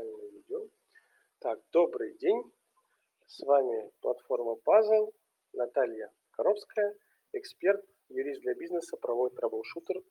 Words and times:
Специальное 0.00 0.30
видео. 0.30 0.66
Так, 1.40 1.60
добрый 1.72 2.14
день. 2.16 2.42
С 3.26 3.40
вами 3.40 3.90
платформа 4.00 4.56
Puzzle. 4.64 5.12
Наталья 5.52 6.10
Коробская, 6.30 6.94
эксперт, 7.32 7.84
юрист 8.08 8.40
для 8.40 8.54
бизнеса, 8.54 8.96
правовой 8.96 9.30
трэбл-шутер, 9.30 10.02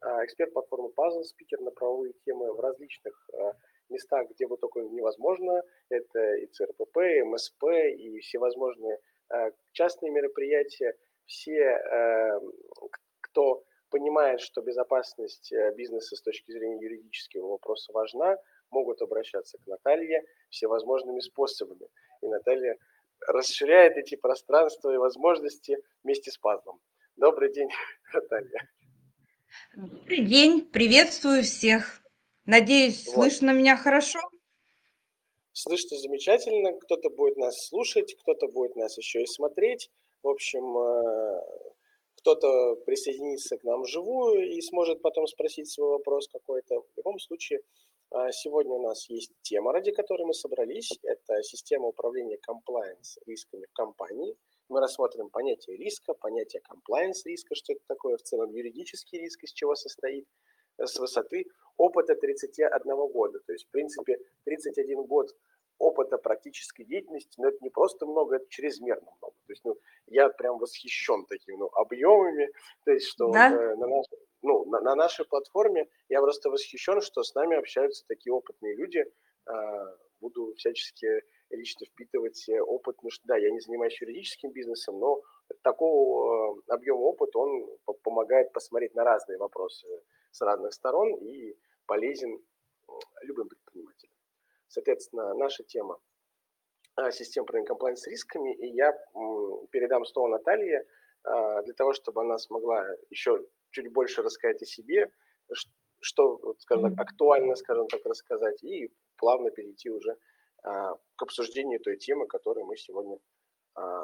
а, 0.00 0.24
эксперт 0.24 0.52
платформы 0.52 0.88
Puzzle, 0.96 1.22
спикер 1.22 1.60
на 1.60 1.70
правовые 1.70 2.14
темы 2.24 2.52
в 2.52 2.58
различных 2.58 3.28
а, 3.34 3.52
местах, 3.88 4.28
где 4.30 4.48
бы 4.48 4.56
только 4.56 4.80
невозможно. 4.80 5.62
Это 5.90 6.34
и 6.34 6.46
ЦРПП, 6.46 6.96
и 6.96 7.22
МСП, 7.22 7.64
и 7.96 8.18
всевозможные 8.18 8.98
а, 9.28 9.52
частные 9.72 10.10
мероприятия. 10.10 10.96
Все, 11.26 11.78
кто 13.20 13.62
понимает, 13.90 14.40
что 14.40 14.62
безопасность 14.62 15.52
э, 15.52 15.74
бизнеса 15.74 16.16
с 16.16 16.22
точки 16.22 16.50
зрения 16.52 16.80
юридического 16.80 17.48
вопроса 17.50 17.92
важна, 17.92 18.38
могут 18.70 19.02
обращаться 19.02 19.58
к 19.58 19.66
Наталье 19.66 20.24
всевозможными 20.48 21.20
способами. 21.20 21.88
И 22.22 22.26
Наталья 22.26 22.76
расширяет 23.26 23.96
эти 23.96 24.16
пространства 24.16 24.92
и 24.92 24.96
возможности 24.96 25.78
вместе 26.02 26.30
с 26.30 26.38
пазлом. 26.38 26.80
Добрый 27.16 27.52
день, 27.52 27.68
Наталья. 28.12 28.68
Добрый 29.74 30.24
день, 30.24 30.62
приветствую 30.62 31.42
всех. 31.42 32.00
Надеюсь, 32.46 33.06
вот. 33.06 33.14
слышно 33.14 33.50
меня 33.50 33.76
хорошо? 33.76 34.20
Слышно 35.52 35.98
замечательно. 35.98 36.72
Кто-то 36.78 37.10
будет 37.10 37.36
нас 37.36 37.66
слушать, 37.66 38.14
кто-то 38.22 38.48
будет 38.48 38.76
нас 38.76 38.96
еще 38.96 39.22
и 39.22 39.26
смотреть. 39.26 39.90
В 40.22 40.28
общем, 40.28 40.78
э, 40.78 41.40
кто-то 42.16 42.76
присоединится 42.86 43.56
к 43.56 43.64
нам 43.64 43.82
вживую 43.82 44.50
и 44.50 44.60
сможет 44.62 45.02
потом 45.02 45.26
спросить 45.26 45.70
свой 45.70 45.90
вопрос 45.90 46.28
какой-то. 46.28 46.80
В 46.80 46.96
любом 46.96 47.18
случае, 47.18 47.60
сегодня 48.32 48.72
у 48.72 48.82
нас 48.82 49.08
есть 49.08 49.32
тема, 49.42 49.72
ради 49.72 49.92
которой 49.92 50.24
мы 50.24 50.34
собрались. 50.34 50.90
Это 51.02 51.42
система 51.42 51.86
управления 51.86 52.38
compliance 52.38 53.18
рисками 53.26 53.66
в 53.66 53.72
компании. 53.72 54.36
Мы 54.68 54.80
рассмотрим 54.80 55.30
понятие 55.30 55.76
риска, 55.76 56.14
понятие 56.14 56.62
compliance 56.62 57.22
риска, 57.24 57.54
что 57.54 57.72
это 57.72 57.82
такое 57.88 58.16
в 58.16 58.22
целом 58.22 58.50
юридический 58.50 59.18
риск, 59.18 59.42
из 59.42 59.52
чего 59.52 59.74
состоит, 59.74 60.26
э, 60.78 60.86
с 60.86 60.96
высоты 60.98 61.46
опыта 61.76 62.14
31 62.14 63.08
года. 63.08 63.40
То 63.40 63.52
есть, 63.52 63.66
в 63.66 63.70
принципе, 63.70 64.18
31 64.44 65.02
год 65.06 65.28
опыта 65.78 66.18
практической 66.18 66.84
деятельности, 66.84 67.40
но 67.40 67.48
это 67.48 67.58
не 67.62 67.70
просто 67.70 68.06
много, 68.06 68.36
это 68.36 68.46
чрезмерно 68.48 69.10
много. 69.20 69.34
То 69.46 69.52
есть, 69.52 69.64
ну, 69.64 69.76
я 70.06 70.28
прям 70.28 70.58
восхищен 70.58 71.24
такими 71.26 71.56
ну, 71.56 71.66
объемами, 71.72 72.48
то 72.84 72.92
есть, 72.92 73.06
что 73.06 73.30
да? 73.32 73.50
э, 73.50 73.76
на, 73.76 73.86
наш, 73.86 74.06
ну, 74.42 74.64
на, 74.66 74.80
на 74.80 74.94
нашей 74.94 75.24
платформе. 75.24 75.88
Я 76.08 76.20
просто 76.20 76.50
восхищен, 76.50 77.00
что 77.00 77.22
с 77.22 77.34
нами 77.34 77.56
общаются 77.56 78.06
такие 78.06 78.32
опытные 78.32 78.74
люди, 78.76 78.98
э, 78.98 79.52
буду 80.20 80.54
всячески 80.56 81.06
лично 81.50 81.86
впитывать 81.86 82.48
опыт, 82.66 82.96
потому 82.96 83.10
что, 83.10 83.26
да, 83.26 83.36
я 83.36 83.50
не 83.50 83.60
занимаюсь 83.60 84.00
юридическим 84.00 84.52
бизнесом, 84.52 84.98
но 84.98 85.20
такого 85.62 86.56
э, 86.58 86.60
объема 86.68 87.00
опыта, 87.00 87.38
он 87.38 87.66
помогает 88.02 88.52
посмотреть 88.52 88.94
на 88.94 89.04
разные 89.04 89.38
вопросы 89.38 89.86
с 90.30 90.40
разных 90.40 90.72
сторон 90.72 91.14
и 91.16 91.56
полезен 91.86 92.40
любым 93.22 93.48
предпринимателям. 93.48 94.14
Соответственно, 94.68 95.34
наша 95.34 95.64
тема 95.64 95.98
а, 96.96 97.10
система 97.10 97.44
управления 97.44 97.96
с 97.96 98.06
рисками, 98.06 98.54
и 98.54 98.68
я 98.68 98.92
передам 99.70 100.04
слово 100.04 100.28
Наталье 100.28 100.86
а, 101.24 101.62
для 101.62 101.74
того, 101.74 101.92
чтобы 101.92 102.20
она 102.20 102.38
смогла 102.38 102.86
еще 103.10 103.44
чуть 103.70 103.92
больше 103.92 104.22
рассказать 104.22 104.62
о 104.62 104.66
себе, 104.66 105.10
что, 106.00 106.54
скажем 106.58 106.94
так, 106.94 107.06
актуально, 107.06 107.56
скажем 107.56 107.88
так, 107.88 108.04
рассказать, 108.04 108.62
и 108.62 108.92
плавно 109.16 109.50
перейти 109.50 109.90
уже 109.90 110.16
а, 110.62 110.94
к 111.16 111.22
обсуждению 111.22 111.80
той 111.80 111.96
темы, 111.96 112.26
которую 112.26 112.66
мы 112.66 112.76
сегодня 112.76 113.18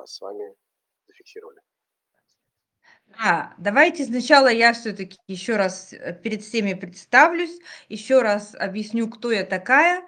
с 0.04 0.20
вами 0.20 0.54
зафиксировали. 1.06 1.60
Да, 3.08 3.54
давайте 3.58 4.04
сначала 4.04 4.48
я 4.48 4.72
все-таки 4.72 5.16
еще 5.28 5.56
раз 5.56 5.92
э, 5.92 6.12
перед 6.22 6.42
всеми 6.42 6.74
представлюсь, 6.74 7.56
еще 7.88 8.20
раз 8.20 8.54
объясню, 8.54 9.08
кто 9.08 9.30
я 9.30 9.44
такая, 9.44 10.04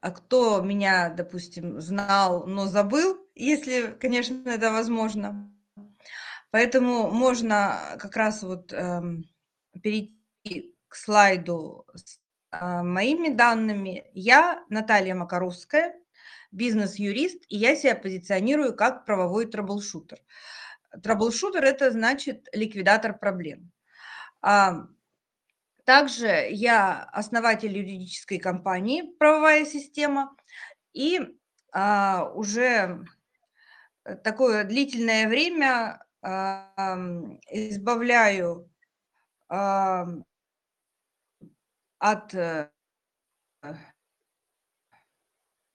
а 0.00 0.10
кто 0.10 0.60
меня, 0.60 1.08
допустим, 1.08 1.80
знал, 1.80 2.46
но 2.46 2.66
забыл, 2.66 3.18
если, 3.34 3.96
конечно, 3.98 4.48
это 4.48 4.70
возможно. 4.70 5.50
Поэтому 6.56 7.10
можно 7.10 7.98
как 7.98 8.16
раз 8.16 8.42
вот 8.42 8.72
эм, 8.72 9.28
перейти 9.82 10.74
к 10.88 10.94
слайду 10.94 11.84
с 11.94 12.18
э, 12.50 12.82
моими 12.82 13.28
данными. 13.28 14.06
Я 14.14 14.64
Наталья 14.70 15.14
Макаровская, 15.14 16.00
бизнес-юрист, 16.52 17.44
и 17.50 17.58
я 17.58 17.76
себя 17.76 17.94
позиционирую 17.94 18.74
как 18.74 19.04
правовой 19.04 19.44
troubleshooter. 19.44 20.18
Troubleshooter– 21.02 21.62
это 21.64 21.90
значит 21.90 22.48
ликвидатор 22.54 23.18
проблем. 23.18 23.70
Также 25.84 26.48
я 26.52 27.02
основатель 27.12 27.76
юридической 27.76 28.38
компании 28.38 29.02
«Правовая 29.18 29.66
система» 29.66 30.34
и 30.94 31.20
а, 31.70 32.30
уже 32.34 33.04
такое 34.24 34.64
длительное 34.64 35.28
время 35.28 36.00
а, 36.00 36.05
избавляю 37.50 38.68
от 39.48 39.94
а, 42.34 42.70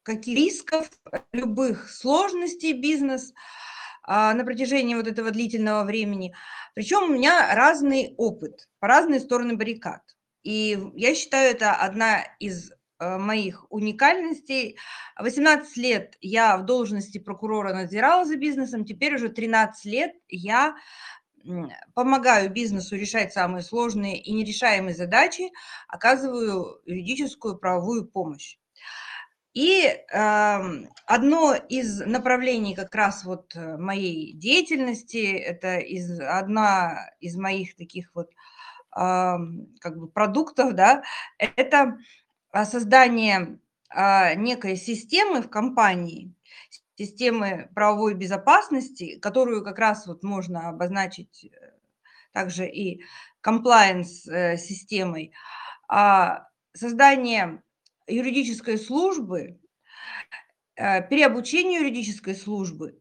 каких 0.03 0.37
рисков, 0.37 0.89
любых 1.31 1.89
сложностей 1.89 2.73
бизнес 2.73 3.33
а, 4.03 4.33
на 4.33 4.43
протяжении 4.43 4.95
вот 4.95 5.07
этого 5.07 5.31
длительного 5.31 5.83
времени– 5.85 6.35
причем 6.73 7.03
у 7.03 7.13
меня 7.13 7.53
разный 7.53 8.13
опыт 8.17 8.69
по 8.79 8.87
разные 8.87 9.19
стороны 9.19 9.55
баррикад. 9.57 10.01
И 10.43 10.79
я 10.95 11.13
считаю, 11.15 11.51
это 11.51 11.75
одна 11.75 12.23
из 12.39 12.71
э, 12.71 12.75
моих 13.01 13.65
уникальностей. 13.69 14.77
18 15.17 15.77
лет 15.77 16.17
я 16.21 16.57
в 16.57 16.65
должности 16.65 17.17
прокурора 17.17 17.73
надзирала 17.73 18.25
за 18.25 18.37
бизнесом, 18.37 18.85
теперь 18.85 19.15
уже 19.15 19.29
13 19.29 19.85
лет 19.85 20.13
я 20.27 20.75
помогаю 21.93 22.51
бизнесу 22.51 22.95
решать 22.95 23.33
самые 23.33 23.63
сложные 23.63 24.21
и 24.21 24.31
нерешаемые 24.31 24.95
задачи, 24.95 25.51
оказываю 25.87 26.81
юридическую 26.85 27.57
правовую 27.57 28.05
помощь. 28.05 28.57
И 29.53 29.83
э, 29.83 30.59
одно 31.05 31.55
из 31.55 31.99
направлений 32.05 32.73
как 32.73 32.95
раз 32.95 33.25
вот 33.25 33.53
э, 33.53 33.77
моей 33.77 34.31
деятельности, 34.33 35.25
это 35.25 35.77
из, 35.77 36.21
одна 36.21 37.09
из 37.19 37.35
моих 37.35 37.75
таких 37.75 38.11
вот 38.13 38.29
э, 38.29 38.33
как 38.95 39.97
бы 39.97 40.07
продуктов, 40.07 40.73
да, 40.73 41.03
это 41.37 41.97
создание 42.65 43.59
э, 43.93 44.35
некой 44.35 44.75
системы 44.75 45.41
в 45.41 45.49
компании, 45.49 46.33
системы 46.97 47.69
правовой 47.73 48.13
безопасности, 48.13 49.17
которую 49.19 49.63
как 49.63 49.79
раз 49.79 50.05
вот 50.07 50.23
можно 50.23 50.69
обозначить 50.69 51.45
э, 51.45 51.71
также 52.31 52.67
и 52.67 53.03
compliance 53.45 54.29
э, 54.29 54.57
системой, 54.57 55.33
а 55.87 56.47
создание 56.73 57.63
юридической 58.07 58.77
службы, 58.77 59.59
э, 60.75 61.07
переобучение 61.07 61.79
юридической 61.79 62.35
службы 62.35 62.97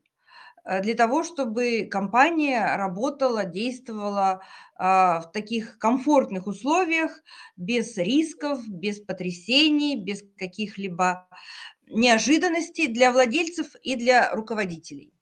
для 0.83 0.95
того, 0.95 1.25
чтобы 1.25 1.89
компания 1.91 2.77
работала, 2.77 3.45
действовала 3.45 4.31
а, 4.33 4.41
в 4.83 5.31
таких 5.35 5.77
комфортных 5.79 6.47
условиях, 6.47 7.21
без 7.57 7.99
рисков, 7.99 8.67
без 8.67 8.99
потрясений, 8.99 9.97
без 9.97 10.23
каких-либо 10.39 11.29
неожиданностей 11.87 12.87
для 12.87 13.13
владельцев 13.13 13.75
и 13.83 13.95
для 13.95 14.33
руководителей. 14.35 15.13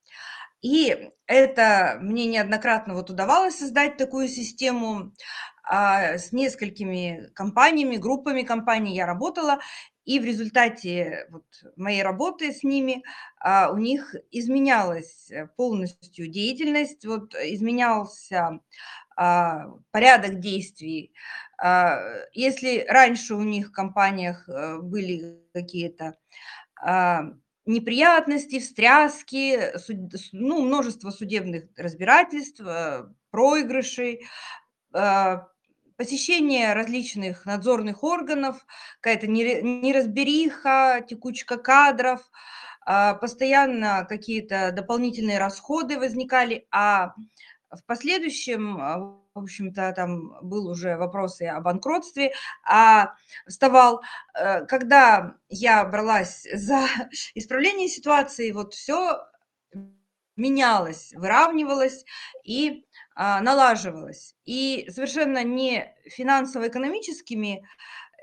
И 0.62 1.10
это 1.26 1.98
мне 2.00 2.26
неоднократно 2.26 2.94
вот 2.94 3.10
удавалось 3.10 3.56
создать 3.56 3.96
такую 3.96 4.28
систему. 4.28 5.12
А, 5.70 6.16
с 6.16 6.32
несколькими 6.32 7.30
компаниями, 7.34 7.96
группами 7.96 8.42
компаний 8.42 8.96
я 8.96 9.04
работала, 9.04 9.60
и 10.06 10.18
в 10.18 10.24
результате 10.24 11.26
вот 11.28 11.44
моей 11.76 12.02
работы 12.02 12.54
с 12.54 12.62
ними 12.62 13.02
а, 13.38 13.70
у 13.70 13.76
них 13.76 14.14
изменялась 14.30 15.30
полностью 15.58 16.28
деятельность, 16.28 17.04
вот 17.04 17.34
изменялся 17.34 18.38
а, 18.38 18.60
порядок 19.90 20.38
действий. 20.38 21.12
Если 22.32 22.86
раньше 22.88 23.34
у 23.34 23.42
них 23.42 23.68
в 23.68 23.72
компаниях 23.72 24.48
э, 24.48 24.78
были 24.78 25.40
какие-то 25.52 26.16
неприятности, 27.66 28.60
встряски, 28.60 29.58
ну, 30.30 30.64
множество 30.64 31.10
судебных 31.10 31.64
разбирательств, 31.76 32.60
э, 32.60 33.08
проигрышей, 33.30 34.24
посещение 35.98 36.72
различных 36.74 37.44
надзорных 37.44 38.04
органов, 38.04 38.64
какая-то 39.00 39.26
неразбериха, 39.26 41.04
текучка 41.06 41.58
кадров, 41.58 42.20
а, 42.86 43.14
постоянно 43.14 44.06
какие-то 44.08 44.72
дополнительные 44.72 45.38
расходы 45.38 45.98
возникали, 45.98 46.66
а 46.70 47.14
в 47.70 47.84
последующем, 47.84 48.80
а, 48.80 48.98
в 49.34 49.38
общем-то, 49.38 49.92
там 49.92 50.38
был 50.42 50.68
уже 50.68 50.96
вопрос 50.96 51.40
и 51.40 51.46
о 51.46 51.60
банкротстве, 51.60 52.32
а 52.64 53.14
вставал, 53.46 54.02
э, 54.34 54.64
когда 54.66 55.36
я 55.48 55.84
бралась 55.84 56.46
за 56.52 56.86
исправление 57.34 57.88
ситуации, 57.88 58.52
вот 58.52 58.74
все 58.74 59.20
менялось, 60.36 61.12
выравнивалось 61.14 62.04
и 62.44 62.86
а, 63.14 63.40
налаживалось. 63.40 64.36
И 64.44 64.86
совершенно 64.88 65.42
не 65.42 65.92
финансово-экономическими 66.06 67.66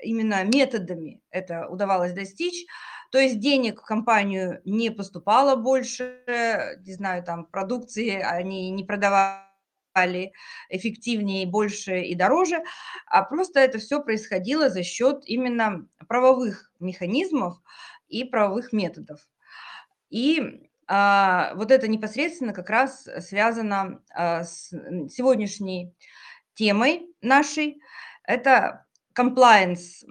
именно 0.02 0.42
методами 0.44 1.20
это 1.30 1.68
удавалось 1.68 2.12
достичь, 2.12 2.66
то 3.10 3.18
есть 3.18 3.38
денег 3.40 3.80
в 3.80 3.84
компанию 3.84 4.60
не 4.64 4.90
поступало 4.90 5.56
больше, 5.56 6.20
не 6.84 6.92
знаю, 6.94 7.22
там 7.24 7.46
продукции 7.46 8.20
они 8.20 8.70
не 8.70 8.84
продавали 8.84 10.32
эффективнее, 10.68 11.46
больше 11.46 12.02
и 12.02 12.14
дороже, 12.14 12.62
а 13.06 13.22
просто 13.22 13.60
это 13.60 13.78
все 13.78 14.02
происходило 14.02 14.68
за 14.68 14.82
счет 14.82 15.22
именно 15.24 15.86
правовых 16.08 16.70
механизмов 16.80 17.56
и 18.08 18.24
правовых 18.24 18.72
методов. 18.72 19.20
И 20.10 20.68
а, 20.86 21.52
вот 21.54 21.70
это 21.70 21.88
непосредственно 21.88 22.52
как 22.52 22.70
раз 22.70 23.08
связано 23.20 24.02
а, 24.14 24.44
с 24.44 24.68
сегодняшней 25.10 25.94
темой 26.54 27.08
нашей. 27.22 27.80
Это 28.22 28.86
compliance 29.14 30.04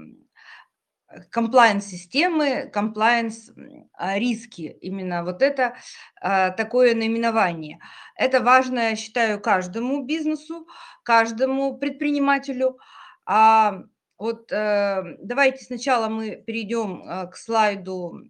комплайенс-системы, 1.31 2.69
комплайенс-риски. 2.73 4.77
Именно 4.81 5.23
вот 5.23 5.41
это 5.41 5.75
а, 6.21 6.51
такое 6.51 6.95
наименование. 6.95 7.79
Это 8.15 8.41
важно, 8.41 8.89
я 8.89 8.95
считаю, 8.95 9.39
каждому 9.39 10.05
бизнесу, 10.05 10.67
каждому 11.03 11.77
предпринимателю. 11.77 12.79
А 13.25 13.83
вот 14.17 14.51
э, 14.51 15.17
давайте 15.19 15.65
сначала 15.65 16.07
мы 16.07 16.37
перейдем 16.37 17.03
э, 17.03 17.27
к 17.27 17.35
слайду, 17.35 18.21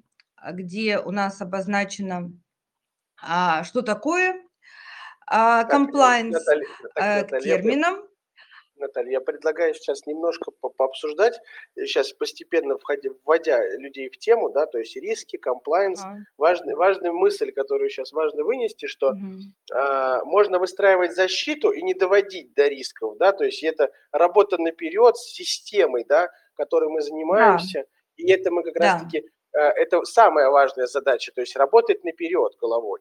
где 0.51 0.99
у 0.99 1.11
нас 1.11 1.41
обозначено, 1.41 2.31
а, 3.21 3.63
что 3.63 3.81
такое 3.81 4.41
комплайенс 5.27 6.37
э, 6.95 7.23
к 7.23 7.39
терминам. 7.39 8.07
Наталья, 8.77 9.11
я 9.13 9.21
предлагаю 9.21 9.73
сейчас 9.73 10.05
немножко 10.05 10.51
по 10.51 10.69
пообсуждать, 10.69 11.39
сейчас 11.75 12.11
постепенно 12.11 12.77
входя, 12.77 13.09
вводя 13.23 13.59
людей 13.77 14.09
в 14.09 14.17
тему, 14.17 14.49
да, 14.49 14.65
то 14.65 14.77
есть 14.77 14.95
риски, 14.95 15.37
комплайенс. 15.37 16.01
А. 16.01 16.17
Важный, 16.37 16.75
важная 16.75 17.11
мысль, 17.11 17.51
которую 17.51 17.89
сейчас 17.89 18.11
важно 18.11 18.43
вынести, 18.43 18.87
что 18.87 19.09
угу. 19.09 19.17
э, 19.73 20.23
можно 20.25 20.59
выстраивать 20.59 21.15
защиту 21.15 21.71
и 21.71 21.81
не 21.81 21.93
доводить 21.93 22.53
до 22.53 22.67
рисков, 22.67 23.17
да, 23.17 23.31
то 23.31 23.45
есть 23.45 23.63
это 23.63 23.91
работа 24.11 24.57
наперед 24.57 25.15
с 25.17 25.33
системой, 25.33 26.05
да, 26.07 26.29
которой 26.55 26.89
мы 26.89 27.01
занимаемся, 27.01 27.79
да. 27.79 28.23
и 28.23 28.31
это 28.31 28.51
мы 28.51 28.63
как 28.63 28.73
да. 28.73 28.93
раз-таки, 28.93 29.19
э, 29.53 29.59
это 29.59 30.03
самая 30.03 30.49
важная 30.49 30.87
задача, 30.87 31.31
то 31.33 31.41
есть 31.41 31.55
работать 31.55 32.03
наперед 32.03 32.53
головой. 32.59 32.99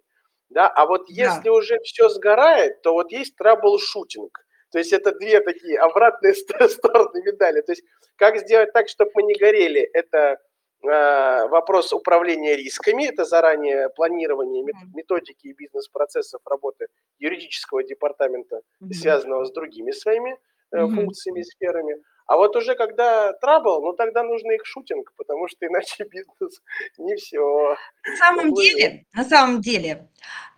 Да, 0.50 0.68
а 0.68 0.86
вот 0.86 1.08
если 1.08 1.44
да. 1.44 1.52
уже 1.52 1.78
все 1.80 2.08
сгорает, 2.08 2.82
то 2.82 2.92
вот 2.92 3.10
есть 3.10 3.34
трабл-шутинг. 3.40 4.30
То 4.74 4.78
есть 4.78 4.92
это 4.92 5.12
две 5.12 5.38
такие 5.38 5.78
обратные 5.78 6.34
стороны 6.68 7.22
медали. 7.22 7.60
То 7.60 7.70
есть 7.70 7.84
как 8.16 8.36
сделать 8.38 8.72
так, 8.72 8.88
чтобы 8.88 9.12
мы 9.14 9.22
не 9.22 9.34
горели, 9.34 9.80
это 9.80 10.40
э, 10.82 11.46
вопрос 11.46 11.92
управления 11.92 12.56
рисками, 12.56 13.04
это 13.04 13.24
заранее 13.24 13.88
планирование 13.90 14.64
методики 14.92 15.46
и 15.46 15.52
бизнес-процессов 15.52 16.40
работы 16.44 16.88
юридического 17.20 17.84
департамента, 17.84 18.62
связанного 18.90 19.44
с 19.44 19.52
другими 19.52 19.92
своими 19.92 20.36
э, 20.72 20.80
функциями, 20.88 21.42
сферами. 21.42 21.94
А 22.26 22.36
вот 22.36 22.56
уже 22.56 22.74
когда 22.74 23.32
трабл, 23.34 23.82
ну 23.82 23.92
тогда 23.94 24.22
нужно 24.22 24.52
их 24.52 24.64
шутинг, 24.66 25.12
потому 25.16 25.48
что 25.48 25.66
иначе 25.66 26.04
бизнес 26.10 26.60
не 26.98 27.16
все. 27.16 27.76
На 28.06 28.16
самом 28.16 28.50
уплывет. 28.50 28.52
деле, 28.52 29.06
на 29.14 29.24
самом 29.24 29.60
деле, 29.62 30.08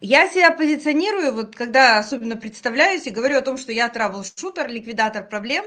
я 0.00 0.28
себя 0.28 0.50
позиционирую, 0.50 1.32
вот 1.32 1.54
когда 1.54 1.98
особенно 1.98 2.36
представляюсь 2.36 3.06
и 3.06 3.10
говорю 3.10 3.38
о 3.38 3.42
том, 3.42 3.56
что 3.56 3.70
я 3.72 3.88
трабл-шутер, 3.88 4.66
ликвидатор 4.68 5.28
проблем, 5.28 5.64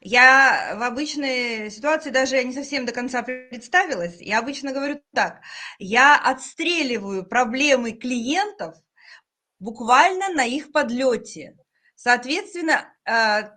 я 0.00 0.74
в 0.76 0.82
обычной 0.82 1.70
ситуации 1.70 2.10
даже 2.10 2.42
не 2.44 2.52
совсем 2.52 2.84
до 2.84 2.92
конца 2.92 3.22
представилась. 3.22 4.20
Я 4.20 4.40
обычно 4.40 4.72
говорю 4.72 5.00
так, 5.14 5.40
я 5.78 6.18
отстреливаю 6.18 7.24
проблемы 7.26 7.92
клиентов 7.92 8.74
буквально 9.60 10.28
на 10.30 10.44
их 10.44 10.72
подлете. 10.72 11.56
Соответственно, 12.04 12.92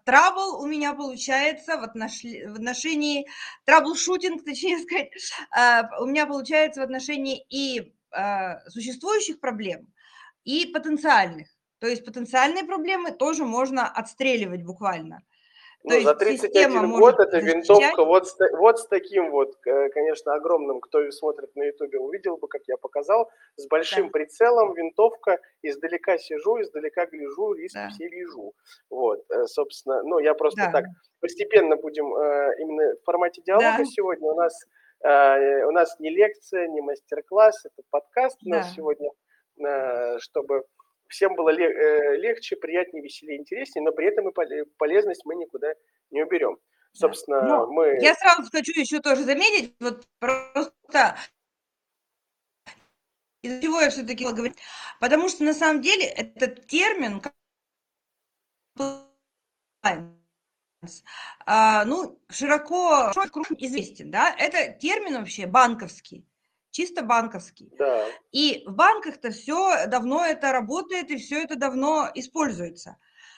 трабл 0.05 0.61
у 0.61 0.67
меня 0.67 0.93
получается 0.93 1.75
в, 1.77 1.83
отношении, 1.83 3.27
трабл-шутинг, 3.65 4.41
точнее 4.45 4.79
сказать, 4.87 5.09
у 5.99 6.05
меня 6.05 6.25
получается 6.25 6.79
в 6.79 6.83
отношении 6.85 7.45
и 7.49 7.93
существующих 8.69 9.41
проблем, 9.41 9.91
и 10.45 10.65
потенциальных. 10.65 11.49
То 11.79 11.87
есть 11.87 12.05
потенциальные 12.05 12.63
проблемы 12.63 13.11
тоже 13.11 13.43
можно 13.43 13.85
отстреливать 13.85 14.63
буквально. 14.63 15.23
Ну, 15.83 16.01
за 16.01 16.15
31 16.15 16.91
год 16.99 17.19
эта 17.19 17.39
винтовка 17.39 18.03
вот 18.03 18.27
с, 18.27 18.35
вот 18.57 18.79
с 18.79 18.87
таким 18.87 19.31
вот, 19.31 19.55
конечно, 19.93 20.33
огромным, 20.33 20.81
кто 20.81 21.09
смотрит 21.11 21.55
на 21.55 21.63
ютубе, 21.63 21.99
увидел 21.99 22.37
бы, 22.37 22.47
как 22.47 22.61
я 22.67 22.77
показал, 22.77 23.29
с 23.55 23.67
большим 23.67 24.05
да. 24.05 24.11
прицелом 24.11 24.73
винтовка, 24.73 25.39
издалека 25.61 26.17
сижу, 26.17 26.61
издалека 26.61 27.05
гляжу, 27.05 27.53
риск 27.53 27.75
да. 27.75 27.89
все 27.89 28.07
вижу. 28.07 28.53
Вот, 28.89 29.23
э, 29.29 29.45
собственно, 29.45 30.01
ну, 30.03 30.19
я 30.19 30.33
просто 30.33 30.65
да. 30.65 30.71
так, 30.71 30.85
постепенно 31.21 31.75
будем 31.77 32.13
э, 32.15 32.55
именно 32.59 32.95
в 32.95 33.03
формате 33.05 33.41
диалога 33.45 33.77
да. 33.77 33.85
сегодня. 33.85 34.29
У 34.29 34.35
нас, 34.35 34.53
э, 35.03 35.63
у 35.65 35.71
нас 35.71 35.95
не 35.99 36.09
лекция, 36.09 36.67
не 36.67 36.81
мастер-класс, 36.81 37.65
это 37.65 37.83
подкаст 37.89 38.37
у 38.45 38.49
нас 38.49 38.67
да. 38.67 38.73
сегодня, 38.73 39.09
чтобы 40.19 40.63
всем 41.07 41.35
было 41.35 41.49
э, 41.49 42.17
легче, 42.17 42.55
приятнее, 42.55 43.03
веселее, 43.03 43.39
интереснее, 43.39 43.83
но 43.83 43.91
при 43.91 44.07
этом 44.07 44.29
и 44.29 44.63
полезность 44.77 45.25
мы 45.25 45.35
никуда 45.35 45.73
не 46.11 46.23
уберем. 46.23 46.57
Собственно, 46.93 47.41
да. 47.41 47.47
ну, 47.47 47.71
мы... 47.71 47.97
Я 48.01 48.15
сразу 48.15 48.49
хочу 48.51 48.71
еще 48.79 48.99
тоже 48.99 49.23
заметить, 49.23 49.75
вот 49.79 50.07
просто 50.19 51.17
из-за 53.41 53.61
чего 53.61 53.81
я 53.81 53.89
все-таки 53.89 54.25
говорю, 54.25 54.53
потому 54.99 55.29
что 55.29 55.43
на 55.43 55.53
самом 55.53 55.81
деле 55.81 56.05
этот 56.05 56.65
термин 56.65 57.21
а, 61.45 61.85
ну, 61.85 62.19
широко 62.29 63.11
известен, 63.57 64.11
да, 64.11 64.35
это 64.37 64.73
термин 64.73 65.19
вообще 65.19 65.47
банковский 65.47 66.25
чисто 66.77 67.01
банковский. 67.01 67.71
Да. 67.75 68.05
И 68.31 68.63
в 68.67 68.73
банках-то 68.73 69.31
все 69.31 69.87
давно 69.87 70.23
это 70.23 70.51
работает, 70.51 71.09
и 71.09 71.17
все 71.17 71.41
это 71.41 71.55
давно 71.55 72.07
используется. 72.13 72.97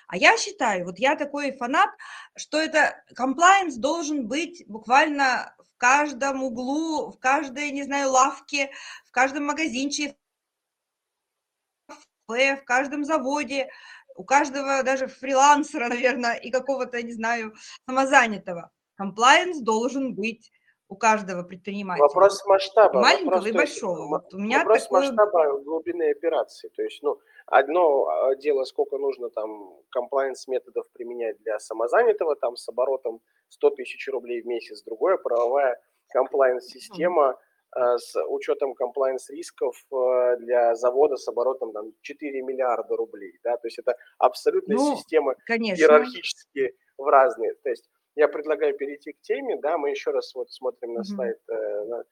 А 0.09 0.17
я 0.17 0.35
считаю, 0.37 0.83
вот 0.83 0.99
я 0.99 1.15
такой 1.15 1.55
фанат, 1.55 1.89
что 2.35 2.57
это 2.57 3.01
комплайенс 3.15 3.75
должен 3.75 4.27
быть 4.27 4.65
буквально 4.67 5.55
в 5.57 5.77
каждом 5.77 6.43
углу, 6.43 7.11
в 7.11 7.19
каждой, 7.19 7.71
не 7.71 7.83
знаю, 7.83 8.11
лавке, 8.11 8.71
в 9.05 9.11
каждом 9.11 9.45
магазинчике, 9.45 10.17
в 12.27 12.63
каждом 12.65 13.05
заводе, 13.05 13.69
у 14.15 14.25
каждого 14.25 14.83
даже 14.83 15.07
фрилансера, 15.07 15.87
наверное, 15.95 16.35
и 16.35 16.51
какого-то, 16.51 17.01
не 17.01 17.13
знаю, 17.13 17.55
самозанятого. 17.85 18.69
Комплайенс 18.95 19.59
должен 19.59 20.13
быть 20.13 20.51
у 20.89 20.95
каждого 20.95 21.43
предпринимателя. 21.43 22.03
Вопрос 22.03 22.43
масштаба. 22.45 22.99
Маленького 22.99 23.35
вопрос, 23.35 23.47
и 23.47 23.51
большого. 23.51 24.07
Вот 24.07 24.33
у 24.33 24.39
меня 24.39 24.57
вопрос 24.59 24.83
такое... 24.83 25.01
масштаба 25.01 25.59
глубины 25.61 26.09
операции. 26.09 26.69
То 26.75 26.81
есть, 26.81 27.03
ну, 27.03 27.19
одно 27.45 28.07
а, 28.07 28.35
дело, 28.35 28.63
сколько 28.63 28.97
нужно 28.97 29.29
там 29.29 29.77
комплайенс 29.91 30.47
методов 30.47 30.85
применять 30.93 31.37
для 31.43 31.59
самозанятого, 31.59 32.35
там 32.35 32.55
с 32.57 32.67
оборотом 32.67 33.21
100 33.49 33.69
тысяч 33.71 34.07
рублей 34.09 34.41
в 34.41 34.47
месяц. 34.47 34.81
Другое, 34.83 35.17
правовая 35.17 35.79
комплайенс-система 36.11 37.37
mm-hmm. 37.77 37.97
с 37.99 38.25
учетом 38.27 38.73
комплайенс 38.73 39.29
рисков 39.29 39.75
э, 39.93 40.37
для 40.37 40.73
завода 40.73 41.17
с 41.17 41.27
оборотом 41.27 41.71
там 41.71 41.93
4 42.01 42.41
миллиарда 42.41 42.95
рублей. 42.95 43.33
Да? 43.43 43.57
То 43.57 43.67
есть 43.67 43.77
это 43.77 43.93
абсолютно 44.17 44.73
ну, 44.73 44.95
системы 44.95 45.35
конечно. 45.45 45.79
иерархически 45.79 46.73
в 46.97 47.05
разные. 47.05 47.53
То 47.61 47.69
есть 47.69 47.87
я 48.15 48.27
предлагаю 48.27 48.75
перейти 48.75 49.13
к 49.13 49.21
теме, 49.21 49.57
да, 49.57 49.77
мы 49.77 49.89
еще 49.91 50.11
раз 50.11 50.33
вот 50.35 50.51
смотрим 50.51 50.93
на 50.93 51.03
слайд, 51.03 51.39
э, 51.49 52.03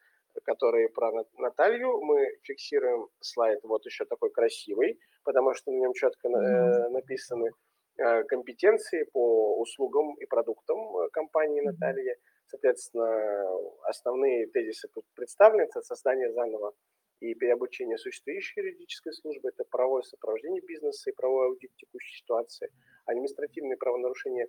который 0.44 0.89
про 0.89 1.12
Наталью, 1.38 2.01
мы 2.01 2.38
фиксируем 2.44 3.08
слайд 3.20 3.60
вот 3.63 3.86
еще 3.86 4.06
такой 4.06 4.30
красивый, 4.30 5.00
потому 5.24 5.54
что 5.54 5.72
на 5.72 5.77
нем 5.77 5.94
четко 5.94 6.27
э, 6.30 6.89
написаны 6.89 7.51
э, 7.98 8.24
компетенции 8.24 9.04
по 9.12 9.60
услугам 9.60 10.16
и 10.16 10.25
продуктам 10.25 11.10
компании 11.12 11.62
Натальи. 11.62 12.16
Соответственно, 12.50 13.44
основные 13.84 14.48
тезисы 14.48 14.88
тут 14.94 15.04
представлены. 15.16 15.63
Это 15.63 15.82
создание 15.82 16.32
заново 16.32 16.74
и 17.20 17.34
переобучение 17.34 17.98
существующей 17.98 18.62
юридической 18.62 19.13
службы, 19.13 19.50
это 19.50 19.63
правовое 19.70 20.04
сопровождение 20.04 20.62
бизнеса 20.62 21.10
и 21.10 21.13
правовой 21.13 21.48
аудит 21.48 21.72
текущей 21.75 22.18
ситуации, 22.18 22.72
административные 23.06 23.77
правонарушения 23.77 24.48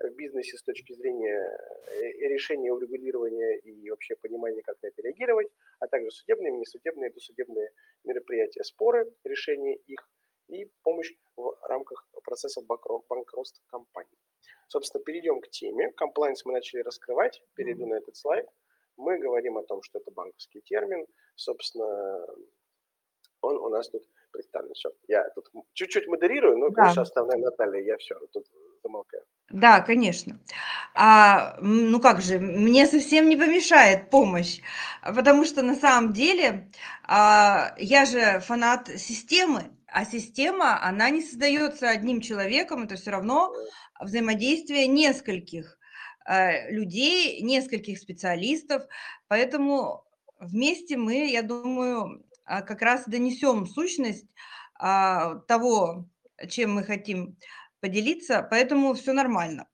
в 0.00 0.14
бизнесе 0.14 0.56
с 0.56 0.62
точки 0.62 0.92
зрения 0.94 1.38
э, 1.88 2.28
решения 2.28 2.72
урегулирования 2.72 3.58
и 3.58 3.90
вообще 3.90 4.16
понимания, 4.16 4.62
как 4.62 4.76
на 4.82 4.88
это 4.88 5.02
реагировать, 5.02 5.48
а 5.78 5.86
также 5.86 6.10
судебные, 6.10 6.52
несудебные, 6.52 7.10
досудебные 7.10 7.70
мероприятия, 8.04 8.64
споры, 8.64 9.12
решение 9.24 9.76
их 9.86 10.08
и 10.48 10.70
помощь 10.82 11.12
в 11.36 11.56
рамках 11.62 12.08
процесса 12.24 12.60
банкротства 12.62 13.62
компании. 13.68 14.18
Собственно, 14.68 15.04
перейдем 15.04 15.40
к 15.40 15.48
теме. 15.48 15.92
Комплайнс 15.92 16.44
мы 16.44 16.52
начали 16.52 16.80
раскрывать. 16.80 17.42
Перейду 17.54 17.86
на 17.86 17.94
этот 17.94 18.16
слайд. 18.16 18.46
Мы 18.96 19.18
говорим 19.18 19.58
о 19.58 19.62
том, 19.62 19.82
что 19.82 19.98
это 19.98 20.10
банковский 20.10 20.60
термин. 20.60 21.06
Собственно, 21.36 22.26
он 23.42 23.56
у 23.56 23.68
нас 23.68 23.88
тут 23.90 24.04
представлен. 24.32 24.72
Все. 24.74 24.90
Я 25.08 25.28
тут 25.30 25.50
чуть-чуть 25.72 26.06
модерирую, 26.08 26.58
но, 26.58 26.70
конечно, 26.70 26.96
да. 26.96 27.02
основная 27.02 27.38
Наталья, 27.38 27.80
я 27.80 27.96
все 27.96 28.18
тут 28.32 28.46
замолкаю. 28.82 29.22
Да, 29.50 29.80
конечно. 29.80 30.38
А, 30.94 31.56
ну 31.60 32.00
как 32.00 32.20
же, 32.20 32.38
мне 32.38 32.86
совсем 32.86 33.28
не 33.28 33.36
помешает 33.36 34.08
помощь, 34.08 34.60
потому 35.02 35.44
что 35.44 35.62
на 35.62 35.74
самом 35.74 36.12
деле 36.12 36.70
а, 37.02 37.74
я 37.78 38.04
же 38.04 38.40
фанат 38.40 38.88
системы, 38.88 39.72
а 39.88 40.04
система, 40.04 40.80
она 40.82 41.10
не 41.10 41.20
создается 41.20 41.90
одним 41.90 42.20
человеком, 42.20 42.84
это 42.84 42.94
все 42.94 43.10
равно 43.10 43.52
взаимодействие 44.00 44.86
нескольких 44.86 45.78
э, 46.26 46.70
людей, 46.70 47.42
нескольких 47.42 47.98
специалистов, 47.98 48.84
поэтому 49.26 50.04
вместе 50.38 50.96
мы, 50.96 51.28
я 51.28 51.42
думаю, 51.42 52.24
а, 52.44 52.62
как 52.62 52.82
раз 52.82 53.04
донесем 53.06 53.66
сущность 53.66 54.26
а, 54.74 55.36
того, 55.46 56.06
чем 56.48 56.74
мы 56.74 56.84
хотим 56.84 57.36
поделиться, 57.80 58.46
поэтому 58.50 58.94
все 58.94 59.12
нормально. 59.12 59.68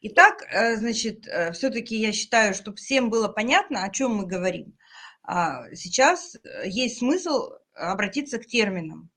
Итак, 0.00 0.42
э, 0.50 0.76
значит, 0.76 1.26
э, 1.26 1.52
все-таки 1.52 1.96
я 1.96 2.12
считаю, 2.12 2.54
чтобы 2.54 2.76
всем 2.76 3.10
было 3.10 3.28
понятно, 3.28 3.84
о 3.84 3.90
чем 3.90 4.16
мы 4.16 4.26
говорим. 4.26 4.76
А, 5.24 5.72
сейчас 5.74 6.36
есть 6.64 6.98
смысл 6.98 7.52
обратиться 7.74 8.38
к 8.38 8.46
терминам. 8.46 9.10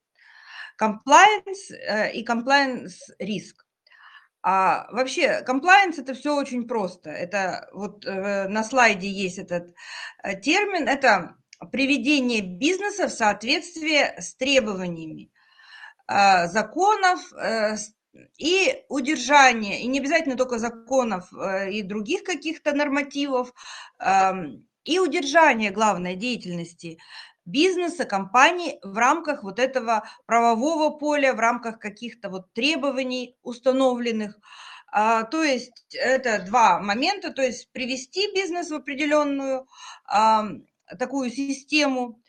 Compliance 0.80 2.12
и 2.14 2.24
compliance 2.25 2.96
риск. 3.18 3.66
А 4.48 4.86
вообще, 4.92 5.44
compliance 5.44 6.00
это 6.00 6.14
все 6.14 6.36
очень 6.36 6.68
просто. 6.68 7.10
Это 7.10 7.68
вот 7.74 8.06
э, 8.06 8.48
на 8.48 8.64
слайде 8.64 9.10
есть 9.10 9.40
этот 9.40 9.74
э, 10.22 10.40
термин. 10.40 10.88
Это 10.88 11.36
приведение 11.72 12.42
бизнеса 12.42 13.08
в 13.08 13.12
соответствие 13.12 14.14
с 14.20 14.36
требованиями 14.36 15.32
э, 16.08 16.46
законов 16.46 17.34
э, 17.34 17.78
и 18.38 18.84
удержание, 18.89 19.81
и 19.81 19.88
не 19.88 20.00
обязательно 20.00 20.38
только 20.38 20.60
законов 20.60 21.31
э, 21.34 21.72
и 21.72 21.81
других 21.81 22.24
каких-то 22.24 22.74
нормативов, 22.74 23.53
э, 24.00 24.34
и 24.84 25.00
удержание 25.00 25.72
главной 25.72 26.15
деятельности 26.15 27.00
бизнеса, 27.45 28.05
компании 28.05 28.79
в 28.84 28.98
рамках 28.98 29.43
вот 29.43 29.60
этого 29.60 30.03
правового 30.25 30.98
поля, 30.98 31.34
в 31.34 31.39
рамках 31.39 31.79
каких-то 31.79 32.29
вот 32.29 32.51
требований 32.53 33.38
установленных. 33.43 34.38
А, 34.88 35.24
то 35.24 35.43
есть 35.43 35.86
это 35.93 36.39
два 36.39 36.79
момента, 36.79 37.31
то 37.31 37.41
есть 37.41 37.72
привести 37.72 38.34
бизнес 38.34 38.72
в 38.72 38.75
определенную 38.75 39.67
а, 40.05 40.48
такую 40.98 41.29
систему, 41.29 42.22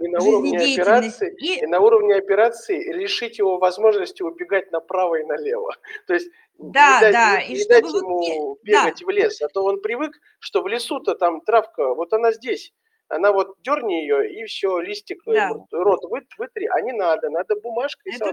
и 0.00 0.08
на 0.08 0.22
уровне 0.22 0.58
операции, 0.58 1.34
и... 1.38 1.60
и 1.60 1.66
на 1.66 1.80
уровне 1.80 2.14
операции 2.14 2.92
лишить 2.92 3.38
его 3.38 3.58
возможности 3.58 4.22
убегать 4.22 4.72
направо 4.72 5.16
и 5.16 5.24
налево. 5.24 5.74
То 6.06 6.14
есть 6.14 6.30
да, 6.58 6.96
не 6.96 7.00
дать, 7.00 7.12
да, 7.12 7.42
не, 7.42 7.48
и 7.48 7.58
не 7.58 7.64
дать 7.66 7.84
ему 7.84 8.48
вот, 8.48 8.58
бегать 8.62 9.00
да. 9.00 9.06
в 9.06 9.10
лес, 9.10 9.42
а 9.42 9.48
то 9.48 9.62
он 9.62 9.82
привык, 9.82 10.12
что 10.38 10.62
в 10.62 10.68
лесу-то 10.68 11.14
там 11.14 11.42
травка, 11.42 11.94
вот 11.94 12.14
она 12.14 12.32
здесь, 12.32 12.72
она 13.08 13.30
вот 13.30 13.56
дерни 13.62 14.00
ее, 14.00 14.32
и 14.32 14.44
все, 14.46 14.78
листик, 14.78 15.20
э, 15.28 15.34
да. 15.34 15.50
рот 15.70 16.04
вытри, 16.04 16.66
а 16.66 16.80
не 16.80 16.92
надо, 16.92 17.28
надо 17.28 17.56
бумажкой 17.60 18.14
Это 18.14 18.32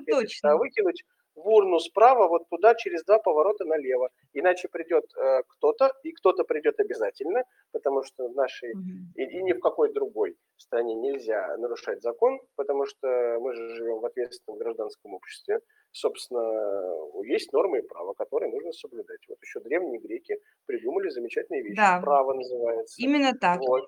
выкинуть 0.56 1.04
в 1.36 1.48
урну 1.48 1.80
справа, 1.80 2.28
вот 2.28 2.48
туда, 2.50 2.76
через 2.76 3.04
два 3.04 3.20
поворота 3.20 3.66
налево. 3.66 4.10
Иначе 4.34 4.68
придет 4.68 5.06
э, 5.16 5.44
кто-то, 5.48 5.92
и 6.04 6.12
кто-то 6.12 6.44
придет 6.44 6.80
обязательно, 6.80 7.44
потому 7.72 8.04
что 8.04 8.28
в 8.28 8.36
нашей, 8.36 8.74
и, 9.16 9.24
и 9.24 9.44
ни 9.44 9.54
в 9.54 9.60
какой 9.60 9.94
другой 9.94 10.38
стране 10.58 10.96
нельзя 10.96 11.58
нарушать 11.58 12.02
закон, 12.02 12.40
потому 12.56 12.86
что 12.86 13.38
мы 13.40 13.54
же 13.56 13.70
живем 13.76 14.00
в 14.00 14.06
ответственном 14.06 14.60
гражданском 14.60 15.14
обществе. 15.14 15.60
Собственно, 15.92 17.24
есть 17.26 17.54
нормы 17.54 17.80
и 17.80 17.82
права, 17.82 18.14
которые 18.14 18.52
нужно 18.52 18.72
соблюдать. 18.72 19.20
Вот 19.28 19.38
еще 19.42 19.60
древние 19.60 20.00
греки 20.00 20.40
придумали 20.66 21.10
замечательные 21.10 21.64
вещи. 21.64 21.76
Да. 21.76 22.00
Право 22.02 22.34
называется. 22.34 23.02
Именно 23.02 23.34
так. 23.40 23.60
Вот. 23.60 23.86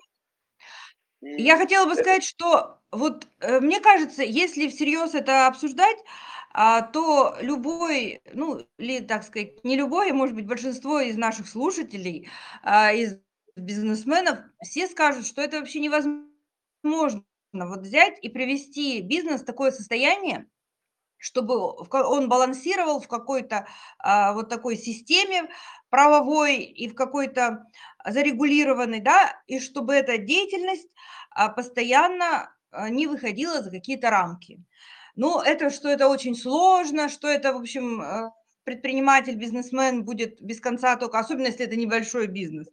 Я 1.20 1.56
хотела 1.56 1.86
бы 1.86 1.94
сказать, 1.94 2.22
что 2.22 2.78
вот 2.92 3.26
э, 3.40 3.60
мне 3.60 3.80
кажется, 3.80 4.22
если 4.22 4.68
всерьез 4.68 5.14
это 5.14 5.46
обсуждать, 5.46 5.96
то 6.92 7.36
любой, 7.40 8.22
ну, 8.32 8.66
или, 8.78 9.00
так 9.00 9.24
сказать, 9.24 9.62
не 9.62 9.76
любой, 9.76 10.10
а 10.10 10.14
может 10.14 10.34
быть, 10.34 10.46
большинство 10.46 11.00
из 11.00 11.16
наших 11.18 11.48
слушателей, 11.48 12.30
а, 12.62 12.92
из 12.92 13.18
бизнесменов, 13.56 14.38
все 14.62 14.88
скажут, 14.88 15.26
что 15.26 15.42
это 15.42 15.58
вообще 15.58 15.80
невозможно 15.80 17.22
вот 17.52 17.80
взять 17.80 18.18
и 18.22 18.30
привести 18.30 19.02
бизнес 19.02 19.42
в 19.42 19.44
такое 19.44 19.70
состояние, 19.70 20.46
чтобы 21.18 21.54
он 21.90 22.28
балансировал 22.28 23.00
в 23.00 23.08
какой-то 23.08 23.66
а, 23.98 24.32
вот 24.32 24.48
такой 24.48 24.76
системе 24.76 25.48
правовой 25.90 26.58
и 26.58 26.88
в 26.88 26.94
какой-то 26.94 27.64
зарегулированной, 28.06 29.00
да, 29.00 29.42
и 29.46 29.60
чтобы 29.60 29.94
эта 29.94 30.18
деятельность 30.18 30.88
а, 31.30 31.48
постоянно 31.48 32.54
а, 32.70 32.88
не 32.90 33.06
выходила 33.06 33.62
за 33.62 33.70
какие-то 33.70 34.10
рамки. 34.10 34.62
Ну, 35.16 35.40
это 35.40 35.70
что 35.70 35.88
это 35.88 36.08
очень 36.08 36.36
сложно, 36.36 37.08
что 37.08 37.26
это, 37.26 37.54
в 37.54 37.56
общем, 37.56 38.02
а, 38.02 38.34
предприниматель, 38.64 39.36
бизнесмен 39.36 40.04
будет 40.04 40.40
без 40.42 40.60
конца 40.60 40.96
только, 40.96 41.18
особенно 41.18 41.46
если 41.46 41.64
это 41.64 41.76
небольшой 41.76 42.26
бизнес. 42.26 42.68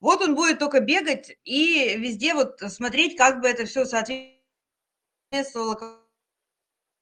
Вот 0.00 0.20
он 0.20 0.34
будет 0.34 0.58
только 0.58 0.80
бегать 0.80 1.36
и 1.44 1.96
везде 1.96 2.34
вот 2.34 2.58
смотреть, 2.68 3.16
как 3.16 3.40
бы 3.40 3.48
это 3.48 3.64
все 3.64 3.84
соответствовало 3.86 6.04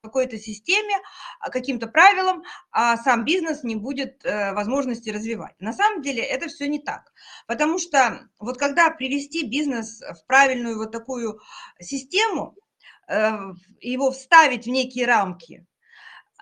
какой-то 0.03 0.37
системе, 0.37 0.97
а, 1.39 1.49
каким-то 1.51 1.87
правилам, 1.87 2.43
а 2.73 2.97
сам 2.97 3.25
бизнес 3.25 3.63
не 3.63 3.77
будет 3.77 4.25
э, 4.25 4.53
возможности 4.53 5.11
развивать. 5.11 5.55
На 5.61 5.73
самом 5.73 6.03
деле 6.03 6.23
это 6.23 6.49
все 6.49 6.67
не 6.67 6.81
так, 6.81 7.13
потому 7.47 7.79
что 7.79 8.29
вот 8.41 8.59
когда 8.59 8.91
привести 8.91 9.47
бизнес 9.47 10.01
в 10.01 10.27
правильную 10.27 10.77
вот 10.77 10.91
такую 10.91 11.41
систему, 11.81 12.57
э, 12.57 12.62
его 13.09 14.11
вставить 14.11 14.67
в 14.67 14.71
некие 14.71 15.07
рамки, 15.07 15.67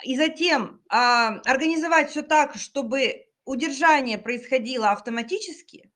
и 0.04 0.16
затем 0.16 0.80
а, 0.88 1.40
организовать 1.44 2.10
все 2.10 2.22
так, 2.22 2.54
чтобы 2.56 3.26
удержание 3.44 4.18
происходило 4.18 4.90
автоматически, 4.90 5.90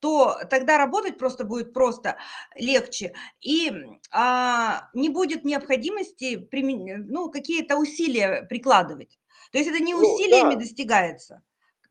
то 0.00 0.38
тогда 0.48 0.78
работать 0.78 1.18
просто 1.18 1.44
будет 1.44 1.72
просто 1.72 2.18
легче, 2.54 3.14
и 3.40 3.72
а, 4.12 4.88
не 4.94 5.08
будет 5.08 5.44
необходимости 5.44 6.36
примен... 6.36 7.06
ну, 7.08 7.30
какие-то 7.30 7.76
усилия 7.76 8.46
прикладывать. 8.48 9.18
То 9.50 9.58
есть 9.58 9.70
это 9.70 9.82
не 9.82 9.94
усилиями 9.94 10.54
ну, 10.54 10.54
да. 10.54 10.60
достигается. 10.60 11.42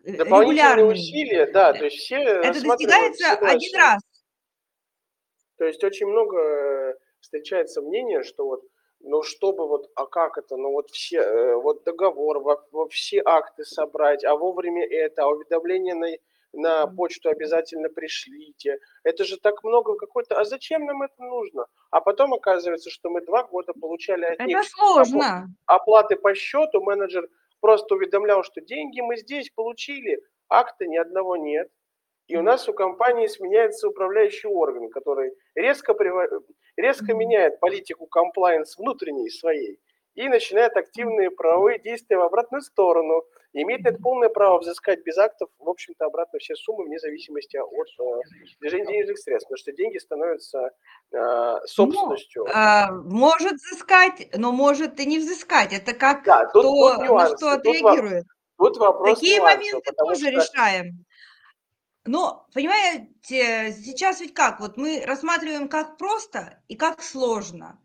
Э, 0.04 0.18
Дополнительные 0.18 0.86
усилия, 0.86 1.52
да, 1.52 1.74
то 1.74 1.86
есть 1.86 1.98
все 1.98 2.18
Это 2.18 2.62
достигается 2.62 3.32
один 3.34 3.76
раз. 3.76 4.02
То 5.58 5.66
есть 5.66 5.84
очень 5.84 6.06
много 6.06 6.38
э, 6.38 6.94
встречается 7.28 7.82
мнение, 7.82 8.24
что 8.24 8.46
вот 8.46 8.64
ну, 9.00 9.22
чтобы 9.22 9.68
вот, 9.68 9.92
а 9.96 10.08
как 10.08 10.40
это, 10.40 10.58
ну, 10.58 10.72
вот 10.72 10.90
все, 10.90 11.20
э, 11.20 11.56
вот 11.56 11.84
договор, 11.84 12.40
во, 12.40 12.66
во 12.72 12.88
все 12.88 13.22
акты 13.24 13.64
собрать, 13.64 14.26
а 14.26 14.36
вовремя 14.36 14.84
это, 14.86 15.24
а 15.24 15.28
уведомление 15.28 15.94
на 15.94 16.08
на 16.54 16.88
почту 16.88 17.30
обязательно 17.30 17.90
пришлите. 17.90 18.80
Это 19.04 19.26
же 19.26 19.38
так 19.38 19.64
много 19.64 19.96
какой-то... 19.96 20.40
А 20.40 20.46
зачем 20.46 20.86
нам 20.86 21.04
это 21.04 21.22
нужно? 21.22 21.68
А 21.92 22.02
потом 22.02 22.34
оказывается, 22.34 22.90
что 22.90 23.10
мы 23.10 23.22
два 23.22 23.44
года 23.44 23.74
получали 23.74 24.26
от 24.26 24.36
это 24.36 24.46
них... 24.46 24.64
сложно. 24.64 25.48
Оплаты 25.66 26.16
по 26.16 26.34
счету. 26.34 26.82
Менеджер 26.82 27.28
просто 27.60 27.96
уведомлял, 27.96 28.44
что 28.44 28.62
деньги 28.62 29.02
мы 29.02 29.18
здесь 29.18 29.52
получили, 29.54 30.20
акта 30.50 30.88
ни 30.88 30.98
одного 30.98 31.36
нет. 31.36 31.70
И 32.28 32.36
у 32.36 32.42
нас 32.42 32.68
у 32.68 32.74
компании 32.74 33.28
сменяется 33.28 33.88
управляющий 33.88 34.48
орган, 34.48 34.90
который 34.90 35.34
резко, 35.56 35.94
резко 36.78 37.14
меняет 37.14 37.60
политику 37.60 38.06
комплайенс 38.06 38.78
внутренней 38.78 39.30
своей 39.30 39.80
и 40.18 40.28
начинает 40.30 40.76
активные 40.76 41.30
правовые 41.30 41.80
действия 41.80 42.18
в 42.18 42.22
обратную 42.22 42.62
сторону. 42.62 43.24
Имеет 43.54 43.86
это 43.86 43.98
полное 44.02 44.30
право 44.30 44.60
взыскать 44.60 45.04
без 45.04 45.18
актов, 45.18 45.50
в 45.58 45.70
общем-то, 45.70 46.06
обратно 46.06 46.38
все 46.40 46.56
суммы 46.56 46.86
вне 46.86 47.00
зависимости 47.00 47.58
от 47.58 47.88
э, 48.00 48.22
движения 48.60 48.88
денежных 48.88 49.20
средств, 49.20 49.48
потому 49.48 49.58
что 49.58 49.72
деньги 49.72 49.98
становятся 49.98 50.72
э, 51.12 51.56
собственностью. 51.66 52.46
Ну, 52.46 52.52
э, 52.52 52.92
может 53.06 53.54
взыскать, 53.54 54.30
но 54.36 54.52
может 54.52 55.00
и 55.00 55.06
не 55.06 55.20
взыскать. 55.20 55.74
Это 55.74 55.94
как 55.94 56.24
да, 56.24 56.46
тут, 56.48 56.66
кто 56.66 56.96
тут 56.98 57.10
на 57.10 57.38
что 57.38 57.52
отреагирует. 57.52 58.26
Тут, 58.58 58.74
тут 58.74 58.78
вопрос 58.78 59.20
Такие 59.20 59.38
нюансов, 59.38 59.60
моменты 59.60 59.92
тоже 59.96 60.22
что... 60.22 60.30
решаем. 60.32 61.06
Но, 62.08 62.48
понимаете, 62.54 63.74
сейчас 63.74 64.22
ведь 64.22 64.34
как? 64.34 64.60
Вот 64.60 64.78
мы 64.78 65.04
рассматриваем 65.06 65.68
как 65.68 65.98
просто 65.98 66.62
и 66.68 66.76
как 66.76 67.04
сложно. 67.04 67.80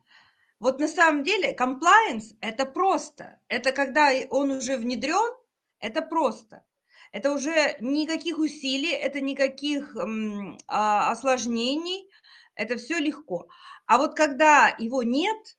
Вот 0.61 0.79
на 0.79 0.87
самом 0.87 1.25
деле 1.25 1.57
compliance– 1.59 2.37
это 2.41 2.65
просто. 2.67 3.41
Это 3.49 3.73
когда 3.73 4.11
он 4.31 4.53
уже 4.53 4.77
внедрен, 4.77 5.35
это 5.81 6.03
просто. 6.03 6.65
Это 7.11 7.33
уже 7.33 7.77
никаких 7.81 8.39
усилий, 8.39 8.93
это 8.93 9.21
никаких 9.21 9.97
м, 9.97 10.57
а, 10.69 11.11
осложнений, 11.11 12.09
это 12.55 12.77
все 12.77 12.99
легко. 13.01 13.49
А 13.87 13.99
вот 13.99 14.15
когда 14.15 14.75
его 14.79 15.03
нет, 15.03 15.59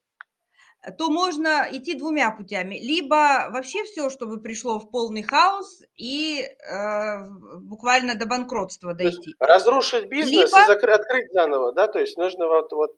то 0.92 1.10
можно 1.10 1.68
идти 1.72 1.96
двумя 1.96 2.32
путями. 2.32 2.76
Либо 2.76 3.48
вообще 3.52 3.84
все, 3.84 4.10
чтобы 4.10 4.40
пришло 4.42 4.80
в 4.80 4.92
полный 4.92 5.24
хаос 5.24 5.82
и 5.96 6.42
э, 6.42 7.28
буквально 7.60 8.16
до 8.16 8.26
банкротства 8.26 8.94
дойти. 8.94 9.36
разрушить 9.40 10.10
бизнес 10.10 10.52
Либо... 10.52 10.64
и 10.64 10.68
закрыть, 10.68 10.96
открыть 10.96 11.32
заново, 11.32 11.72
да? 11.74 11.88
То 11.88 12.00
есть 12.00 12.18
нужно 12.18 12.48
вот, 12.48 12.72
вот 12.74 12.92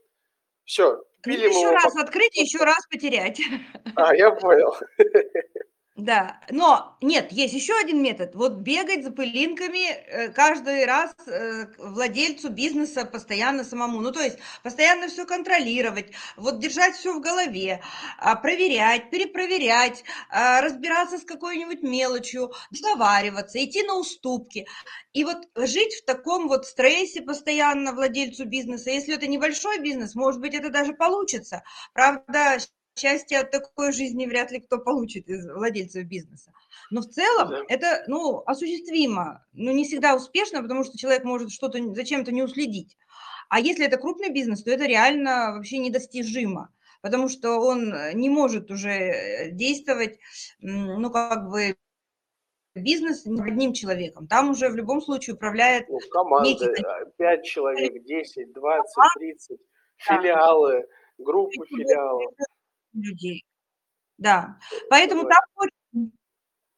все. 0.66 1.04
Пилим 1.22 1.52
еще 1.52 1.72
раз 1.72 1.94
по... 1.94 2.02
открыть, 2.02 2.36
еще 2.36 2.60
раз 2.60 2.86
потерять. 2.88 3.40
А, 3.96 4.16
я 4.16 4.32
понял. 4.32 4.76
Да, 5.96 6.42
но 6.50 6.98
нет, 7.02 7.32
есть 7.32 7.54
еще 7.54 7.74
один 7.80 8.04
метод. 8.04 8.36
Вот 8.36 8.56
бегать 8.56 9.06
за 9.06 9.12
пылинками 9.12 9.92
э, 9.92 10.28
каждый 10.28 10.84
раз 10.86 11.16
э, 11.26 11.68
владельцу 11.78 12.50
бизнеса 12.50 13.06
постоянно 13.06 13.64
самому. 13.64 14.02
Ну, 14.02 14.12
то 14.12 14.20
есть 14.20 14.38
постоянно 14.62 15.08
все 15.08 15.26
контролировать, 15.26 16.12
вот 16.36 16.60
держать 16.60 16.96
все 16.96 17.14
в 17.14 17.22
голове, 17.22 17.82
а, 18.18 18.36
проверять, 18.36 19.10
перепроверять, 19.10 20.04
а, 20.30 20.60
разбираться 20.60 21.18
с 21.18 21.24
какой-нибудь 21.24 21.82
мелочью, 21.82 22.52
договариваться, 22.72 23.64
идти 23.64 23.82
на 23.84 23.96
уступки. 23.98 24.68
И 25.14 25.24
вот 25.24 25.48
жить 25.56 25.94
в 25.96 26.04
таком 26.06 26.50
вот 26.50 26.66
стрессе 26.66 27.22
постоянно 27.22 27.94
владельцу 27.94 28.46
бизнеса, 28.46 28.90
если 28.90 29.16
это 29.16 29.28
небольшой 29.28 29.80
бизнес, 29.80 30.14
может 30.14 30.42
быть, 30.42 30.54
это 30.54 30.70
даже 30.70 30.92
получится. 30.94 31.64
Правда, 31.94 32.58
счастья 32.98 33.42
от 33.42 33.52
такой 33.52 33.92
жизни 33.92 34.26
вряд 34.26 34.52
ли 34.52 34.60
кто 34.60 34.80
получит 34.80 35.28
из 35.28 35.46
владельцев 35.46 36.06
бизнеса. 36.06 36.52
Но 36.92 37.02
в 37.02 37.06
целом 37.06 37.50
да. 37.50 37.64
это 37.68 38.04
ну, 38.08 38.44
осуществимо, 38.46 39.46
но 39.54 39.72
не 39.72 39.86
всегда 39.86 40.16
успешно, 40.16 40.62
потому 40.62 40.84
что 40.84 40.98
человек 40.98 41.24
может 41.24 41.52
что-то 41.52 41.80
зачем-то 41.94 42.32
не 42.32 42.44
уследить. 42.44 42.98
А 43.50 43.60
если 43.60 43.86
это 43.86 43.98
крупный 43.98 44.30
бизнес, 44.30 44.64
то 44.64 44.72
это 44.72 44.86
реально 44.86 45.54
вообще 45.56 45.78
недостижимо, 45.78 46.74
потому 47.02 47.30
что 47.30 47.60
он 47.60 47.94
не 48.14 48.30
может 48.30 48.72
уже 48.72 48.90
э, 48.90 49.52
действовать, 49.52 50.20
ну, 50.60 51.12
как 51.12 51.50
бы 51.50 51.76
бизнес 52.74 53.26
не 53.26 53.42
одним 53.42 53.74
человеком. 53.74 54.28
Там 54.28 54.50
уже 54.50 54.70
в 54.70 54.76
любом 54.76 55.02
случае 55.02 55.36
управляет... 55.36 55.88
Ну, 55.90 56.00
команда, 56.12 56.74
5 57.18 57.46
человек, 57.46 58.04
10, 58.04 58.54
20, 58.54 58.94
30, 59.20 59.60
филиалы, 59.98 60.88
группы 61.18 61.66
филиалов 61.68 62.34
людей. 62.96 63.44
Да, 64.20 64.58
поэтому 64.90 65.24
там 65.24 65.42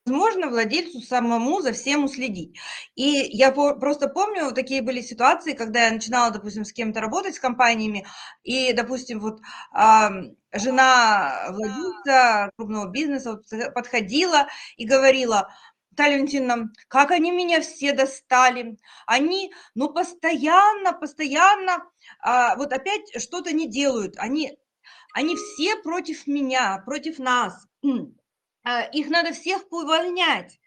возможно 0.06 0.48
владельцу 0.48 1.02
самому 1.02 1.62
за 1.62 1.74
всем 1.74 2.06
уследить. 2.06 2.58
И 2.96 3.04
я 3.04 3.52
по 3.52 3.76
просто 3.76 4.08
помню, 4.08 4.52
такие 4.54 4.82
были 4.82 5.02
ситуации, 5.02 5.54
когда 5.54 5.86
я 5.86 5.92
начинала, 5.92 6.32
допустим, 6.32 6.64
с 6.66 6.72
кем-то 6.74 7.02
работать, 7.02 7.36
с 7.36 7.40
компаниями, 7.40 8.06
и, 8.44 8.72
допустим, 8.74 9.20
вот 9.20 9.40
э, 9.76 10.10
жена 10.54 11.48
владельца 11.50 12.52
крупного 12.58 12.88
бизнеса 12.90 13.42
подходила 13.76 14.48
и 14.78 14.86
говорила, 14.86 15.50
Наталья 15.92 16.18
Валентиновна, 16.18 16.72
как 16.90 17.10
они 17.12 17.32
меня 17.32 17.60
все 17.62 17.92
достали. 17.92 18.78
Они, 19.08 19.52
ну, 19.74 19.90
постоянно, 19.92 20.94
постоянно, 20.94 21.84
а, 22.20 22.56
вот 22.56 22.72
опять 22.72 23.20
что-то 23.20 23.52
не 23.52 23.68
делают. 23.68 24.14
Они 24.20 24.60
они 25.18 25.36
все 25.36 25.76
против 25.78 26.28
меня, 26.28 26.78
против 26.86 27.18
нас. 27.18 27.66
А, 28.64 28.84
их 28.84 29.10
надо 29.10 29.34
всех 29.34 29.64
увольнять. 29.72 30.60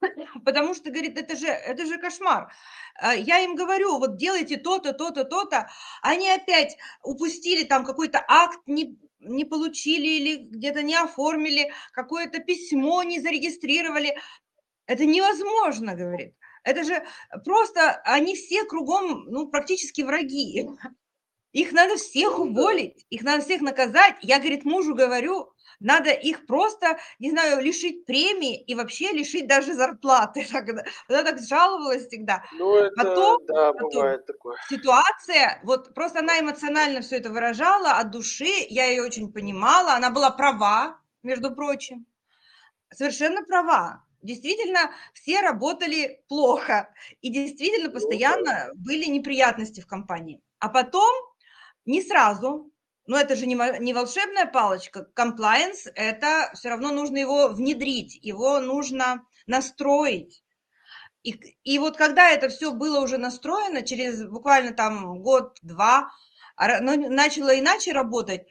Потому 0.44 0.72
что, 0.72 0.90
говорит, 0.90 1.18
это 1.18 1.34
же, 1.34 1.48
это 1.48 1.84
же 1.84 1.98
кошмар. 1.98 2.52
А, 2.94 3.16
я 3.16 3.40
им 3.40 3.56
говорю, 3.56 3.98
вот 3.98 4.18
делайте 4.18 4.56
то-то, 4.56 4.92
то-то, 4.92 5.24
то-то. 5.24 5.68
Они 6.00 6.30
опять 6.30 6.76
упустили 7.02 7.64
там 7.64 7.84
какой-то 7.84 8.24
акт, 8.28 8.60
не, 8.66 8.96
не 9.18 9.44
получили 9.44 10.06
или 10.06 10.36
где-то 10.36 10.84
не 10.84 10.94
оформили, 10.94 11.72
какое-то 11.90 12.38
письмо 12.38 13.02
не 13.02 13.18
зарегистрировали. 13.18 14.16
Это 14.86 15.06
невозможно, 15.06 15.96
говорит. 15.96 16.36
Это 16.62 16.84
же 16.84 17.04
просто, 17.44 18.00
они 18.04 18.36
все 18.36 18.64
кругом, 18.64 19.24
ну, 19.24 19.48
практически 19.48 20.02
враги. 20.02 20.68
Их 21.56 21.72
надо 21.72 21.96
всех 21.96 22.38
уволить, 22.38 23.06
их 23.08 23.22
надо 23.22 23.42
всех 23.42 23.62
наказать. 23.62 24.16
Я, 24.20 24.40
говорит, 24.40 24.66
мужу 24.66 24.94
говорю, 24.94 25.54
надо 25.80 26.10
их 26.10 26.44
просто, 26.44 26.98
не 27.18 27.30
знаю, 27.30 27.62
лишить 27.64 28.04
премии 28.04 28.62
и 28.62 28.74
вообще 28.74 29.10
лишить 29.12 29.48
даже 29.48 29.72
зарплаты. 29.72 30.46
Она 31.08 31.24
так 31.24 31.40
жаловалась 31.40 32.08
всегда. 32.08 32.44
Ну, 32.52 32.76
это, 32.76 32.94
потом, 32.94 33.46
да, 33.46 33.72
потом 33.72 33.90
бывает 33.90 34.26
такое. 34.26 34.58
Ситуация, 34.68 35.58
вот 35.64 35.94
просто 35.94 36.18
она 36.18 36.38
эмоционально 36.38 37.00
все 37.00 37.16
это 37.16 37.30
выражала 37.30 37.92
от 37.92 38.10
души, 38.10 38.66
я 38.68 38.84
ее 38.84 39.02
очень 39.02 39.32
понимала, 39.32 39.94
она 39.94 40.10
была 40.10 40.28
права, 40.28 41.00
между 41.22 41.54
прочим, 41.54 42.04
совершенно 42.92 43.42
права. 43.44 44.04
Действительно, 44.20 44.90
все 45.14 45.40
работали 45.40 46.20
плохо, 46.28 46.92
и 47.22 47.30
действительно 47.30 47.86
ну 47.86 47.94
постоянно 47.94 48.68
были 48.74 49.06
неприятности 49.06 49.80
в 49.80 49.86
компании. 49.86 50.42
А 50.58 50.68
потом 50.68 51.14
не 51.86 52.02
сразу, 52.02 52.70
но 53.06 53.18
это 53.18 53.36
же 53.36 53.46
не 53.46 53.94
волшебная 53.94 54.46
палочка. 54.46 55.08
Compliance– 55.14 55.90
это 55.94 56.50
все 56.54 56.68
равно 56.68 56.92
нужно 56.92 57.18
его 57.18 57.48
внедрить, 57.48 58.18
его 58.20 58.58
нужно 58.60 59.24
настроить. 59.46 60.42
И, 61.22 61.30
и 61.64 61.78
вот 61.78 61.96
когда 61.96 62.30
это 62.30 62.48
все 62.48 62.72
было 62.72 63.00
уже 63.00 63.18
настроено, 63.18 63.82
через 63.82 64.22
буквально 64.24 64.72
там 64.72 65.22
год-два, 65.22 66.10
ну, 66.80 67.10
начало 67.10 67.58
иначе 67.58 67.92
работать, 67.92 68.46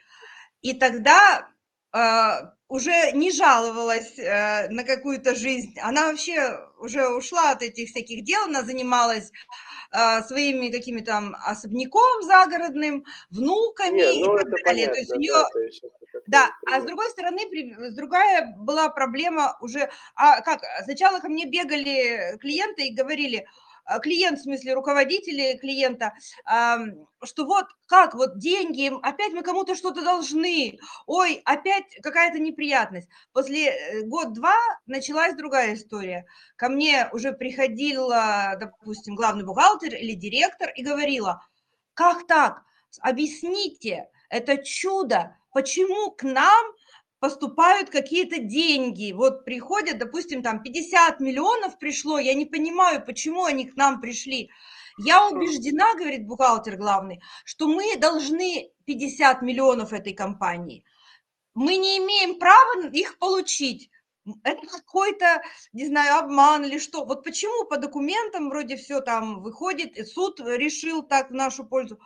и 0.61 0.73
тогда 0.73 1.49
э, 1.93 2.29
уже 2.67 3.11
не 3.13 3.31
жаловалась 3.31 4.17
э, 4.17 4.67
на 4.69 4.83
какую-то 4.83 5.35
жизнь. 5.35 5.75
Она 5.81 6.09
вообще 6.09 6.59
уже 6.79 7.07
ушла 7.07 7.51
от 7.51 7.61
этих 7.61 7.89
всяких 7.89 8.23
дел, 8.23 8.43
она 8.43 8.63
занималась 8.63 9.31
своими 10.27 10.69
какими-то 10.69 11.35
особняком 11.45 12.21
загородным, 12.23 13.05
внуками 13.29 13.97
не, 13.97 14.25
ну, 14.25 14.37
и 14.37 14.43
так 14.43 14.63
далее. 14.65 14.87
Понятно, 14.87 14.93
то 14.93 14.99
есть 14.99 15.13
у 15.13 15.19
нее... 15.19 15.33
Да, 16.27 16.49
да 16.65 16.77
а 16.77 16.81
с 16.81 16.85
другой 16.85 17.09
стороны, 17.09 17.41
другая 17.91 18.55
была 18.57 18.89
проблема 18.89 19.57
уже, 19.61 19.89
а 20.15 20.41
как, 20.41 20.61
сначала 20.83 21.19
ко 21.19 21.29
мне 21.29 21.45
бегали 21.45 22.37
клиенты 22.39 22.87
и 22.87 22.95
говорили, 22.95 23.39
а, 23.39 23.64
клиент, 24.01 24.39
в 24.39 24.43
смысле 24.43 24.73
руководители 24.73 25.57
клиента, 25.57 26.13
что 26.45 27.45
вот 27.45 27.65
как, 27.87 28.15
вот 28.15 28.37
деньги, 28.37 28.91
опять 29.01 29.33
мы 29.33 29.43
кому-то 29.43 29.75
что-то 29.75 30.03
должны, 30.03 30.79
ой, 31.05 31.41
опять 31.45 31.85
какая-то 32.01 32.39
неприятность. 32.39 33.07
После 33.31 33.67
э, 33.67 34.01
год-два 34.03 34.55
началась 34.85 35.35
другая 35.35 35.75
история. 35.75 36.25
Ко 36.55 36.69
мне 36.69 37.09
уже 37.11 37.31
приходила, 37.33 38.55
допустим, 38.59 39.15
главный 39.15 39.45
бухгалтер 39.45 39.95
или 39.95 40.13
директор 40.13 40.69
и 40.69 40.83
говорила, 40.83 41.45
как 41.93 42.27
так, 42.27 42.63
объясните, 42.99 44.09
это 44.29 44.57
чудо, 44.57 45.37
почему 45.53 46.11
к 46.11 46.23
нам 46.23 46.65
поступают 47.25 47.89
какие-то 47.89 48.37
деньги. 48.37 49.11
Вот 49.11 49.45
приходят, 49.45 49.97
допустим, 49.97 50.43
там 50.43 50.61
50 50.61 51.19
миллионов 51.19 51.79
пришло, 51.79 52.19
я 52.19 52.35
не 52.35 52.45
понимаю, 52.45 53.03
почему 53.03 53.45
они 53.45 53.65
к 53.65 53.75
нам 53.75 53.99
пришли. 53.99 54.51
Я 54.99 55.27
убеждена, 55.27 55.95
говорит 55.95 56.27
бухгалтер 56.27 56.77
главный, 56.77 57.23
что 57.43 57.67
мы 57.67 57.97
должны 57.97 58.69
50 58.85 59.41
миллионов 59.41 59.91
этой 59.91 60.13
компании. 60.13 60.85
Мы 61.55 61.77
не 61.77 61.97
имеем 61.97 62.37
права 62.37 62.91
их 62.91 63.17
получить. 63.17 63.89
Это 64.43 64.67
какой-то, 64.67 65.41
не 65.73 65.87
знаю, 65.87 66.19
обман 66.19 66.63
или 66.63 66.77
что. 66.77 67.05
Вот 67.05 67.23
почему 67.23 67.65
по 67.65 67.77
документам 67.77 68.49
вроде 68.49 68.75
все 68.75 69.01
там 69.01 69.41
выходит, 69.41 69.97
и 69.97 70.03
суд 70.03 70.39
решил 70.41 71.01
так 71.01 71.31
в 71.31 71.33
нашу 71.33 71.65
пользу. 71.65 71.99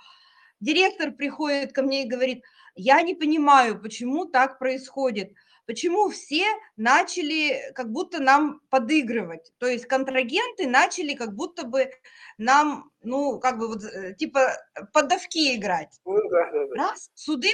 директор 0.62 1.12
приходит 1.12 1.74
ко 1.74 1.82
мне 1.82 2.06
и 2.06 2.08
говорит, 2.08 2.46
я 2.80 3.02
не 3.02 3.14
понимаю, 3.14 3.80
почему 3.82 4.26
так 4.26 4.58
происходит, 4.58 5.34
почему 5.66 6.10
все 6.10 6.46
начали 6.78 7.72
как 7.76 7.92
будто 7.92 8.22
нам 8.22 8.62
подыгрывать, 8.70 9.52
то 9.58 9.68
есть 9.68 9.86
контрагенты 9.86 10.68
начали 10.68 11.14
как 11.14 11.36
будто 11.36 11.66
бы 11.66 11.92
нам, 12.38 12.90
ну, 13.04 13.40
как 13.40 13.60
бы 13.60 13.68
вот, 13.68 13.84
э, 13.84 14.16
типа 14.16 14.58
подавки 14.94 15.56
играть. 15.56 16.00
Ну, 16.06 16.18
да, 16.30 16.52
да, 16.52 16.68
да. 16.68 16.76
Раз, 16.76 17.12
суды, 17.14 17.52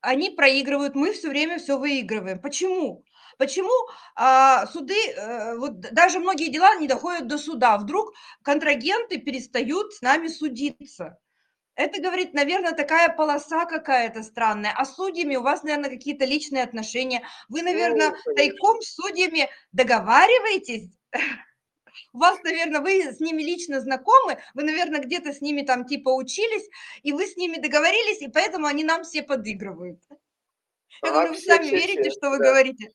они 0.00 0.30
проигрывают, 0.30 0.94
мы 0.94 1.12
все 1.12 1.28
время 1.28 1.58
все 1.58 1.76
выигрываем. 1.76 2.40
Почему? 2.40 3.04
Почему 3.38 3.72
а, 4.14 4.66
суды, 4.66 4.94
а, 5.18 5.56
вот 5.56 5.80
даже 5.80 6.20
многие 6.20 6.48
дела 6.48 6.76
не 6.76 6.86
доходят 6.86 7.26
до 7.26 7.38
суда, 7.38 7.78
вдруг 7.78 8.12
контрагенты 8.42 9.18
перестают 9.18 9.92
с 9.92 10.02
нами 10.02 10.28
судиться. 10.28 11.18
Это, 11.82 12.00
говорит, 12.00 12.32
наверное, 12.32 12.72
такая 12.72 13.08
полоса 13.08 13.66
какая-то 13.66 14.22
странная. 14.22 14.72
А 14.76 14.84
с 14.84 14.94
судьями 14.94 15.34
у 15.34 15.42
вас, 15.42 15.64
наверное, 15.64 15.90
какие-то 15.90 16.24
личные 16.24 16.62
отношения. 16.62 17.26
Вы, 17.48 17.62
наверное, 17.62 18.14
Ну, 18.24 18.34
тайком 18.34 18.80
с 18.80 18.94
судьями 18.94 19.50
договариваетесь? 19.72 20.90
У 22.12 22.18
вас, 22.18 22.40
наверное, 22.44 22.80
вы 22.80 23.12
с 23.12 23.18
ними 23.18 23.42
лично 23.42 23.80
знакомы, 23.80 24.38
вы, 24.54 24.62
наверное, 24.62 25.00
где-то 25.00 25.32
с 25.32 25.40
ними 25.40 25.62
там 25.62 25.84
типа 25.84 26.10
учились, 26.10 26.68
и 27.02 27.12
вы 27.12 27.26
с 27.26 27.36
ними 27.36 27.56
договорились, 27.56 28.22
и 28.22 28.28
поэтому 28.28 28.66
они 28.66 28.84
нам 28.84 29.02
все 29.02 29.22
подыгрывают. 29.22 30.00
Я 31.02 31.08
А, 31.08 31.12
говорю, 31.12 31.30
вы 31.30 31.36
все, 31.36 31.46
сами 31.46 31.66
все, 31.66 31.76
верите, 31.76 32.10
все, 32.10 32.10
что 32.12 32.30
вы 32.30 32.38
да. 32.38 32.44
говорите? 32.44 32.90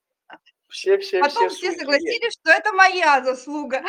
Все, 0.69 0.97
все, 0.97 1.19
Потом 1.19 1.49
все 1.49 1.71
все 1.71 1.79
согласились, 1.79 2.33
что 2.33 2.51
это 2.51 2.71
моя 2.71 3.21
заслуга. 3.23 3.83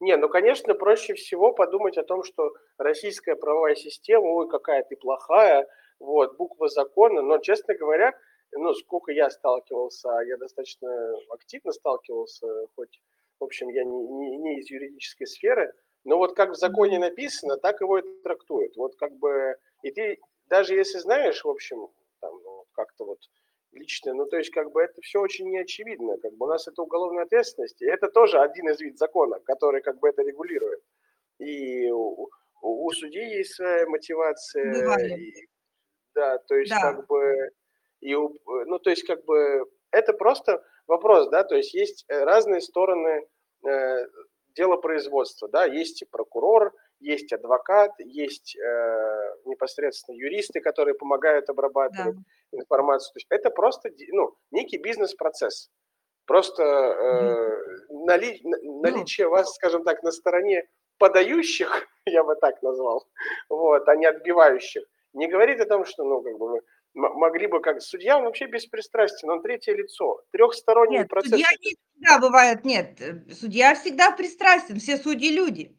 Не, 0.00 0.16
ну, 0.16 0.28
конечно, 0.28 0.74
проще 0.74 1.14
всего 1.14 1.52
подумать 1.52 1.96
о 1.96 2.02
том, 2.02 2.22
что 2.22 2.52
российская 2.78 3.34
правовая 3.34 3.74
система, 3.74 4.26
ой, 4.26 4.48
какая 4.48 4.82
ты 4.84 4.96
плохая, 4.96 5.66
вот, 5.98 6.36
буква 6.36 6.68
закона, 6.68 7.22
но, 7.22 7.38
честно 7.38 7.74
говоря, 7.74 8.12
ну, 8.52 8.74
сколько 8.74 9.10
я 9.12 9.30
сталкивался, 9.30 10.10
я 10.26 10.36
достаточно 10.36 10.88
активно 11.30 11.72
сталкивался, 11.72 12.46
хоть, 12.76 13.00
в 13.40 13.44
общем, 13.44 13.68
я 13.70 13.84
не, 13.84 14.06
не, 14.08 14.36
не 14.36 14.58
из 14.58 14.70
юридической 14.70 15.26
сферы, 15.26 15.72
но 16.04 16.18
вот 16.18 16.36
как 16.36 16.50
в 16.50 16.54
законе 16.56 16.98
написано, 16.98 17.56
так 17.56 17.80
его 17.80 17.98
и 17.98 18.22
трактуют. 18.22 18.76
Вот 18.76 18.96
как 18.96 19.12
бы, 19.16 19.56
и 19.82 19.90
ты, 19.90 20.18
даже 20.46 20.74
если 20.74 20.98
знаешь, 20.98 21.42
в 21.42 21.48
общем, 21.48 21.88
там, 22.20 22.38
ну, 22.44 22.64
как-то 22.72 23.04
вот 23.06 23.18
лично, 23.76 24.14
ну, 24.14 24.26
то 24.26 24.36
есть, 24.38 24.50
как 24.50 24.72
бы, 24.72 24.82
это 24.82 25.00
все 25.02 25.20
очень 25.20 25.48
неочевидно, 25.50 26.18
как 26.18 26.32
бы, 26.36 26.46
у 26.46 26.48
нас 26.48 26.66
это 26.68 26.82
уголовная 26.82 27.24
ответственность, 27.24 27.80
и 27.82 27.86
это 27.86 28.08
тоже 28.08 28.38
один 28.40 28.68
из 28.70 28.80
вид 28.80 28.98
закона, 28.98 29.38
который, 29.40 29.82
как 29.82 29.98
бы, 30.00 30.08
это 30.08 30.22
регулирует. 30.22 30.80
И 31.38 31.90
у, 31.90 32.28
у- 32.62 32.86
у 32.86 32.90
судей 32.92 33.36
есть 33.38 33.54
своя 33.54 33.86
мотивация, 33.88 35.06
и- 35.06 35.46
да, 36.14 36.38
то 36.38 36.54
есть, 36.56 36.70
Да. 36.72 36.80
как 36.92 37.06
бы, 37.06 37.50
и, 38.00 38.14
ну, 38.14 38.78
то 38.78 38.90
есть, 38.90 39.04
как 39.06 39.24
бы, 39.24 39.64
это 39.92 40.12
просто 40.12 40.62
вопрос, 40.86 41.28
да, 41.30 41.44
то 41.44 41.56
есть, 41.56 41.74
есть 41.74 42.04
э, 42.08 42.24
разные 42.24 42.60
стороны 42.60 43.26
э, 43.68 44.06
дела 44.54 44.76
производства, 44.76 45.48
да, 45.48 45.64
есть 45.66 46.02
и 46.02 46.06
прокурор, 46.06 46.72
есть 47.00 47.32
адвокат, 47.32 47.92
есть 47.98 48.56
э, 48.56 49.34
непосредственно 49.44 50.16
юристы, 50.16 50.60
которые 50.60 50.94
помогают 50.94 51.48
обрабатывать 51.50 52.16
информацию. 52.52 53.12
То 53.12 53.16
есть 53.18 53.26
это 53.30 53.50
просто 53.50 53.90
ну, 54.12 54.34
некий 54.50 54.78
бизнес-процесс. 54.78 55.70
Просто 56.26 56.62
э, 56.62 57.86
нали- 57.90 58.40
на- 58.42 58.90
наличие 58.90 59.28
вас, 59.28 59.54
скажем 59.54 59.84
так, 59.84 60.02
на 60.02 60.10
стороне 60.10 60.64
подающих, 60.98 61.86
я 62.06 62.24
бы 62.24 62.34
так 62.36 62.62
назвал, 62.62 63.06
вот, 63.48 63.88
а 63.88 63.94
не 63.96 64.06
отбивающих, 64.06 64.82
не 65.12 65.28
говорит 65.28 65.60
о 65.60 65.66
том, 65.66 65.84
что, 65.84 66.04
ну, 66.04 66.22
как 66.22 66.36
бы 66.38 66.48
вы 66.48 66.56
м- 66.58 67.12
могли 67.14 67.46
бы, 67.46 67.60
как 67.60 67.80
судья, 67.80 68.18
он 68.18 68.24
вообще 68.24 68.46
беспристрастен, 68.46 69.30
он 69.30 69.42
третье 69.42 69.74
лицо, 69.74 70.20
трехсторонний 70.32 70.98
Нет, 70.98 71.08
процесс. 71.08 71.30
судья 71.32 71.46
не 71.62 71.74
всегда 71.74 72.18
бывает, 72.18 72.64
нет, 72.64 73.00
э, 73.00 73.32
судья 73.32 73.74
всегда 73.74 74.10
пристрастен, 74.10 74.78
все 74.80 74.96
судьи 74.96 75.30
люди. 75.30 75.76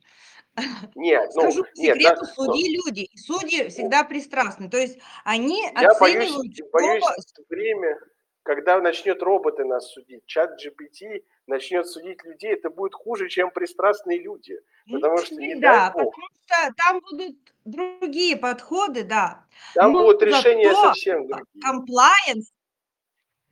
Нет, 0.95 1.31
ну, 1.35 1.41
Скажу 1.41 1.65
нет, 1.75 1.95
секрету, 1.95 2.21
да, 2.21 2.33
ну, 2.37 2.45
судьи 2.45 2.75
люди, 2.75 3.01
и 3.01 3.17
судьи 3.17 3.69
всегда 3.69 4.03
пристрастны, 4.03 4.69
то 4.69 4.77
есть 4.77 4.99
они 5.23 5.61
Я 5.61 5.93
боюсь, 5.99 6.25
оценивают, 6.25 6.53
что- 6.55 6.65
боюсь 6.71 7.03
время, 7.49 7.99
когда 8.43 8.79
начнет 8.79 9.21
роботы 9.21 9.65
нас 9.65 9.91
судить, 9.91 10.25
чат 10.25 10.51
GPT 10.63 11.23
начнет 11.47 11.87
судить 11.87 12.23
людей, 12.23 12.53
это 12.53 12.69
будет 12.69 12.93
хуже, 12.93 13.29
чем 13.29 13.51
пристрастные 13.51 14.19
люди. 14.19 14.59
Ну, 14.85 14.99
потому 14.99 15.17
что, 15.17 15.35
не 15.35 15.55
да, 15.55 15.91
дай 15.93 16.03
бог. 16.03 16.15
потому 16.15 16.27
что 16.45 16.73
там 16.77 17.01
будут 17.01 17.35
другие 17.65 18.37
подходы, 18.37 19.03
да. 19.03 19.45
Там 19.75 19.91
Но 19.91 20.03
будут 20.03 20.23
решения 20.23 20.73
совсем 20.73 21.27
другие. 21.27 21.61
Комплайенс, 21.61 22.51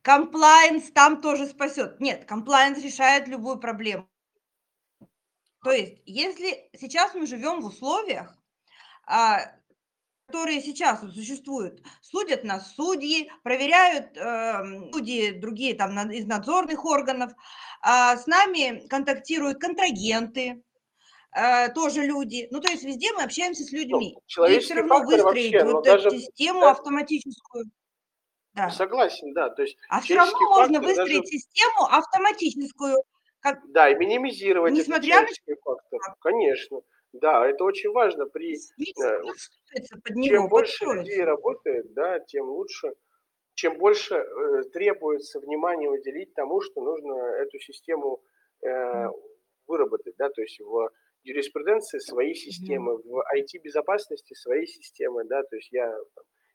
комплайенс 0.01 0.91
там 0.91 1.21
тоже 1.21 1.45
спасет. 1.47 1.99
Нет, 1.99 2.25
комплайенс 2.25 2.81
решает 2.83 3.27
любую 3.27 3.59
проблему. 3.59 4.07
То 5.65 5.71
есть, 5.71 5.95
если 6.05 6.69
сейчас 6.79 7.15
мы 7.15 7.25
живем 7.25 7.59
в 7.59 7.65
условиях, 7.65 8.37
а, 9.07 9.39
которые 10.27 10.61
сейчас 10.61 11.01
существуют, 11.01 11.81
судят 12.01 12.43
нас 12.43 12.75
судьи, 12.75 13.31
проверяют 13.41 14.15
эм, 14.15 14.93
судьи 14.93 15.31
другие 15.31 15.73
там 15.73 16.11
из 16.11 16.27
надзорных 16.27 16.85
органов, 16.85 17.31
а, 17.81 18.15
с 18.15 18.27
нами 18.27 18.87
контактируют 18.89 19.59
контрагенты, 19.59 20.61
э, 21.35 21.69
тоже 21.73 22.03
люди. 22.05 22.47
Ну, 22.51 22.61
то 22.61 22.71
есть 22.71 22.83
везде 22.83 23.11
мы 23.13 23.23
общаемся 23.23 23.63
с 23.63 23.71
людьми. 23.71 24.11
И 24.11 24.13
Ну, 24.13 24.21
человеческий 24.27 24.73
все 24.73 24.81
равно 24.81 24.99
выстроить 24.99 25.51
вообще, 25.51 25.63
ну, 25.63 25.71
вот 25.71 25.83
даже- 25.85 26.07
эту 26.09 26.19
систему 26.19 26.61
да. 26.61 26.71
автоматическую. 26.73 27.65
Да. 28.53 28.69
Согласен, 28.69 29.33
да. 29.33 29.49
То 29.49 29.63
есть, 29.63 29.77
А 29.89 29.99
все 29.99 30.13
равно 30.15 30.39
можно 30.41 30.75
фактор 30.79 30.95
даже- 30.95 31.01
выстроить 31.01 31.27
систему 31.27 31.85
автоматическую. 31.89 32.97
Как, 33.45 33.59
да, 33.71 33.91
и 33.91 33.95
минимизировать 33.95 34.73
Несмотря 34.73 35.21
на- 35.21 35.27
фактор. 35.63 35.99
Конечно. 36.19 36.81
Да, 37.13 37.47
это 37.47 37.63
очень 37.63 37.91
важно. 37.91 38.25
При 38.25 38.55
э, 38.55 39.21
под 40.03 40.15
него, 40.15 40.35
чем 40.35 40.49
больше 40.49 40.71
подстроиться. 40.79 41.11
людей 41.11 41.23
работает, 41.23 41.93
да, 41.93 42.19
тем 42.21 42.49
лучше, 42.49 42.93
чем 43.53 43.77
больше 43.77 44.15
э, 44.15 44.63
требуется 44.73 45.39
внимания 45.39 45.87
уделить 45.89 46.33
тому, 46.33 46.59
что 46.59 46.81
нужно 46.81 47.13
эту 47.13 47.59
систему 47.59 48.19
э, 48.63 49.05
выработать, 49.67 50.15
да, 50.17 50.29
то 50.29 50.41
есть 50.41 50.59
в 50.59 50.89
юриспруденции 51.21 51.99
свои 51.99 52.33
системы, 52.33 52.97
в 52.97 53.23
IT-безопасности 53.37 54.33
свои 54.33 54.65
системы, 54.65 55.23
да, 55.25 55.43
то 55.43 55.55
есть 55.55 55.71
я 55.71 55.95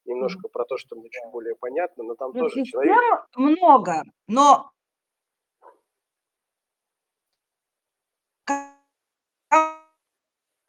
немножко 0.07 0.49
про 0.49 0.65
то, 0.65 0.77
что 0.77 0.97
мне 0.97 1.09
чуть 1.09 1.31
более 1.31 1.55
понятно, 1.55 2.03
но 2.03 2.17
там 2.17 2.33
Ну, 2.35 2.41
тоже 2.41 2.57
систем 2.65 2.83
человек, 2.83 2.97
много, 3.37 4.03
но 4.27 4.71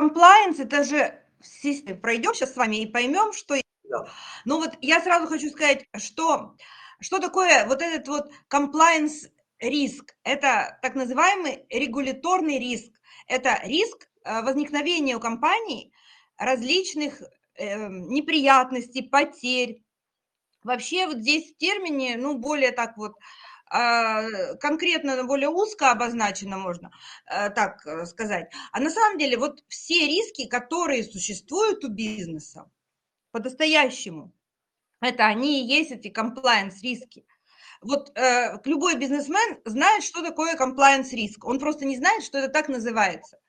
комплайенс 0.02 0.60
это 0.60 0.84
же 0.84 1.22
система. 1.44 2.00
Пройдем 2.00 2.34
сейчас 2.34 2.54
с 2.54 2.58
вами 2.58 2.78
и 2.78 2.88
поймем, 2.88 3.34
что... 3.34 3.56
Да. 3.84 4.08
Ну 4.46 4.58
вот 4.58 4.76
я 4.82 5.00
сразу 5.00 5.28
хочу 5.28 5.52
сказать, 5.52 5.86
что, 5.98 6.56
что 7.00 7.20
такое 7.20 7.68
вот 7.68 7.84
этот 7.84 8.08
вот 8.08 8.32
комплайенс 8.48 9.28
риск. 9.60 10.16
Это 10.24 10.80
так 10.82 10.96
называемый 10.96 11.68
регуляторный 11.70 12.58
риск. 12.58 12.92
Это 13.28 13.60
риск 13.64 14.10
э, 14.24 14.42
возникновения 14.42 15.16
у 15.18 15.20
компаний 15.20 15.94
различных 16.36 17.22
э, 17.56 17.88
неприятностей, 17.88 19.04
потерь. 19.04 19.84
Вообще 20.64 21.06
вот 21.06 21.18
здесь 21.18 21.52
в 21.52 21.58
термине, 21.58 22.18
ну, 22.18 22.40
более 22.40 22.72
так 22.72 22.98
вот 22.98 23.14
конкретно, 23.72 25.16
но 25.16 25.24
более 25.26 25.50
узко 25.50 25.92
обозначено, 25.92 26.58
можно 26.58 26.92
э, 27.26 27.50
так 27.50 27.86
э, 27.86 28.06
сказать. 28.06 28.52
А 28.72 28.80
на 28.80 28.90
самом 28.90 29.18
деле 29.18 29.38
вот 29.38 29.64
все 29.70 30.08
риски, 30.08 30.48
которые 30.48 31.04
существуют 31.04 31.84
у 31.86 31.90
бизнеса 31.90 32.70
по-настоящему, 33.32 34.34
это 35.00 35.26
они 35.26 35.62
и 35.62 35.68
есть 35.68 35.92
эти 35.92 36.10
compliance 36.10 36.82
риски. 36.84 37.26
Вот 37.82 38.12
э, 38.16 38.60
любой 38.66 38.96
бизнесмен 38.96 39.60
знает, 39.66 40.04
что 40.04 40.22
такое 40.22 40.56
compliance 40.56 41.12
риск. 41.12 41.46
Он 41.46 41.58
просто 41.58 41.86
не 41.86 41.98
знает, 41.98 42.24
что 42.24 42.38
это 42.40 42.50
так 42.50 42.68
называется. 42.68 43.40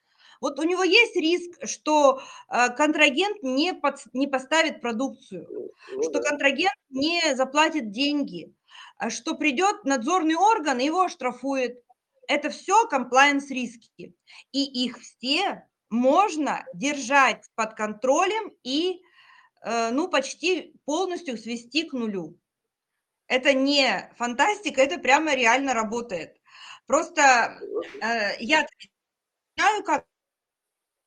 Вот 0.41 0.59
у 0.59 0.65
него 0.65 0.83
есть 0.83 1.15
риск, 1.15 1.59
что 1.69 2.21
э, 2.49 2.69
контрагент 2.77 3.43
не, 3.43 3.75
под, 3.75 4.01
не 4.13 4.27
поставит 4.27 4.81
продукцию, 4.81 5.47
ну, 5.93 6.03
что 6.03 6.21
да. 6.21 6.31
контрагент 6.31 6.75
не 6.91 7.35
заплатит 7.37 7.91
деньги, 7.91 8.53
а 8.62 8.62
что 9.11 9.35
придет 9.35 9.85
надзорный 9.85 10.37
орган 10.37 10.79
и 10.79 10.85
его 10.85 11.03
оштрафует. 11.03 11.83
Это 12.29 12.51
все 12.51 12.89
compliance 12.89 13.49
риски. 13.49 14.15
И 14.53 14.85
их 14.85 14.99
все 15.01 15.67
можно 15.91 16.65
держать 16.75 17.45
под 17.55 17.75
контролем 17.75 18.53
и 18.63 19.03
э, 19.63 19.91
ну, 19.91 20.09
почти 20.09 20.75
полностью 20.85 21.37
свести 21.37 21.85
к 21.85 21.93
нулю. 21.93 22.39
Это 23.27 23.53
не 23.53 24.11
фантастика, 24.17 24.83
это 24.83 24.99
прямо 24.99 25.35
реально 25.35 25.75
работает. 25.75 26.37
Просто 26.87 27.59
э, 28.01 28.37
я 28.41 28.67
знаю, 29.57 29.85
как 29.85 30.07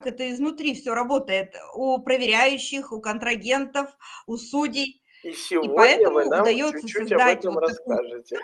это 0.03 0.31
изнутри 0.31 0.75
все 0.75 0.93
работает 0.93 1.55
у 1.73 1.97
проверяющих, 1.99 2.91
у 2.91 3.01
контрагентов, 3.01 3.95
у 4.27 4.37
судей. 4.37 5.01
И 5.25 5.33
сегодня 5.33 5.73
и 5.73 5.75
поэтому 5.75 6.15
вы 6.15 6.25
нам 6.25 6.41
удается 6.41 6.79
чуть-чуть 6.81 7.11
об 7.13 7.21
этом 7.21 7.53
вот 7.55 7.63
расскажете. 7.63 8.39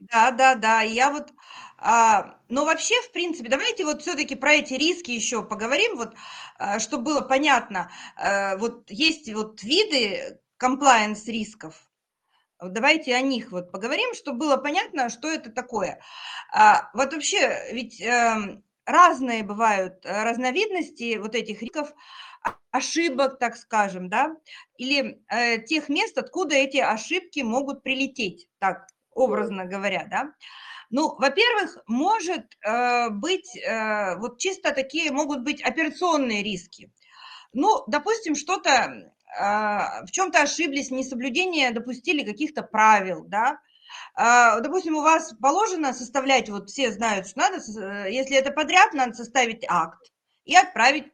Да, 0.00 0.32
да, 0.32 0.56
да. 0.56 0.80
Я 0.82 1.12
вот, 1.12 1.32
а, 1.78 2.38
но 2.48 2.64
вообще, 2.64 3.00
в 3.02 3.12
принципе, 3.12 3.48
давайте 3.48 3.84
вот 3.84 4.02
все-таки 4.02 4.34
про 4.34 4.54
эти 4.54 4.74
риски 4.74 5.12
еще 5.12 5.44
поговорим, 5.44 5.96
вот, 5.96 6.14
а, 6.58 6.80
чтобы 6.80 7.04
было 7.04 7.20
понятно. 7.20 7.88
А, 8.16 8.56
вот 8.56 8.90
есть 8.90 9.32
вот 9.32 9.62
виды 9.62 10.40
compliance 10.60 11.26
рисков. 11.26 11.86
Вот 12.60 12.72
Давайте 12.72 13.14
о 13.14 13.20
них 13.20 13.52
вот 13.52 13.70
поговорим, 13.70 14.12
чтобы 14.14 14.38
было 14.40 14.56
понятно, 14.56 15.08
что 15.08 15.28
это 15.28 15.50
такое. 15.52 16.00
А, 16.52 16.90
вот 16.94 17.12
вообще, 17.12 17.68
ведь 17.72 18.00
эм, 18.00 18.64
разные 18.86 19.42
бывают 19.44 20.04
э, 20.04 20.24
разновидности 20.24 21.16
вот 21.18 21.34
этих 21.34 21.62
рисков, 21.62 21.90
а- 21.90 21.94
ошибок, 22.70 23.38
так 23.38 23.56
скажем, 23.56 24.08
да, 24.08 24.34
или 24.76 25.22
э, 25.28 25.58
тех 25.58 25.88
мест, 25.88 26.16
откуда 26.18 26.54
эти 26.54 26.78
ошибки 26.78 27.40
могут 27.40 27.82
прилететь, 27.82 28.48
так 28.58 28.86
образно 29.14 29.66
говоря, 29.66 30.06
да. 30.10 30.32
Ну, 30.90 31.14
во-первых, 31.16 31.78
может 31.86 32.46
э, 32.64 33.10
быть, 33.10 33.56
э, 33.56 34.16
вот 34.16 34.38
чисто 34.38 34.72
такие 34.72 35.10
могут 35.10 35.42
быть 35.42 35.62
операционные 35.62 36.42
риски. 36.42 36.92
Ну, 37.52 37.84
допустим, 37.86 38.34
что-то 38.34 39.12
а, 39.38 40.04
в 40.04 40.10
чем-то 40.10 40.42
ошиблись, 40.42 40.90
несоблюдение 40.90 41.70
допустили 41.70 42.24
каких-то 42.24 42.62
правил, 42.62 43.24
да. 43.24 43.58
А, 44.14 44.60
Допустим, 44.60 44.96
у 44.96 45.02
вас 45.02 45.34
положено 45.40 45.92
составлять, 45.92 46.48
вот 46.48 46.70
все 46.70 46.92
знают, 46.92 47.28
что 47.28 47.40
надо, 47.40 47.56
э, 47.56 48.12
если 48.12 48.36
это 48.36 48.50
подряд, 48.50 48.92
надо 48.94 49.14
составить 49.14 49.64
акт 49.68 50.12
и 50.44 50.54
отправить 50.54 51.12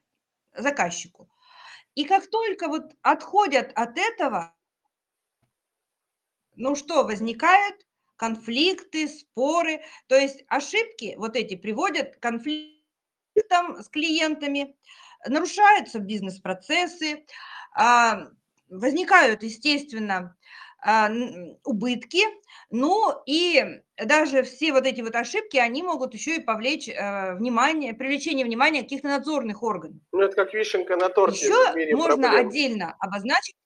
заказчику. 0.57 1.29
И 1.95 2.05
как 2.05 2.29
только 2.31 2.69
вот 2.69 2.93
отходят 3.03 3.73
от 3.75 3.99
этого, 3.99 4.55
ну 6.57 6.75
что, 6.75 7.05
возникают 7.05 7.77
конфликты, 8.17 9.09
споры, 9.09 9.81
то 10.09 10.17
есть 10.17 10.45
ошибки 10.49 11.15
вот 11.19 11.37
эти 11.37 11.55
приводят 11.57 12.17
к 12.17 12.21
конфликтам 12.21 13.83
с 13.83 13.89
клиентами, 13.89 14.77
нарушаются 15.27 16.01
бизнес-процессы, 16.01 17.25
а, 17.75 18.29
возникают, 18.69 19.43
естественно, 19.43 20.37
убытки, 21.65 22.23
ну 22.71 23.13
и 23.27 23.81
даже 24.03 24.43
все 24.45 24.73
вот 24.73 24.87
эти 24.87 25.01
вот 25.01 25.17
ошибки, 25.17 25.57
они 25.57 25.83
могут 25.83 26.15
еще 26.15 26.37
и 26.37 26.41
повлечь 26.41 26.89
э, 26.89 27.35
внимание, 27.35 27.95
привлечение 27.95 28.47
внимания 28.47 28.83
каких-то 28.83 29.09
надзорных 29.09 29.63
органов. 29.63 30.01
Ну, 30.13 30.21
это 30.21 30.37
как 30.37 30.55
вишенка 30.55 30.97
на 30.97 31.09
торте 31.09 31.47
Еще 31.47 31.97
можно 31.97 32.29
проблем. 32.29 32.47
отдельно 32.47 32.97
обозначить, 33.01 33.57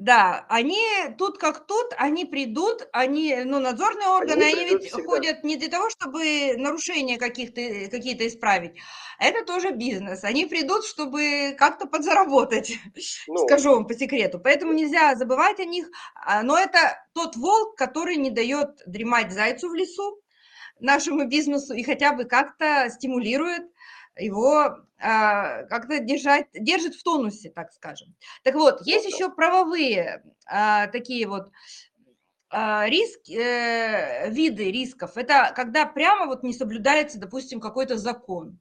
да, 0.00 0.46
они 0.48 0.80
тут 1.18 1.36
как 1.36 1.66
тут, 1.66 1.92
они 1.98 2.24
придут, 2.24 2.88
они, 2.90 3.36
ну, 3.44 3.60
надзорные 3.60 4.08
органы, 4.08 4.44
они, 4.44 4.54
придут 4.64 4.82
ведь 4.82 4.92
всегда. 4.92 5.04
ходят 5.04 5.44
не 5.44 5.56
для 5.56 5.68
того, 5.68 5.90
чтобы 5.90 6.54
нарушения 6.56 7.18
каких-то, 7.18 7.60
какие-то 7.90 8.26
исправить. 8.26 8.72
Это 9.18 9.44
тоже 9.44 9.72
бизнес. 9.72 10.24
Они 10.24 10.46
придут, 10.46 10.86
чтобы 10.86 11.54
как-то 11.58 11.86
подзаработать, 11.86 12.78
Ну, 13.26 13.36
скажу 13.46 13.72
вам 13.74 13.86
по 13.86 13.92
секрету. 13.92 14.40
Поэтому 14.40 14.72
нельзя 14.72 15.14
забывать 15.16 15.60
о 15.60 15.66
них. 15.66 15.90
А, 16.14 16.42
Но 16.42 16.58
это 16.58 16.96
тот 17.12 17.36
волк, 17.36 17.76
который 17.76 18.16
не 18.16 18.30
дает 18.30 18.80
дремать 18.86 19.32
зайцу 19.32 19.68
в 19.68 19.74
лесу, 19.74 20.18
нашему 20.80 21.26
бизнесу, 21.26 21.74
и 21.74 21.82
хотя 21.82 22.14
бы 22.14 22.24
как-то 22.24 22.88
стимулирует 22.88 23.64
его 24.16 24.78
а, 24.98 25.64
как-то 25.64 25.98
держать, 26.00 26.46
держит 26.54 26.94
в 26.94 27.02
тонусе, 27.02 27.50
так 27.50 27.72
скажем. 27.72 28.14
Так 28.44 28.54
вот, 28.54 28.82
есть 28.86 29.04
Ну 29.06 29.10
да. 29.10 29.16
еще 29.16 29.30
правовые 29.30 30.22
а, 30.46 30.88
такие 30.88 31.26
вот 31.26 31.50
а, 32.50 32.86
риски, 32.88 33.32
э, 33.38 34.30
виды 34.30 34.70
рисков. 34.72 35.16
Это 35.16 35.52
когда 35.54 35.86
прямо 35.86 36.26
вот 36.26 36.42
не 36.42 36.52
соблюдается, 36.52 37.18
допустим, 37.20 37.60
какой-то 37.60 37.96
закон. 37.96 38.58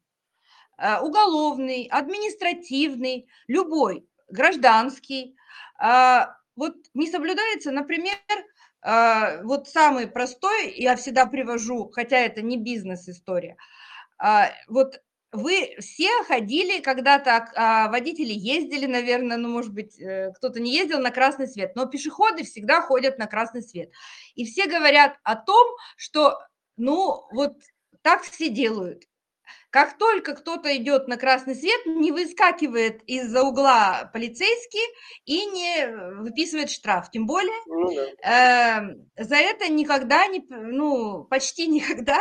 А, 0.77 1.01
Уголовный, 1.01 1.87
административный, 1.91 3.27
любой, 3.47 4.07
гражданский. 4.29 5.35
А, 5.79 6.35
Вот 6.55 6.75
не 6.93 7.09
соблюдается, 7.09 7.71
например, 7.71 8.17
а, 8.81 9.41
вот 9.43 9.67
самый 9.69 10.07
простой, 10.07 10.73
я 10.75 10.95
всегда 10.95 11.25
привожу, 11.25 11.89
хотя 11.91 12.17
это 12.19 12.41
не 12.41 12.57
бизнес-история, 12.57 13.57
а, 14.19 14.51
вот 14.67 15.01
вы 15.31 15.75
все 15.79 16.09
ходили 16.23 16.81
когда-то, 16.81 17.49
а, 17.55 17.89
водители 17.89 18.33
ездили, 18.33 18.85
наверное, 18.85 19.37
ну, 19.37 19.49
может 19.49 19.73
быть, 19.73 19.99
э, 19.99 20.31
кто-то 20.35 20.59
не 20.59 20.73
ездил 20.73 20.99
на 20.99 21.11
красный 21.11 21.47
свет, 21.47 21.75
но 21.75 21.85
пешеходы 21.85 22.43
всегда 22.43 22.81
ходят 22.81 23.19
на 23.19 23.27
красный 23.27 23.61
свет. 23.61 23.91
И 24.35 24.45
все 24.45 24.65
говорят 24.65 25.17
о 25.23 25.35
том, 25.35 25.67
что, 25.97 26.39
ну, 26.77 27.27
вот 27.31 27.53
так 28.01 28.23
все 28.23 28.49
делают. 28.49 29.03
Как 29.71 29.97
только 29.97 30.33
кто-то 30.35 30.75
идет 30.77 31.07
на 31.07 31.17
красный 31.17 31.55
свет, 31.55 31.85
не 31.85 32.11
выскакивает 32.11 33.03
из-за 33.03 33.43
угла 33.43 34.09
полицейский 34.13 34.81
и 35.25 35.45
не 35.45 35.87
выписывает 36.21 36.71
штраф. 36.71 37.11
Тем 37.11 37.27
более 37.27 37.53
ну 37.67 37.93
да. 37.93 38.79
Эм, 38.79 39.09
за 39.15 39.35
это 39.35 39.71
никогда 39.71 40.25
не, 40.27 40.43
ну, 40.49 41.23
почти 41.25 41.67
никогда 41.67 42.17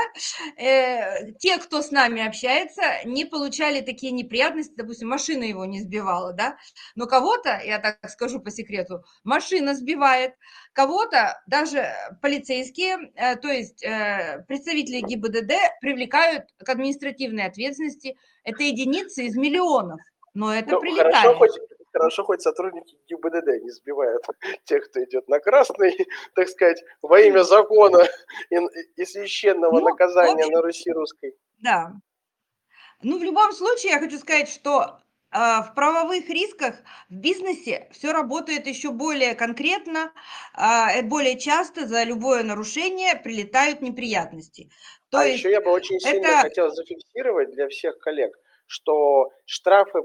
э, 0.58 1.32
те, 1.38 1.58
кто 1.58 1.80
с 1.80 1.90
нами 1.90 2.26
общается, 2.26 2.82
не 3.04 3.24
получали 3.24 3.80
такие 3.80 4.12
неприятности, 4.12 4.74
допустим, 4.76 5.08
машина 5.08 5.44
его 5.44 5.64
не 5.64 5.80
сбивала, 5.80 6.34
да, 6.34 6.58
но 6.96 7.06
кого-то, 7.06 7.60
я 7.64 7.78
так 7.78 7.98
скажу 8.10 8.40
по 8.40 8.50
секрету, 8.50 9.04
машина 9.24 9.74
сбивает, 9.74 10.34
кого-то 10.78 11.42
даже 11.48 11.92
полицейские, 12.22 13.10
э, 13.16 13.34
то 13.34 13.48
есть 13.48 13.82
э, 13.84 14.44
представители 14.46 15.00
ГИБДД 15.00 15.52
привлекают 15.80 16.44
к 16.56 16.68
административной 16.68 17.46
ответственности, 17.46 18.16
это 18.44 18.62
единицы 18.62 19.24
из 19.24 19.36
миллионов, 19.36 19.98
но 20.34 20.54
это 20.54 20.74
Ну, 20.74 20.80
прилетает. 20.80 21.16
хорошо 21.16 21.34
хоть, 21.36 21.58
хорошо, 21.92 22.22
хоть 22.22 22.42
сотрудники 22.42 22.96
ГИБДД 23.08 23.64
не 23.64 23.70
сбивают 23.70 24.22
тех, 24.66 24.88
кто 24.88 25.02
идет 25.02 25.26
на 25.26 25.40
красный, 25.40 25.98
так 26.36 26.48
сказать, 26.48 26.80
во 27.02 27.18
имя 27.22 27.42
закона 27.42 28.06
и, 28.50 28.56
и 28.94 29.04
священного 29.04 29.80
Ну, 29.80 29.88
наказания 29.88 30.44
общем, 30.44 30.52
на 30.52 30.62
Руси 30.62 30.92
русской. 30.92 31.34
Да. 31.56 31.92
Ну, 33.02 33.18
в 33.18 33.24
любом 33.24 33.50
случае, 33.50 33.94
я 33.94 33.98
хочу 33.98 34.16
сказать, 34.18 34.48
что 34.48 35.00
в 35.30 35.72
правовых 35.74 36.28
рисках 36.28 36.76
в 37.08 37.14
бизнесе 37.14 37.88
все 37.92 38.12
работает 38.12 38.66
еще 38.66 38.90
более 38.90 39.34
конкретно, 39.34 40.12
а, 40.54 40.92
э, 40.92 41.02
более 41.02 41.38
часто 41.38 41.86
за 41.86 42.04
любое 42.04 42.42
нарушение 42.42 43.14
прилетают 43.14 43.82
неприятности. 43.82 44.70
То 45.10 45.18
а 45.18 45.24
есть 45.26 45.40
еще 45.40 45.50
я 45.50 45.60
бы 45.60 45.70
очень 45.70 46.00
сильно 46.00 46.26
это 46.26 46.40
хотел 46.40 46.70
зафиксировать 46.70 47.50
для 47.50 47.68
всех 47.68 47.98
коллег, 47.98 48.38
что 48.66 49.30
штрафы 49.44 50.00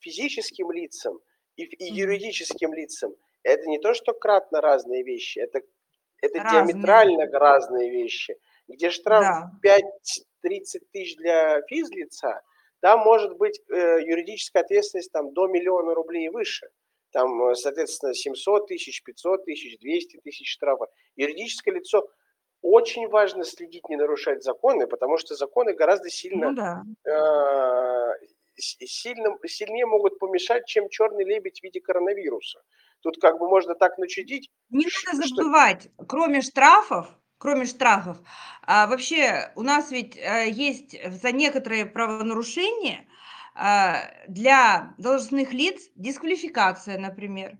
физическим 0.00 0.70
лицам 0.70 1.18
и, 1.56 1.64
и 1.64 1.92
юридическим 1.92 2.74
лицам 2.74 3.14
это 3.42 3.66
не 3.66 3.78
то, 3.78 3.94
что 3.94 4.12
кратно 4.12 4.60
разные 4.60 5.02
вещи, 5.02 5.38
это, 5.38 5.60
это 6.20 6.38
разные, 6.38 6.66
диаметрально 6.66 7.26
разные 7.38 7.90
вещи. 7.90 8.36
Где 8.66 8.90
штраф 8.90 9.22
да, 9.62 9.80
5-30 10.44 10.80
тысяч 10.92 11.16
для 11.16 11.62
физлица, 11.62 12.42
там 12.80 13.00
может 13.00 13.36
быть 13.36 13.60
э, 13.68 14.00
юридическая 14.02 14.62
ответственность 14.62 15.12
там, 15.12 15.32
до 15.32 15.46
миллиона 15.46 15.94
рублей 15.94 16.26
и 16.26 16.28
выше. 16.28 16.68
Там, 17.10 17.48
э, 17.48 17.54
соответственно, 17.54 18.14
700 18.14 18.68
тысяч, 18.68 19.02
500 19.02 19.44
тысяч, 19.44 19.78
200 19.78 20.20
тысяч 20.22 20.52
штрафа. 20.52 20.86
Юридическое 21.16 21.74
лицо 21.74 22.08
очень 22.62 23.08
важно 23.08 23.44
следить, 23.44 23.88
не 23.88 23.96
нарушать 23.96 24.42
законы, 24.42 24.86
потому 24.86 25.16
что 25.18 25.34
законы 25.34 25.74
гораздо 25.74 26.04
ну 26.04 26.10
сильно, 26.10 26.54
да. 26.54 26.82
э, 27.04 28.26
сильно, 28.56 29.36
сильнее 29.46 29.86
могут 29.86 30.18
помешать, 30.18 30.66
чем 30.66 30.88
черный 30.88 31.24
лебедь 31.24 31.60
в 31.60 31.62
виде 31.62 31.80
коронавируса. 31.80 32.60
Тут 33.00 33.20
как 33.20 33.38
бы 33.38 33.48
можно 33.48 33.74
так 33.74 33.96
начудить, 33.98 34.50
Не 34.70 34.88
ш- 34.88 35.12
надо 35.12 35.26
что... 35.26 35.36
забывать, 35.36 35.88
кроме 36.08 36.40
штрафов, 36.42 37.06
кроме 37.38 37.66
штрафов, 37.66 38.18
а 38.62 38.86
вообще 38.86 39.52
у 39.56 39.62
нас 39.62 39.90
ведь 39.90 40.16
э, 40.16 40.50
есть 40.50 40.96
за 41.22 41.32
некоторые 41.32 41.86
правонарушения 41.86 43.06
а, 43.54 44.10
для 44.28 44.94
должностных 44.98 45.52
лиц 45.52 45.82
дисквалификация, 45.96 46.98
например. 46.98 47.58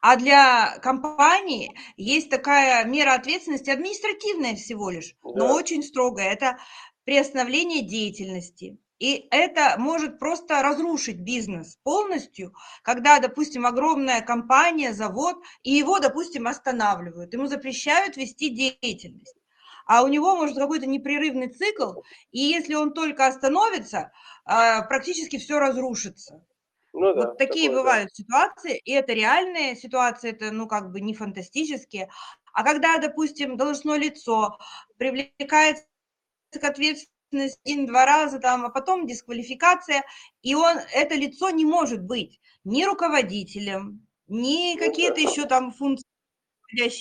А 0.00 0.16
для 0.16 0.78
компании 0.82 1.76
есть 1.96 2.30
такая 2.30 2.84
мера 2.84 3.14
ответственности, 3.14 3.70
административная 3.70 4.56
всего 4.56 4.90
лишь, 4.90 5.16
но 5.34 5.48
Да. 5.48 5.52
очень 5.52 5.82
строгая. 5.82 6.32
Это 6.32 6.58
приостановление 7.04 7.82
деятельности. 7.82 8.78
И 8.98 9.28
это 9.30 9.76
может 9.78 10.18
просто 10.18 10.62
разрушить 10.62 11.20
бизнес 11.20 11.76
полностью, 11.84 12.52
когда, 12.82 13.20
допустим, 13.20 13.64
огромная 13.66 14.20
компания, 14.22 14.92
завод, 14.92 15.36
и 15.62 15.72
его, 15.72 16.00
допустим, 16.00 16.46
останавливают, 16.48 17.32
ему 17.32 17.46
запрещают 17.46 18.16
вести 18.16 18.50
деятельность. 18.50 19.34
а 19.86 20.02
у 20.02 20.08
него 20.08 20.36
может 20.36 20.56
какой-то 20.58 20.86
непрерывный 20.86 21.48
цикл, 21.48 22.02
и 22.30 22.40
если 22.40 22.74
он 22.74 22.92
только 22.92 23.26
остановится, 23.26 24.12
а, 24.44 24.82
практически 24.82 25.38
все 25.38 25.58
разрушится. 25.58 26.44
Ну, 26.92 27.14
да, 27.14 27.14
вот 27.14 27.38
такие 27.38 27.68
такое, 27.68 27.78
бывают 27.82 28.10
да. 28.10 28.14
ситуации, 28.14 28.78
и 28.78 28.92
это 28.92 29.12
реальные 29.12 29.76
ситуации, 29.76 30.30
это 30.30 30.50
ну 30.52 30.66
как 30.68 30.90
бы 30.92 31.00
не 31.00 31.14
фантастические. 31.14 32.10
А 32.52 32.64
когда, 32.64 32.98
допустим, 32.98 33.56
должностное 33.56 33.98
лицо 33.98 34.58
привлекается 34.98 35.84
к 36.52 36.64
ответственности 36.64 37.12
один-два 37.32 38.06
раза, 38.06 38.38
там, 38.38 38.64
а 38.64 38.70
потом 38.70 39.06
дисквалификация, 39.06 40.04
и 40.42 40.54
он, 40.54 40.78
это 40.92 41.14
лицо 41.14 41.50
не 41.50 41.64
может 41.64 42.02
быть 42.02 42.40
ни 42.64 42.84
руководителем, 42.84 44.06
ни 44.26 44.74
ну, 44.74 44.86
какие-то 44.86 45.20
еще 45.20 45.46
там 45.46 45.72
функции 45.72 46.04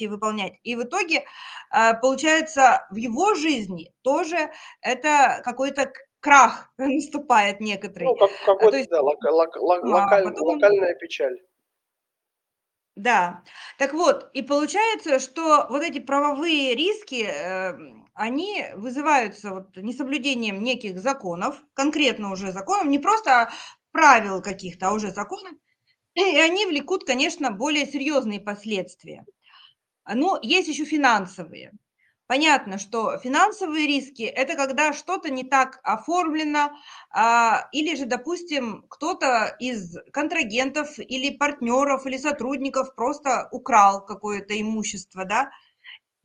выполнять. 0.08 0.54
И 0.64 0.76
в 0.76 0.84
итоге, 0.84 1.26
а, 1.70 1.94
получается, 1.94 2.88
в 2.90 2.96
его 2.96 3.36
жизни 3.36 3.92
тоже 4.02 4.52
это 4.82 5.42
какой-то 5.44 5.92
крах 6.22 6.72
наступает 6.78 7.60
некоторый. 7.60 8.06
Ну, 8.06 8.16
как, 8.16 8.32
какой-то, 8.46 8.78
а, 8.78 8.80
есть, 8.80 8.90
да, 8.90 9.02
лок, 9.02 9.24
лок, 9.24 9.56
лок, 9.58 9.84
а 9.84 9.88
локаль, 9.88 10.24
потом... 10.24 10.48
локальная 10.48 10.96
печаль. 10.96 11.38
Да, 12.96 13.44
так 13.78 13.94
вот, 13.94 14.32
и 14.34 14.42
получается, 14.42 15.20
что 15.20 15.68
вот 15.70 15.84
эти 15.84 16.00
правовые 16.00 16.74
риски, 16.74 17.28
э, 17.30 17.78
они 18.18 18.66
вызываются 18.76 19.54
вот 19.54 19.78
несоблюдением 19.78 20.64
неких 20.64 21.00
законов, 21.00 21.62
конкретно 21.74 22.32
уже 22.32 22.52
законов, 22.52 22.88
не 22.88 23.00
просто 23.00 23.52
правил 23.92 24.42
каких-то, 24.42 24.90
а 24.90 24.94
уже 24.94 25.12
законов, 25.12 25.54
и 26.16 26.22
они 26.22 26.66
влекут, 26.66 27.06
конечно, 27.06 27.52
более 27.52 27.86
серьезные 27.86 28.40
последствия. 28.40 29.26
Но 30.12 30.40
есть 30.42 30.68
еще 30.68 30.86
финансовые. 30.86 31.74
Понятно, 32.26 32.78
что 32.78 33.18
финансовые 33.20 33.88
риски– 33.88 34.24
это 34.24 34.56
когда 34.56 34.92
что-то 34.92 35.30
не 35.30 35.46
так 35.46 35.80
оформлено, 35.84 36.72
а, 37.10 37.70
или 37.72 37.96
же, 37.96 38.06
допустим, 38.06 38.86
кто-то 38.90 39.56
из 39.60 39.96
контрагентов 40.12 41.00
или 41.00 41.38
партнеров 41.38 42.06
или 42.06 42.18
сотрудников 42.18 42.96
просто 42.96 43.48
украл 43.52 44.04
какое-то 44.06 44.60
имущество, 44.60 45.24
да, 45.24 45.52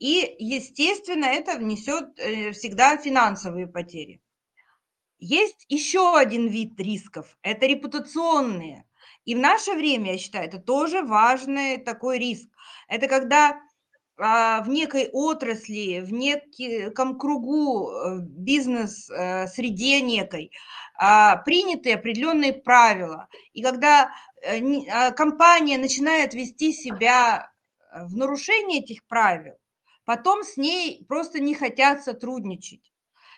и, 0.03 0.35
естественно, 0.41 1.27
это 1.27 1.57
внесет 1.57 2.19
э, 2.19 2.51
всегда 2.51 2.97
финансовые 2.97 3.69
потери. 3.69 4.21
Есть 5.21 5.65
еще 5.69 6.19
один 6.19 6.49
вид 6.49 6.73
рисков– 6.81 7.39
это 7.43 7.67
репутационные. 7.67 8.85
И 9.25 9.37
в 9.37 9.39
наше 9.39 9.75
время, 9.75 10.15
я 10.15 10.19
считаю, 10.19 10.49
это 10.49 10.59
тоже 10.59 11.03
важный 11.03 11.79
такой 11.79 12.19
риск. 12.19 12.49
Это 12.89 13.07
когда 13.07 13.61
а, 14.19 14.63
в 14.63 14.69
некой 14.69 15.09
отрасли, 15.13 16.01
в 16.01 16.13
неком 16.13 17.17
кругу 17.17 17.93
э, 17.93 18.19
бизнес-среде 18.23 19.99
э, 19.99 20.01
некой 20.01 20.51
а, 20.99 21.37
приняты 21.37 21.93
определенные 21.93 22.55
правила. 22.55 23.29
И 23.53 23.63
когда 23.63 24.11
а, 24.45 25.13
компания 25.13 25.79
начинает 25.79 26.35
вести 26.35 26.73
себя 26.73 27.53
в 27.95 28.17
нарушении 28.17 28.83
этих 28.83 29.07
правил, 29.07 29.55
потом 30.05 30.43
с 30.45 30.57
ней 30.57 31.05
просто 31.09 31.41
не 31.41 31.55
хотят 31.55 32.03
сотрудничать, 32.03 32.93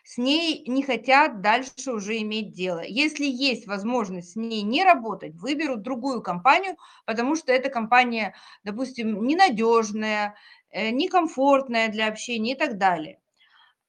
с 0.05 0.19
ней 0.19 0.65
не 0.67 0.83
хотят 0.83 1.41
дальше 1.41 1.93
уже 1.93 2.19
иметь 2.19 2.53
дело. 2.53 2.83
Если 2.85 3.25
есть 3.25 3.67
возможность 3.67 4.33
с 4.33 4.37
ней 4.37 4.63
не 4.63 4.85
работать, 4.85 5.35
выберут 5.35 5.83
другую 5.83 6.23
компанию, 6.23 6.77
потому 7.07 7.37
что 7.37 7.53
эта 7.53 7.71
компания, 7.71 8.35
допустим, 8.65 9.25
ненадежная, 9.27 10.37
Э, 10.75 10.91
некомфортная 10.91 11.89
для 11.89 12.09
общения 12.09 12.55
и 12.55 12.59
так 12.59 12.79
далее. 12.79 13.21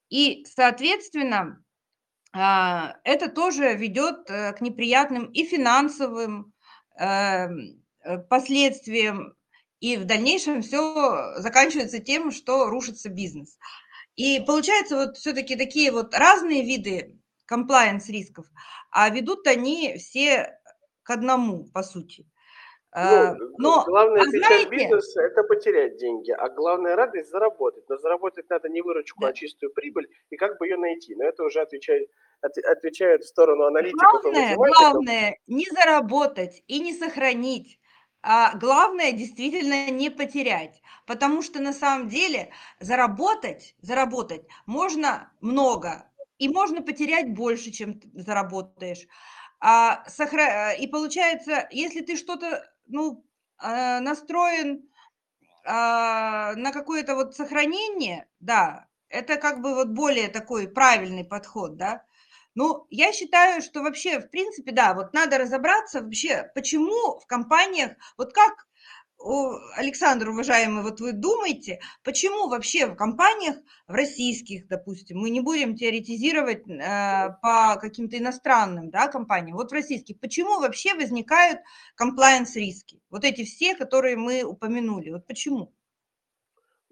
И, 0.10 0.46
соответственно, 0.46 1.64
а, 2.32 2.98
это 3.04 3.28
тоже 3.28 3.74
ведет 3.74 4.30
э, 4.30 4.54
к 4.54 4.62
неприятным 4.62 5.26
и 5.26 5.46
финансовым 5.46 6.54
эм, 7.00 7.84
э, 8.04 8.20
последствиям, 8.20 9.35
и 9.86 9.98
в 9.98 10.06
дальнейшем 10.06 10.64
все 10.64 11.36
заканчивается 11.38 12.00
тем, 12.00 12.32
что 12.32 12.70
рушится 12.72 13.08
бизнес. 13.08 13.60
И 14.16 14.40
получается 14.40 14.96
вот 14.96 15.18
все-таки 15.18 15.56
такие 15.56 15.92
вот 15.92 16.16
разные 16.16 16.64
виды 16.64 17.20
комплайенс 17.46 18.10
рисков, 18.10 18.48
а 18.90 19.08
ведут 19.12 19.46
они 19.46 19.98
все 20.00 20.60
к 21.04 21.12
одному, 21.12 21.66
по 21.72 21.84
сути. 21.84 22.26
Ну, 22.96 23.02
а, 23.02 23.36
Но, 23.60 23.84
главная 23.86 24.22
а 24.24 24.26
печаль 24.26 24.40
знаете... 24.40 24.70
бизнеса– 24.70 25.22
это 25.24 25.44
потерять 25.44 25.98
деньги, 25.98 26.32
а 26.32 26.50
главная 26.50 26.96
радость– 26.96 27.30
заработать. 27.32 27.84
Но 27.88 27.98
заработать 27.98 28.50
надо 28.50 28.70
не 28.70 28.82
выручку, 28.82 29.22
да. 29.22 29.28
а 29.28 29.34
чистую 29.34 29.72
прибыль, 29.72 30.08
и 30.32 30.36
как 30.36 30.58
бы 30.58 30.66
ее 30.66 30.78
найти. 30.78 31.14
Но 31.14 31.26
это 31.26 31.44
уже 31.44 31.62
отвечает, 31.62 32.10
от, 32.42 32.58
отвечает 32.58 33.24
в 33.24 33.28
сторону 33.28 33.66
аналитиков 33.66 34.24
главное, 34.24 34.56
Главное– 34.56 35.38
не 35.48 35.66
заработать 35.70 36.64
и 36.66 36.80
не 36.80 36.94
сохранить. 36.94 37.80
А 38.28 38.56
главное 38.58 39.12
действительно 39.12 39.92
не 39.92 40.10
потерять, 40.10 40.82
потому 41.06 41.44
что 41.44 41.60
на 41.60 41.74
самом 41.74 42.10
деле 42.10 42.50
заработать, 42.80 43.76
заработать 43.82 44.48
можно 44.66 45.32
много, 45.42 46.10
и 46.40 46.50
можно 46.50 46.82
потерять 46.82 47.36
больше, 47.36 47.70
чем 47.70 48.02
заработаешь. 48.16 49.06
А, 49.60 50.04
сохра... 50.10 50.72
И 50.72 50.88
получается, 50.88 51.68
если 51.70 52.02
ты 52.02 52.18
что-то 52.18 52.68
ну, 52.88 53.24
а, 53.60 54.00
настроен 54.00 54.90
а, 55.64 56.56
на 56.56 56.72
какое-то 56.72 57.14
вот 57.14 57.36
сохранение, 57.36 58.28
да, 58.40 58.88
это 59.08 59.38
как 59.38 59.62
бы 59.62 59.76
вот 59.76 59.90
более 59.90 60.30
такой 60.30 60.68
правильный 60.68 61.26
подход, 61.26 61.78
да. 61.78 62.04
Ну, 62.56 62.88
я 62.90 63.12
считаю, 63.12 63.62
что 63.62 63.84
вообще, 63.84 64.20
в 64.20 64.30
принципе, 64.30 64.72
да, 64.72 64.94
вот 64.94 65.14
надо 65.14 65.38
разобраться 65.38 66.02
вообще, 66.02 66.50
почему 66.56 67.20
в 67.20 67.26
компаниях, 67.28 67.92
вот 68.18 68.34
как 68.34 68.66
Александр, 69.76 70.30
уважаемый, 70.30 70.84
вот 70.84 71.00
вы 71.00 71.12
думаете, 71.12 71.80
почему 72.04 72.48
вообще 72.48 72.86
в 72.86 72.96
компаниях, 72.96 73.56
в 73.88 73.94
российских, 73.94 74.68
допустим, 74.68 75.20
мы 75.20 75.30
не 75.32 75.42
будем 75.42 75.76
теоретизировать 75.76 76.68
э, 76.68 77.30
по 77.42 77.78
каким-то 77.82 78.18
иностранным 78.18 78.90
да, 78.90 79.08
компаниям, 79.08 79.58
вот 79.58 79.72
в 79.72 79.74
российских, 79.74 80.20
почему 80.20 80.60
вообще 80.60 80.94
возникают 80.94 81.60
комплайенс-риски? 81.96 83.02
Вот 83.10 83.24
эти 83.24 83.44
все, 83.46 83.76
которые 83.76 84.16
мы 84.16 84.44
упомянули, 84.44 85.10
вот 85.10 85.26
почему? 85.26 85.74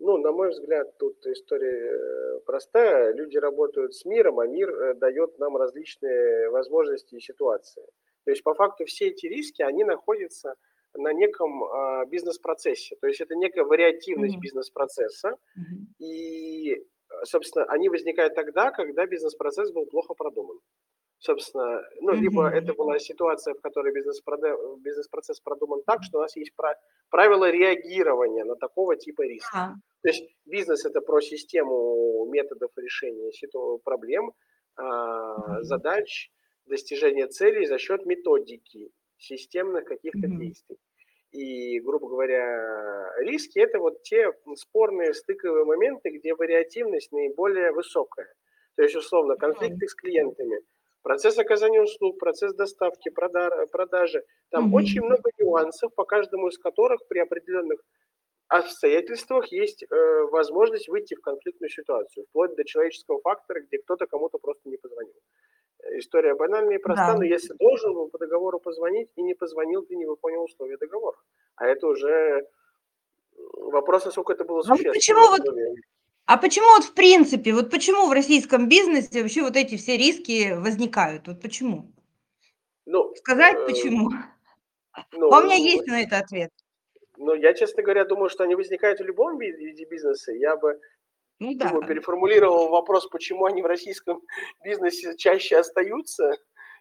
Ну, 0.05 0.17
на 0.17 0.33
мой 0.33 0.49
взгляд, 0.49 0.97
тут 0.97 1.25
история 1.27 1.93
э, 1.93 2.39
простая. 2.45 3.13
Люди 3.13 3.37
работают 3.37 3.95
с 3.95 4.03
миром, 4.03 4.41
а 4.41 4.45
мир 4.45 4.69
э, 4.69 4.93
дает 4.95 5.39
нам 5.39 5.55
различные 5.55 6.49
возможности 6.49 7.15
и 7.15 7.21
ситуации. 7.21 7.85
То 8.25 8.31
есть, 8.31 8.43
по 8.43 8.53
факту, 8.53 8.83
все 8.83 9.07
эти 9.07 9.27
риски, 9.27 9.61
они 9.61 9.85
находятся 9.85 10.55
на 10.93 11.13
неком 11.13 11.63
э, 11.63 12.05
бизнес-процессе. 12.07 12.97
То 12.99 13.07
есть 13.07 13.21
это 13.21 13.35
некая 13.35 13.63
вариативность 13.63 14.35
mm-hmm. 14.35 14.41
бизнес-процесса. 14.41 15.29
Mm-hmm. 15.29 16.05
И, 16.05 16.85
собственно, 17.23 17.63
они 17.69 17.87
возникают 17.87 18.35
тогда, 18.35 18.71
когда 18.71 19.05
бизнес-процесс 19.05 19.71
был 19.71 19.85
плохо 19.85 20.15
продуман. 20.15 20.59
Собственно, 21.25 21.81
ну, 22.01 22.11
mm-hmm. 22.11 22.17
либо 22.17 22.49
это 22.49 22.73
была 22.73 22.99
ситуация, 22.99 23.53
в 23.53 23.61
которой 23.61 23.93
бизнес-процесс 23.93 24.57
бизнес 24.81 25.39
продуман 25.39 25.81
так, 25.85 26.03
что 26.03 26.17
у 26.17 26.21
нас 26.21 26.35
есть 26.35 26.51
правила 27.09 27.49
реагирования 27.49 28.43
на 28.43 28.57
такого 28.57 28.97
типа 28.97 29.21
риска. 29.21 29.57
Uh-huh. 29.57 29.75
То 30.01 30.09
есть 30.09 30.35
бизнес 30.45 30.85
это 30.85 30.99
про 30.99 31.21
систему 31.21 32.25
методов 32.29 32.71
решения 32.75 33.31
проблем, 33.85 34.33
mm-hmm. 34.77 35.61
задач, 35.61 36.29
достижения 36.65 37.27
целей 37.27 37.67
за 37.67 37.77
счет 37.77 38.05
методики 38.05 38.91
системных 39.17 39.85
каких-то 39.85 40.27
mm-hmm. 40.27 40.39
действий. 40.39 40.77
И, 41.31 41.79
грубо 41.79 42.09
говоря, 42.09 43.13
риски– 43.19 43.59
это 43.61 43.79
вот 43.79 44.03
те 44.03 44.33
спорные 44.55 45.13
стыковые 45.13 45.63
моменты, 45.63 46.09
где 46.09 46.35
вариативность 46.35 47.13
наиболее 47.13 47.71
высокая. 47.71 48.27
То 48.75 48.83
есть, 48.83 48.95
условно, 48.97 49.37
конфликты 49.37 49.85
mm-hmm. 49.85 49.87
с 49.87 49.95
клиентами, 49.95 50.61
процесс 51.03 51.37
оказания 51.37 51.81
услуг, 51.81 52.19
процесс 52.19 52.55
доставки, 52.55 53.09
продажи. 53.09 54.23
Там 54.49 54.69
mm-hmm. 54.69 54.75
очень 54.75 55.01
много 55.01 55.29
нюансов, 55.37 55.93
по 55.93 56.05
каждому 56.05 56.47
из 56.47 56.57
которых 56.57 57.01
при 57.07 57.19
определенных 57.19 57.79
обстоятельствах 58.47 59.51
есть 59.51 59.83
э, 59.83 60.21
возможность 60.31 60.87
выйти 60.87 61.15
в 61.15 61.21
конфликтную 61.21 61.69
ситуацию, 61.69 62.25
вплоть 62.29 62.55
до 62.55 62.63
человеческого 62.63 63.19
фактора, 63.21 63.61
где 63.61 63.77
кто-то 63.77 64.05
кому-то 64.05 64.37
просто 64.37 64.69
не 64.69 64.77
позвонил 64.77 65.13
история 65.97 66.33
банальная 66.33 66.77
и 66.77 66.81
проста, 66.81 67.13
да. 67.13 67.17
но 67.17 67.23
если 67.23 67.53
должен 67.55 67.93
был 67.93 68.09
по 68.09 68.17
договору 68.17 68.59
позвонить 68.59 69.09
и 69.15 69.21
не 69.21 69.33
позвонил, 69.33 69.85
ты 69.85 69.95
не 69.95 70.05
выполнил 70.05 70.43
условия 70.43 70.77
договора. 70.77 71.17
А 71.55 71.67
это 71.67 71.87
уже 71.87 72.47
вопрос, 73.57 74.05
насколько 74.05 74.33
это 74.33 74.45
было 74.45 74.59
а 74.59 74.63
существенно. 74.63 74.91
А 74.91 74.93
почему 74.93 75.19
вот, 75.27 75.41
а 76.25 76.37
почему 76.37 76.67
вот 76.77 76.85
в 76.85 76.93
принципе, 76.93 77.53
вот 77.53 77.69
почему 77.69 78.07
в 78.07 78.11
российском 78.11 78.69
бизнесе 78.69 79.21
вообще 79.21 79.41
вот 79.41 79.55
эти 79.55 79.77
все 79.77 79.97
риски 79.97 80.53
возникают? 80.53 81.27
Вот 81.27 81.41
почему? 81.41 81.91
Ну, 82.85 83.13
Сказать 83.15 83.57
э, 83.57 83.65
почему? 83.65 84.11
Ну, 85.11 85.33
а 85.33 85.39
у 85.39 85.43
меня 85.43 85.55
есть 85.55 85.87
на 85.87 86.01
это 86.01 86.19
ответ. 86.19 86.51
Ну, 87.17 87.33
я, 87.33 87.53
честно 87.53 87.83
говоря, 87.83 88.05
думаю, 88.05 88.29
что 88.29 88.43
они 88.43 88.55
возникают 88.55 88.99
в 88.99 89.03
любом 89.03 89.37
виде 89.37 89.85
бизнеса. 89.85 90.31
Я 90.31 90.55
бы 90.55 90.79
Ну 91.39 91.55
да. 91.55 91.69
Думаю, 91.69 91.87
переформулировал 91.87 92.69
вопрос, 92.69 93.07
почему 93.07 93.45
они 93.45 93.61
в 93.61 93.65
российском 93.65 94.21
бизнесе 94.63 95.15
чаще 95.17 95.57
остаются 95.57 96.37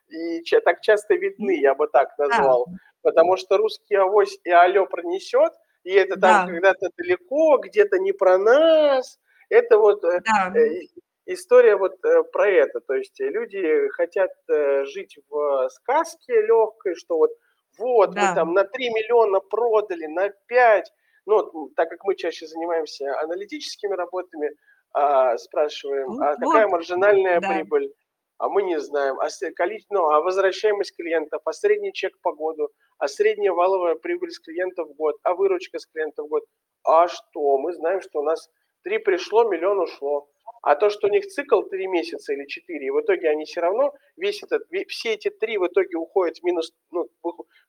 и 0.08 0.42
так 0.64 0.80
часто 0.82 1.14
видны, 1.14 1.58
я 1.58 1.74
бы 1.74 1.88
так 1.88 2.16
назвал. 2.18 2.66
Да. 2.66 2.76
Потому 3.02 3.36
что 3.36 3.56
русский 3.56 3.94
авось 3.96 4.38
и 4.44 4.50
алло 4.50 4.86
пронесет, 4.86 5.52
и 5.84 5.90
это 5.92 6.20
там 6.20 6.46
Да. 6.46 6.52
когда-то 6.52 6.88
далеко, 6.96 7.58
где-то 7.58 7.98
не 7.98 8.12
про 8.12 8.38
нас. 8.38 9.18
Это 9.52 9.78
вот 9.78 10.02
э, 10.04 10.20
Да. 10.24 10.52
э, 10.58 10.80
история 11.26 11.76
вот 11.76 12.02
э, 12.04 12.22
про 12.32 12.48
это. 12.48 12.80
То 12.80 12.94
есть 12.94 13.20
люди 13.20 13.88
хотят 13.90 14.30
жить 14.86 15.18
в 15.28 15.68
сказке 15.70 16.40
легкой, 16.42 16.94
что 16.94 17.18
вот 17.18 17.30
вот 17.78 18.14
Да. 18.14 18.20
мы 18.30 18.34
там 18.34 18.52
на 18.54 18.64
3 18.64 18.90
миллиона 18.90 19.40
продали, 19.40 20.06
на 20.06 20.28
5. 20.46 20.92
Ну, 21.26 21.70
так 21.76 21.88
как 21.88 22.04
мы 22.04 22.14
чаще 22.16 22.46
занимаемся 22.46 23.18
аналитическими 23.20 23.94
работами, 23.94 24.50
а, 24.92 25.38
спрашиваем, 25.38 26.08
Вот, 26.08 26.20
а 26.20 26.36
какая 26.36 26.66
вот, 26.66 26.72
маржинальная 26.72 27.40
да. 27.40 27.48
прибыль? 27.48 27.92
А 28.38 28.48
мы 28.48 28.62
не 28.62 28.78
знаем. 28.80 29.18
А, 29.20 29.28
коли- 29.56 29.84
ну, 29.88 30.10
а 30.10 30.20
возвращаемость 30.20 30.94
клиентов, 30.96 31.40
а 31.46 31.52
средний 31.52 31.92
чек 31.94 32.12
по 32.22 32.32
году, 32.34 32.68
а 32.98 33.08
средняя 33.08 33.52
валовая 33.52 33.94
прибыль 33.94 34.32
с 34.32 34.38
клиентов 34.40 34.88
в 34.88 34.94
год, 34.94 35.16
а 35.22 35.32
выручка 35.34 35.78
с 35.78 35.86
клиентов 35.86 36.26
в 36.26 36.28
год. 36.28 36.44
А 36.84 37.08
что? 37.08 37.56
Мы 37.58 37.72
знаем, 37.72 38.00
что 38.02 38.18
у 38.20 38.22
нас 38.22 38.50
3 38.82 38.98
пришло, 38.98 39.44
миллион 39.44 39.80
ушло. 39.80 40.28
А 40.62 40.76
то, 40.76 40.90
что 40.90 41.08
у 41.08 41.10
них 41.10 41.26
цикл 41.26 41.62
3 41.62 41.86
месяца 41.88 42.32
или 42.32 42.46
4, 42.46 42.86
и 42.86 42.90
в 42.90 43.00
итоге 43.00 43.30
они 43.30 43.44
все 43.44 43.60
равно, 43.60 43.94
весь 44.16 44.42
этот, 44.44 44.62
все 44.88 45.14
эти 45.14 45.28
3 45.28 45.58
в 45.58 45.66
итоге 45.66 45.96
уходят 45.96 46.38
в 46.38 46.44
минус, 46.44 46.72
ну, 46.92 47.08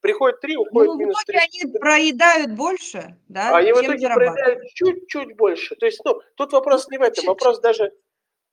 приходит 0.01 0.41
3, 0.41 0.57
уходит 0.57 0.89
Ну, 0.89 0.95
в 0.95 0.99
минус 0.99 1.23
3. 1.25 1.37
они 1.37 1.73
проедают 1.79 2.51
больше, 2.51 3.17
да, 3.29 3.49
А 3.49 3.57
они 3.57 3.71
в 3.71 3.81
чем 3.81 3.85
итоге 3.85 4.09
проедают 4.13 4.63
чуть-чуть 4.75 5.35
больше. 5.35 5.75
То 5.75 5.85
есть, 5.87 6.01
ну, 6.05 6.21
тут 6.35 6.53
вопрос 6.53 6.87
не 6.89 6.97
в 6.99 7.01
этом, 7.01 7.25
вопрос 7.25 7.59
даже, 7.59 7.91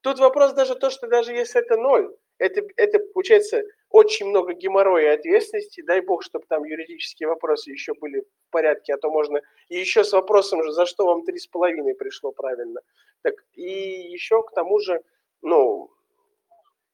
тут 0.01 0.19
вопрос 0.21 0.55
даже 0.55 0.75
то, 0.75 0.89
что 0.89 1.07
даже 1.07 1.33
если 1.33 1.61
это 1.61 1.77
ноль, 1.77 2.15
это, 2.39 2.63
это 2.77 2.99
получается 3.13 3.63
очень 3.91 4.27
много 4.27 4.53
геморроя 4.53 5.13
и 5.13 5.19
ответственности. 5.19 5.83
Дай 5.83 6.01
бог, 6.01 6.23
чтобы 6.23 6.47
там 6.49 6.65
юридические 6.65 7.29
вопросы 7.29 7.71
еще 7.71 7.93
были 7.95 8.21
в 8.21 8.51
порядке, 8.51 8.95
а 8.95 8.99
то 8.99 9.11
можно 9.11 9.41
и 9.69 9.79
еще 9.79 10.05
с 10.05 10.13
вопросом 10.13 10.63
же, 10.63 10.73
за 10.73 10.87
что 10.87 11.07
вам 11.07 11.25
три 11.25 11.39
с 11.39 11.47
половиной 11.47 11.95
пришло 11.95 12.33
правильно. 12.33 12.81
Так 13.23 13.35
и 13.55 14.11
еще 14.13 14.43
к 14.43 14.53
тому 14.53 14.79
же, 14.79 15.03
ну, 15.43 15.91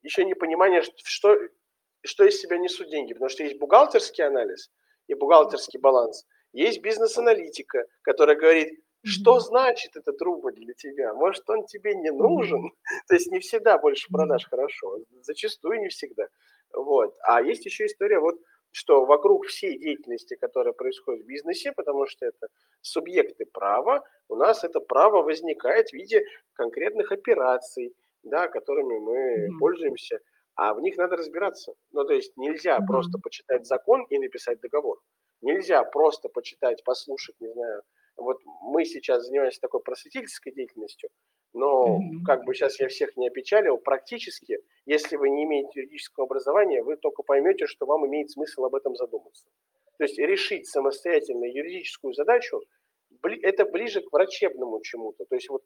еще 0.03 0.25
непонимание, 0.25 0.83
что, 1.05 1.39
что 2.03 2.25
из 2.25 2.41
себя 2.41 2.59
несут 2.59 2.89
деньги, 2.89 3.13
потому 3.13 3.29
что 3.29 3.45
есть 3.45 3.59
бухгалтерский 3.59 4.25
анализ 4.25 4.71
и 5.07 5.15
бухгалтерский 5.15 5.79
баланс, 5.79 6.27
есть 6.53 6.81
бизнес-аналитика, 6.81 7.85
которая 8.03 8.37
говорит, 8.37 8.81
что 9.07 9.41
значит 9.41 9.97
этот 9.97 10.21
рубль 10.23 10.55
для 10.55 10.75
тебя? 10.75 11.15
Может, 11.15 11.49
он 11.51 11.65
тебе 11.67 11.95
не 11.95 12.11
нужен? 12.11 12.71
То 13.09 13.15
есть 13.15 13.31
не 13.31 13.41
всегда 13.41 13.79
больше 13.79 14.09
продаж 14.11 14.47
хорошо, 14.49 14.99
зачастую 15.23 15.81
не 15.81 15.89
всегда. 15.89 16.29
Вот. 16.73 17.17
А 17.23 17.43
есть 17.43 17.65
еще 17.67 17.87
история, 17.87 18.19
вот, 18.21 18.37
что 18.73 19.05
вокруг 19.07 19.47
всей 19.47 19.79
деятельности, 19.79 20.35
которая 20.37 20.73
происходит 20.75 21.25
в 21.25 21.27
бизнесе, 21.27 21.73
потому 21.73 22.07
что 22.07 22.27
это 22.27 22.49
субъекты 22.83 23.47
права, 23.47 24.05
у 24.29 24.37
нас 24.37 24.65
это 24.65 24.81
право 24.81 25.23
возникает 25.23 25.91
в 25.91 25.93
виде 25.95 26.25
конкретных 26.53 27.13
операций, 27.13 27.95
да, 28.23 28.49
которыми 28.49 28.99
мы 28.99 29.51
Мгм. 29.51 29.59
пользуемся, 29.59 30.21
а 30.57 30.75
в 30.75 30.81
них 30.81 30.97
надо 30.97 31.17
разбираться. 31.17 31.75
Ну, 31.93 32.05
то 32.05 32.13
есть 32.13 32.37
нельзя 32.37 32.81
Мгм. 32.81 32.81
просто 32.81 33.19
почитать 33.19 33.67
закон 33.67 34.05
и 34.11 34.19
написать 34.19 34.61
договор. 34.61 34.99
Нельзя 35.43 35.85
просто 35.85 36.29
почитать, 36.29 36.83
послушать, 36.85 37.37
не 37.41 37.49
знаю. 37.53 37.83
Вот 38.17 38.39
мы 38.63 38.85
сейчас 38.85 39.27
занимаемся 39.27 39.61
такой 39.61 39.81
просветительской 39.81 40.53
деятельностью, 40.53 41.11
но 41.53 42.01
как 42.25 42.45
бы 42.45 42.55
сейчас 42.55 42.79
я 42.81 42.89
всех 42.89 43.17
не 43.17 43.29
опечалил, 43.29 43.77
практически, 43.79 44.59
если 44.87 45.17
вы 45.17 45.31
не 45.31 45.45
имеете 45.45 45.81
юридического 45.81 46.25
образования, 46.25 46.83
вы 46.83 46.97
только 46.97 47.23
поймете, 47.23 47.67
что 47.67 47.87
вам 47.87 48.07
имеет 48.07 48.31
смысл 48.31 48.65
об 48.65 48.75
этом 48.75 48.95
задуматься. 48.97 49.45
То 49.99 50.05
есть 50.05 50.19
решить 50.19 50.67
самостоятельно 50.67 51.45
юридическую 51.45 52.15
задачу, 52.15 52.61
это 53.43 53.65
ближе 53.65 54.01
к 54.03 54.13
врачебному 54.13 54.81
чему-то. 54.83 55.25
То 55.25 55.35
есть 55.35 55.49
вот 55.49 55.63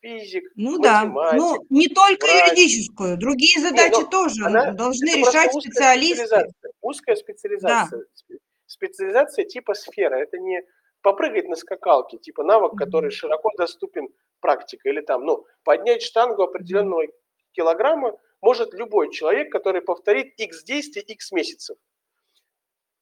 физик, 0.00 0.44
Ну 0.56 0.78
да, 0.78 1.04
ну 1.04 1.64
не 1.70 1.86
только 1.88 2.26
врач. 2.26 2.50
юридическую, 2.52 3.16
другие 3.18 3.60
задачи 3.60 4.00
ну, 4.00 4.08
тоже 4.08 4.44
она- 4.44 4.72
должны 4.72 5.06
решать 5.10 5.54
узкая 5.54 5.60
специалисты. 5.72 6.26
специализация. 6.26 6.72
Узкая 6.80 7.16
специализация. 7.16 8.00
Спе- 8.14 8.38
Специализация 8.66 9.44
типа 9.44 9.74
сфера. 9.74 10.16
Это 10.16 10.38
не 10.38 10.62
попрыгать 11.02 11.48
на 11.48 11.56
скакалке, 11.56 12.18
типа 12.18 12.42
навык, 12.42 12.74
который 12.76 13.10
широко 13.10 13.50
доступен 13.56 14.08
практика. 14.40 14.88
Или 14.88 15.00
там, 15.00 15.24
ну, 15.24 15.46
поднять 15.64 16.02
штангу 16.02 16.42
определенного 16.42 17.04
килограмма 17.52 18.18
может 18.40 18.74
любой 18.74 19.10
человек, 19.12 19.50
который 19.50 19.82
повторит 19.82 20.34
x 20.38 20.64
действий 20.64 21.02
x 21.02 21.32
месяцев. 21.32 21.76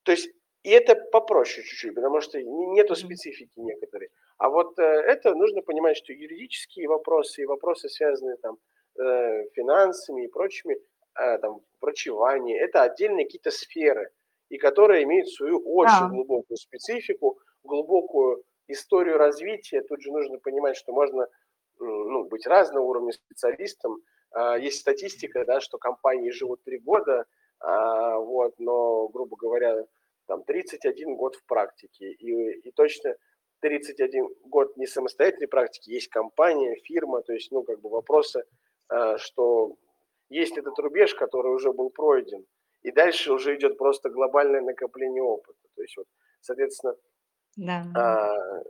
То 0.02 0.12
есть, 0.12 0.30
и 0.62 0.70
это 0.70 0.94
попроще 0.96 1.64
чуть-чуть, 1.66 1.94
потому 1.94 2.20
что 2.20 2.42
не- 2.42 2.66
нету 2.68 2.94
специфики 2.96 3.52
некоторой. 3.56 4.10
А 4.38 4.48
вот 4.50 4.78
э, 4.78 4.82
это 4.82 5.34
нужно 5.34 5.62
понимать, 5.62 5.96
что 5.96 6.12
юридические 6.12 6.88
вопросы 6.88 7.42
и 7.42 7.46
вопросы, 7.46 7.88
связанные 7.88 8.36
там 8.36 8.58
э, 8.98 9.48
финансами 9.54 10.24
и 10.24 10.28
прочими, 10.28 10.76
э, 11.18 11.38
там, 11.38 11.60
врачевание, 11.80 12.58
это 12.58 12.82
отдельные 12.82 13.26
какие-то 13.26 13.50
сферы, 13.50 14.10
и 14.48 14.58
которые 14.58 15.04
имеют 15.04 15.28
свою 15.28 15.60
очень 15.64 16.00
Да. 16.00 16.08
глубокую 16.08 16.56
специфику, 16.56 17.38
глубокую 17.66 18.42
историю 18.68 19.18
развития. 19.18 19.82
Тут 19.82 20.02
же 20.02 20.10
нужно 20.12 20.38
понимать, 20.38 20.76
что 20.76 20.92
можно 20.92 21.28
ну, 21.78 22.24
быть 22.24 22.46
разного 22.46 22.84
уровня 22.84 23.12
специалистом. 23.12 24.00
А, 24.30 24.58
Есть 24.58 24.80
статистика, 24.80 25.44
да, 25.44 25.60
что 25.60 25.78
компании 25.78 26.30
живут 26.30 26.62
три 26.64 26.78
года, 26.78 27.26
а, 27.60 28.18
вот, 28.18 28.54
но, 28.58 29.08
грубо 29.08 29.36
говоря, 29.36 29.84
там 30.26 30.42
31 30.42 31.16
год 31.16 31.36
в 31.36 31.44
практике. 31.46 32.10
И, 32.12 32.60
и 32.60 32.70
точно 32.72 33.14
31 33.60 34.28
год 34.44 34.76
не 34.76 34.86
самостоятельной 34.86 35.48
практики, 35.48 35.90
есть 35.90 36.08
компания, 36.08 36.76
фирма, 36.84 37.22
то 37.22 37.32
есть, 37.32 37.50
ну, 37.50 37.62
как 37.62 37.80
бы 37.80 37.88
вопросы, 37.88 38.44
а, 38.88 39.18
что 39.18 39.76
есть 40.28 40.58
этот 40.58 40.78
рубеж, 40.78 41.14
который 41.14 41.52
уже 41.52 41.72
был 41.72 41.90
пройден, 41.90 42.44
и 42.82 42.90
дальше 42.90 43.32
уже 43.32 43.56
идет 43.56 43.78
просто 43.78 44.10
глобальное 44.10 44.60
накопление 44.60 45.22
опыта. 45.22 45.58
То 45.74 45.82
есть, 45.82 45.96
вот, 45.96 46.06
соответственно, 46.40 46.96
Да. 47.56 47.86
а, 47.94 48.62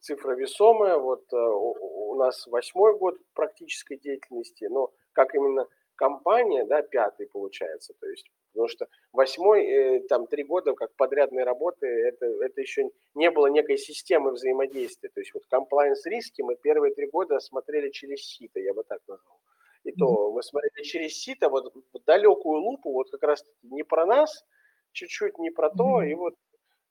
цифра 0.00 0.34
весомая. 0.34 0.98
Вот 0.98 1.24
э, 1.32 1.36
у 1.36 2.14
нас 2.16 2.46
восьмой 2.46 2.98
год 2.98 3.16
практической 3.34 3.96
деятельности, 3.96 4.64
но 4.64 4.92
как 5.12 5.34
именно 5.34 5.66
компания, 5.94 6.64
да, 6.64 6.82
пятый 6.82 7.28
получается. 7.28 7.94
То 8.00 8.06
есть, 8.08 8.26
потому 8.52 8.68
что 8.68 8.88
восьмой, 9.12 9.66
э, 9.66 10.00
там 10.08 10.26
три 10.26 10.42
года 10.42 10.74
как 10.74 10.94
подрядной 10.96 11.44
работы, 11.44 11.86
это, 11.86 12.26
это 12.26 12.60
еще 12.60 12.90
не 13.14 13.30
было 13.30 13.46
некой 13.46 13.78
системы 13.78 14.32
взаимодействия. 14.32 15.10
То 15.10 15.20
есть 15.20 15.32
вот 15.34 15.44
compliance 15.50 16.02
риски 16.04 16.42
мы 16.42 16.56
первые 16.56 16.94
три 16.94 17.06
года 17.06 17.38
смотрели 17.40 17.90
через 17.90 18.26
сито, 18.26 18.60
я 18.60 18.74
бы 18.74 18.82
так 18.84 19.00
назвал. 19.06 19.38
И 19.84 19.92
то 19.92 20.30
мы 20.32 20.42
смотрели 20.42 20.84
через 20.84 21.20
сито, 21.20 21.48
вот 21.48 21.72
в 21.74 22.04
далекую 22.06 22.60
лупу, 22.60 22.92
вот 22.92 23.10
как 23.10 23.22
раз 23.24 23.44
не 23.62 23.82
про 23.82 24.06
нас, 24.06 24.44
чуть-чуть 24.92 25.38
не 25.38 25.50
про 25.50 25.70
то, 25.70 26.02
и 26.02 26.14
вот 26.14 26.34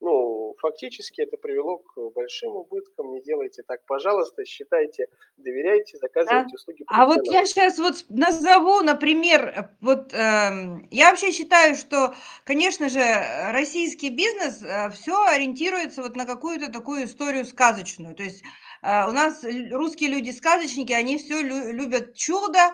ну, 0.02 0.41
фактически 0.60 1.22
это 1.22 1.38
привело 1.38 1.78
к 1.78 2.00
большим 2.14 2.56
убыткам. 2.56 3.14
Не 3.14 3.22
делайте 3.22 3.64
так, 3.64 3.86
пожалуйста, 3.86 4.46
считайте, 4.46 5.08
доверяйте, 5.38 5.98
заказывайте 5.98 6.56
услуги. 6.56 6.84
А 6.88 7.06
вот 7.06 7.26
я 7.26 7.46
сейчас 7.46 7.78
вот 7.80 8.06
назову, 8.10 8.82
например, 8.82 9.48
э, 9.48 9.70
вот 9.82 10.14
эм, 10.14 10.88
я 10.92 11.10
вообще 11.10 11.32
считаю, 11.32 11.76
что, 11.76 12.14
конечно 12.44 12.90
же, 12.90 13.00
э, 13.00 13.52
российский 13.52 14.10
бизнес 14.10 14.64
все 14.94 15.26
ориентируется 15.26 16.02
вот 16.02 16.16
на 16.16 16.26
какую-то 16.26 16.72
такую 16.72 17.06
историю 17.06 17.46
сказочную. 17.46 18.16
То 18.16 18.24
есть 18.24 18.44
э, 18.82 19.08
у 19.08 19.12
нас 19.12 19.44
русские 19.72 20.10
люди 20.10 20.32
сказочники, 20.32 20.92
они 20.94 21.18
все 21.18 21.42
любят 21.42 22.16
чудо, 22.16 22.72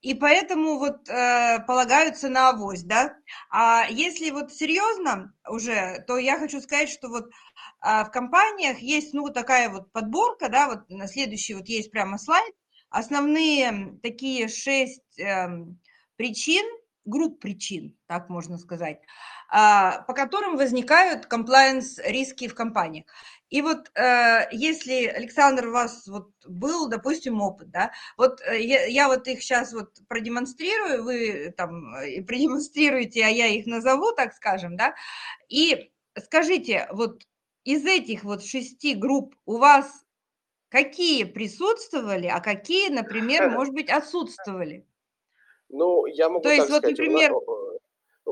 и 0.00 0.14
поэтому 0.14 0.78
вот 0.78 1.08
э, 1.08 1.58
полагаются 1.66 2.28
на 2.28 2.50
авось, 2.50 2.82
да. 2.82 3.14
А 3.50 3.86
если 3.90 4.30
вот 4.30 4.52
серьезно 4.52 5.34
уже, 5.48 6.02
то 6.06 6.16
я 6.16 6.38
хочу 6.38 6.60
сказать, 6.60 6.88
что 6.88 7.08
вот 7.08 7.30
а, 7.80 8.04
в 8.04 8.10
компаниях 8.10 8.78
есть, 8.78 9.14
ну, 9.14 9.28
такая 9.28 9.68
вот 9.70 9.92
подборка, 9.92 10.48
да, 10.48 10.68
вот 10.68 10.88
на 10.88 11.06
следующий 11.06 11.54
вот 11.54 11.68
есть 11.68 11.90
прямо 11.90 12.18
слайд, 12.18 12.54
основные 12.88 13.98
такие 14.02 14.48
шесть 14.48 15.18
эм, 15.18 15.78
причин, 16.16 16.64
групп 17.04 17.40
причин, 17.40 17.96
так 18.06 18.28
можно 18.28 18.58
сказать, 18.58 19.00
а, 19.48 20.02
по 20.02 20.12
которым 20.12 20.56
возникают 20.56 21.26
комплайенс 21.26 21.98
риски 21.98 22.48
в 22.48 22.54
компаниях. 22.54 23.06
И 23.50 23.62
вот 23.62 23.90
э, 23.96 24.48
если, 24.52 25.06
Александр, 25.06 25.68
у 25.68 25.72
вас 25.72 26.06
вот 26.06 26.30
был, 26.46 26.88
допустим, 26.88 27.40
опыт, 27.40 27.70
да, 27.70 27.90
вот 28.16 28.40
э, 28.42 28.60
я, 28.62 28.86
я 28.86 29.08
вот 29.08 29.26
их 29.26 29.42
сейчас 29.42 29.72
вот 29.72 29.90
продемонстрирую, 30.08 31.02
вы 31.02 31.52
там 31.56 31.94
э, 31.96 32.22
продемонстрируете, 32.22 33.24
а 33.24 33.28
я 33.28 33.48
их 33.48 33.66
назову, 33.66 34.12
так 34.12 34.34
скажем, 34.34 34.76
да, 34.76 34.94
и 35.48 35.90
скажите, 36.16 36.88
вот 36.92 37.22
из 37.64 37.84
этих 37.84 38.22
вот 38.22 38.44
шести 38.44 38.94
групп 38.94 39.34
у 39.46 39.58
вас 39.58 40.04
какие 40.68 41.24
присутствовали, 41.24 42.28
а 42.28 42.40
какие, 42.40 42.88
например, 42.88 43.50
может 43.50 43.74
быть, 43.74 43.90
отсутствовали? 43.90 44.86
Ну, 45.68 46.06
я 46.06 46.28
могу 46.28 46.42
То 46.42 46.50
есть, 46.50 46.70
вот, 46.70 46.78
сказать, 46.78 46.98
например, 46.98 47.32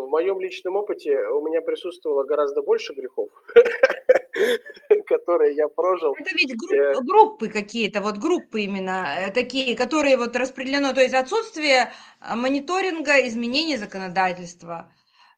в 0.07 0.09
моем 0.09 0.41
личном 0.41 0.77
опыте 0.77 1.19
у 1.29 1.41
меня 1.41 1.61
присутствовало 1.61 2.25
гораздо 2.25 2.63
больше 2.63 2.95
грехов, 2.95 3.29
которые 5.07 5.55
я 5.55 5.69
прожил. 5.69 6.15
это 6.19 6.31
ведь 6.35 6.53
Э, 6.73 6.93
групп- 6.93 7.07
группы 7.07 7.49
какие-то, 7.49 8.01
вот 8.01 8.19
группы 8.19 8.63
именно 8.63 9.07
э, 9.19 9.33
такие, 9.33 9.77
которые 9.77 10.17
вот 10.17 10.37
распределено, 10.37 10.93
то 10.93 11.01
есть 11.01 11.15
отсутствие 11.15 11.93
а, 12.21 12.37
мониторинга 12.37 13.27
изменений 13.27 13.77
законодательства, 13.77 14.93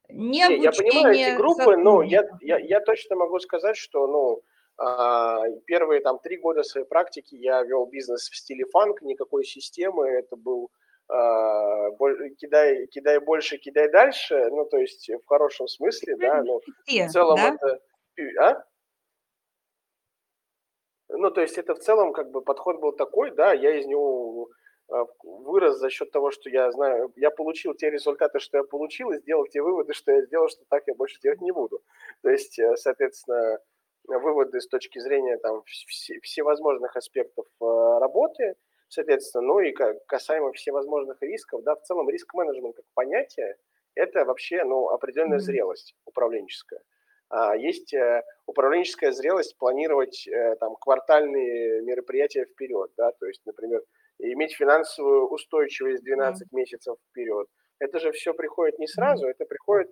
не 0.08 0.46
Не, 0.48 0.62
я 0.62 0.72
понимаю 0.72 1.14
эти 1.14 1.30
обучение 1.30 1.36
группы, 1.36 1.76
но 1.76 2.02
я, 2.02 2.28
я, 2.40 2.58
я 2.58 2.80
точно 2.80 3.16
могу 3.16 3.38
сказать, 3.38 3.76
что 3.76 4.06
ну, 4.06 4.42
а, 4.76 5.42
первые 5.66 6.00
там 6.00 6.18
три 6.18 6.38
года 6.38 6.62
своей 6.62 6.86
практики 6.86 7.34
я 7.34 7.62
вел 7.62 7.86
бизнес 7.86 8.28
в 8.28 8.36
стиле 8.36 8.64
фанк, 8.66 9.02
никакой 9.02 9.44
системы, 9.44 10.08
это 10.08 10.36
был 10.36 10.70
кидай, 12.38 12.86
кидай 12.86 13.18
больше, 13.18 13.58
кидай 13.58 13.90
дальше, 13.90 14.48
ну, 14.50 14.64
то 14.64 14.78
есть 14.78 15.10
в 15.10 15.26
хорошем 15.26 15.66
смысле, 15.68 16.16
да, 16.16 16.42
ну, 16.42 16.60
Все, 16.84 17.06
в 17.06 17.10
целом 17.10 17.36
да? 17.36 17.54
это... 17.54 17.80
А? 18.40 18.64
Ну, 21.08 21.30
то 21.30 21.40
есть 21.40 21.58
это 21.58 21.74
в 21.74 21.80
целом 21.80 22.12
как 22.12 22.30
бы 22.30 22.42
подход 22.42 22.80
был 22.80 22.92
такой, 22.92 23.32
да, 23.32 23.52
я 23.52 23.78
из 23.78 23.86
него 23.86 24.48
а, 24.88 25.06
вырос 25.22 25.78
за 25.78 25.90
счет 25.90 26.10
того, 26.10 26.30
что 26.30 26.50
я 26.50 26.70
знаю, 26.70 27.12
я 27.16 27.30
получил 27.30 27.74
те 27.74 27.90
результаты, 27.90 28.38
что 28.38 28.58
я 28.58 28.64
получил, 28.64 29.10
и 29.10 29.18
сделал 29.18 29.46
те 29.46 29.62
выводы, 29.62 29.92
что 29.92 30.12
я 30.12 30.22
сделал, 30.22 30.48
что 30.48 30.64
так 30.68 30.84
я 30.86 30.94
больше 30.94 31.20
делать 31.20 31.40
не 31.40 31.52
буду. 31.52 31.82
То 32.22 32.30
есть, 32.30 32.58
э, 32.58 32.76
соответственно, 32.76 33.58
выводы 34.04 34.60
с 34.60 34.68
точки 34.68 34.98
зрения 34.98 35.36
там 35.38 35.58
вс- 35.58 36.20
всевозможных 36.22 36.96
аспектов 36.96 37.46
э, 37.60 37.64
работы, 37.64 38.54
соответственно, 38.90 39.46
ну 39.46 39.60
и 39.60 39.72
ка- 39.72 39.98
касаемо 40.06 40.52
всевозможных 40.52 41.22
рисков, 41.22 41.62
да, 41.62 41.74
в 41.76 41.82
целом 41.82 42.08
риск-менеджмент 42.10 42.76
как 42.76 42.84
понятие, 42.94 43.56
это 43.94 44.24
вообще, 44.24 44.64
ну, 44.64 44.88
определенная 44.90 45.38
зрелость 45.40 45.94
управленческая. 46.04 46.82
А, 47.28 47.56
Есть 47.56 47.94
э, 47.94 48.22
управленческая 48.46 49.12
зрелость 49.12 49.56
планировать 49.56 50.26
э, 50.28 50.56
там 50.56 50.74
квартальные 50.76 51.82
мероприятия 51.82 52.44
вперед, 52.44 52.90
да, 52.96 53.12
то 53.12 53.26
есть, 53.26 53.42
например, 53.46 53.82
иметь 54.18 54.54
финансовую 54.56 55.28
устойчивость 55.28 56.02
12 56.04 56.52
месяцев 56.52 56.96
вперед. 57.10 57.46
Это 57.78 57.98
же 58.00 58.12
все 58.12 58.34
приходит 58.34 58.78
не 58.78 58.86
сразу, 58.88 59.26
это 59.28 59.44
приходит 59.44 59.90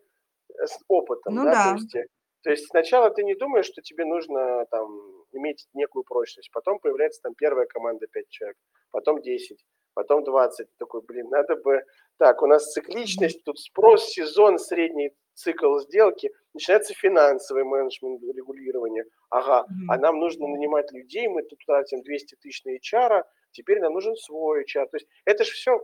э, 0.58 0.66
с 0.66 0.78
опытом, 0.88 1.34
Ну 1.34 1.44
да, 1.44 1.52
то 1.52 1.70
да. 1.70 1.72
есть, 1.74 1.94
э, 1.94 2.06
то 2.42 2.50
есть 2.50 2.66
сначала 2.68 3.10
ты 3.10 3.22
не 3.24 3.34
думаешь, 3.34 3.66
что 3.66 3.82
тебе 3.82 4.04
нужно 4.04 4.66
там 4.70 5.17
иметь 5.32 5.66
некую 5.74 6.04
прочность, 6.04 6.50
потом 6.52 6.78
появляется 6.78 7.20
там 7.22 7.34
первая 7.34 7.66
команда 7.66 8.06
5 8.06 8.28
человек, 8.28 8.56
потом 8.90 9.20
10, 9.20 9.64
потом 9.94 10.24
20, 10.24 10.68
такой, 10.78 11.02
блин, 11.02 11.28
надо 11.30 11.56
бы, 11.56 11.82
так, 12.18 12.42
у 12.42 12.46
нас 12.46 12.72
цикличность, 12.72 13.44
тут 13.44 13.58
спрос, 13.58 14.06
сезон, 14.08 14.58
средний 14.58 15.12
цикл 15.34 15.78
сделки, 15.78 16.30
начинается 16.54 16.94
финансовый 16.94 17.64
менеджмент, 17.64 18.20
регулирование, 18.22 19.04
ага, 19.30 19.66
а 19.88 19.92
Мгм. 19.94 20.00
нам 20.02 20.18
нужно 20.18 20.48
нанимать 20.48 20.90
людей, 20.92 21.28
мы 21.28 21.42
тут 21.42 21.60
тратим 21.66 22.02
200 22.02 22.36
тысяч 22.36 22.64
на 22.64 22.70
HR, 22.76 23.24
теперь 23.52 23.80
нам 23.80 23.92
нужен 23.94 24.16
свой 24.16 24.62
HR. 24.62 24.86
То 24.90 24.96
есть 24.96 25.06
это 25.24 25.44
же 25.44 25.52
все 25.52 25.80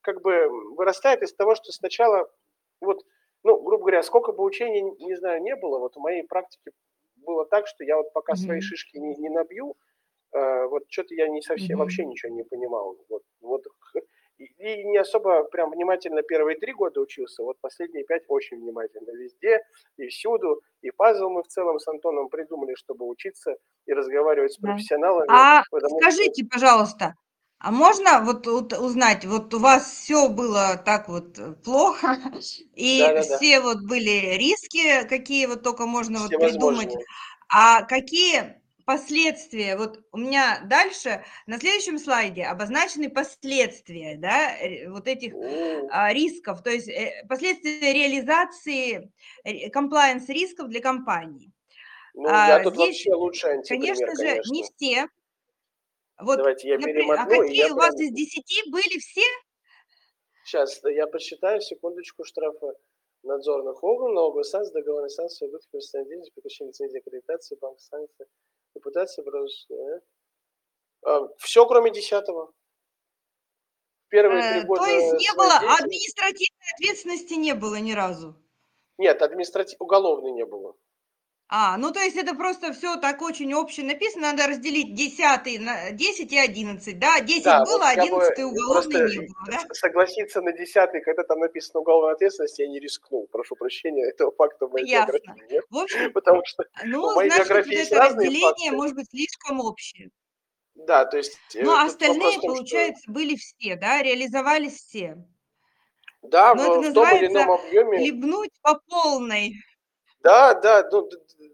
как 0.00 0.22
бы 0.22 0.48
вырастает 0.76 1.22
из 1.22 1.34
того, 1.34 1.54
что 1.54 1.70
сначала, 1.72 2.28
вот, 2.80 3.04
ну, 3.42 3.60
грубо 3.62 3.82
говоря, 3.84 4.02
сколько 4.02 4.32
бы 4.32 4.42
учений, 4.42 4.82
не 4.82 5.16
знаю, 5.16 5.42
не 5.42 5.54
было, 5.54 5.78
вот 5.78 5.96
в 5.96 6.00
моей 6.00 6.22
практике 6.24 6.70
было 7.24 7.44
так, 7.46 7.66
что 7.66 7.84
я 7.84 7.96
вот 7.96 8.12
пока 8.12 8.34
свои 8.36 8.58
Мгм. 8.58 8.62
шишки 8.62 8.96
не, 8.98 9.16
не 9.16 9.28
набью, 9.30 9.76
э, 10.32 10.66
вот 10.66 10.84
что-то 10.88 11.14
я 11.14 11.28
не 11.28 11.42
совсем, 11.42 11.76
Мгм. 11.76 11.78
вообще 11.80 12.04
ничего 12.04 12.32
не 12.34 12.44
понимал. 12.44 12.96
Вот, 13.08 13.22
вот, 13.40 13.62
и, 14.38 14.44
и 14.44 14.84
не 14.84 14.98
особо 14.98 15.44
прям 15.44 15.70
внимательно 15.70 16.22
первые 16.22 16.58
три 16.58 16.72
года 16.72 17.00
учился, 17.00 17.42
вот 17.42 17.56
последние 17.60 18.04
пять 18.04 18.24
очень 18.28 18.58
внимательно 18.60 19.10
везде 19.12 19.60
и 19.96 20.08
всюду. 20.08 20.60
И 20.82 20.90
пазл 20.90 21.28
мы 21.30 21.42
в 21.42 21.46
целом 21.48 21.78
с 21.78 21.88
Антоном 21.88 22.28
придумали, 22.28 22.74
чтобы 22.74 23.06
учиться 23.06 23.56
и 23.86 23.92
разговаривать 23.92 24.52
с 24.52 24.58
профессионалами. 24.58 25.28
А 25.30 25.62
потому 25.70 26.00
что- 26.00 26.10
скажите, 26.10 26.44
пожалуйста, 26.50 27.14
а 27.64 27.70
можно 27.70 28.20
вот 28.20 28.46
вот 28.46 28.74
узнать, 28.74 29.24
вот 29.24 29.54
у 29.54 29.58
вас 29.58 29.90
все 29.90 30.28
было 30.28 30.76
так 30.76 31.08
вот 31.08 31.38
э, 31.38 31.54
плохо, 31.64 32.18
и 32.74 33.00
Да-да-да. 33.00 33.38
все 33.38 33.60
вот 33.60 33.80
были 33.80 34.36
риски, 34.36 35.08
какие 35.08 35.46
вот 35.46 35.62
только 35.62 35.86
можно 35.86 36.18
вот 36.18 36.28
придумать, 36.28 36.90
Всевозможные. 36.90 37.06
а 37.48 37.82
какие 37.84 38.60
последствия? 38.84 39.78
Вот 39.78 40.04
у 40.12 40.18
меня 40.18 40.60
дальше 40.66 41.24
на 41.46 41.58
следующем 41.58 41.98
слайде 41.98 42.42
обозначены 42.44 43.08
последствия, 43.08 44.18
да, 44.18 44.54
э, 44.58 44.90
вот 44.90 45.08
этих 45.08 45.32
а, 45.90 46.12
рисков, 46.12 46.62
то 46.62 46.68
есть 46.68 46.88
э, 46.88 47.24
последствия 47.30 47.94
реализации 47.94 49.10
комплайенс 49.72 50.28
рисков 50.28 50.68
для 50.68 50.82
компании. 50.82 51.50
Ну, 52.12 52.28
А, 52.28 52.58
я 52.58 52.60
тут 52.62 52.74
здесь, 52.74 52.88
вообще 52.88 53.14
лучший 53.14 53.52
антипример, 53.54 53.96
Конечно 53.96 54.16
же, 54.22 54.42
не 54.50 54.64
все. 54.64 55.08
Вот, 56.18 56.36
Давайте 56.36 56.68
я 56.68 56.76
напри- 56.76 56.90
а 56.90 56.94
перемотну, 57.26 57.42
и 57.42 57.48
какие 57.48 57.70
у 57.70 57.76
вас 57.76 57.94
прям... 57.94 58.08
из 58.08 58.12
10 58.12 58.70
были 58.70 58.98
все? 58.98 59.22
Сейчас, 60.44 60.80
я 60.84 61.06
посчитаю, 61.06 61.60
секундочку, 61.60 62.24
штрафы 62.24 62.74
надзорных 63.24 63.82
органов, 63.82 64.14
налоговый 64.14 64.44
санкции, 64.44 64.72
договорные 64.72 65.10
санкции, 65.10 65.46
убытки 65.46 65.68
персональной 65.72 66.10
деятельности, 66.10 66.34
прекращение 66.34 66.70
лицензии, 66.70 66.98
аккредитации, 66.98 67.58
банк 67.60 67.80
санкции, 67.80 68.26
репутация, 68.74 69.24
Все, 71.38 71.66
кроме 71.66 71.90
десятого. 71.90 72.52
Первые 74.08 74.42
Э, 74.42 74.52
три 74.52 74.66
года 74.66 74.82
То 74.82 74.86
есть 74.88 75.12
не 75.14 75.34
было, 75.34 75.56
административной 75.78 76.72
ответственности 76.74 77.34
не 77.34 77.54
было 77.54 77.76
ни 77.76 77.92
разу. 77.92 78.36
Нет, 78.98 79.22
административ... 79.22 79.80
уголовной 79.80 80.32
не 80.32 80.44
было. 80.44 80.76
А, 81.56 81.76
ну 81.76 81.92
то 81.92 82.00
есть 82.00 82.16
это 82.16 82.34
просто 82.34 82.72
все 82.72 82.96
так 82.96 83.22
очень 83.22 83.54
общее 83.54 83.86
написано, 83.86 84.32
надо 84.32 84.48
разделить 84.48 84.92
10 84.92 85.60
на 85.60 85.92
10 85.92 86.32
и 86.32 86.36
11, 86.36 86.98
да? 86.98 87.20
10 87.20 87.44
Да, 87.44 87.62
было, 87.64 87.78
вот 87.78 87.94
я 87.94 88.06
бы 88.06 88.24
11 88.24 88.38
уголовной 88.40 88.82
просто 88.90 89.20
не 89.20 89.26
было, 89.28 89.36
да? 89.46 89.60
Согласиться 89.72 90.40
на 90.42 90.50
десятый, 90.50 91.00
когда 91.00 91.22
там 91.22 91.38
написано 91.38 91.78
уголовная 91.78 92.14
ответственность, 92.14 92.58
я 92.58 92.66
не 92.66 92.80
рискнул. 92.80 93.28
Прошу 93.30 93.54
прощения, 93.54 94.04
этого 94.10 94.32
факта 94.32 94.66
в 94.66 94.72
моей 94.72 94.88
Ясно. 94.88 95.12
биографии 95.12 95.52
нет. 95.52 95.64
В 95.70 95.78
общем, 95.78 96.12
Потому 96.12 96.42
что, 96.44 96.64
ну, 96.86 97.12
в 97.12 97.14
моей 97.14 97.30
значит, 97.30 97.46
вот 97.46 97.54
биографии 97.54 97.78
есть 97.78 97.92
это 97.92 98.00
разделение 98.02 98.40
факты. 98.48 98.72
может 98.72 98.96
быть 98.96 99.10
слишком 99.10 99.60
общее. 99.60 100.10
да, 100.74 101.04
то 101.04 101.18
есть... 101.18 101.38
э, 101.54 101.62
Ну, 101.62 101.70
а 101.70 101.84
остальные, 101.84 102.20
том, 102.20 102.32
что- 102.32 102.46
получается, 102.48 103.04
были 103.12 103.36
все, 103.36 103.76
да, 103.76 104.02
реализовались 104.02 104.74
все. 104.80 105.24
Да, 106.20 106.52
Но 106.56 106.78
в, 106.78 106.80
это 106.80 106.90
в 106.90 106.94
том 106.94 107.16
или 107.16 107.26
ином 107.28 107.52
объеме. 107.52 107.98
Хлебнуть 107.98 108.50
по 108.60 108.80
полной. 108.90 109.54
Да, 110.24 110.54
да, 110.54 110.88
ну, 110.90 111.06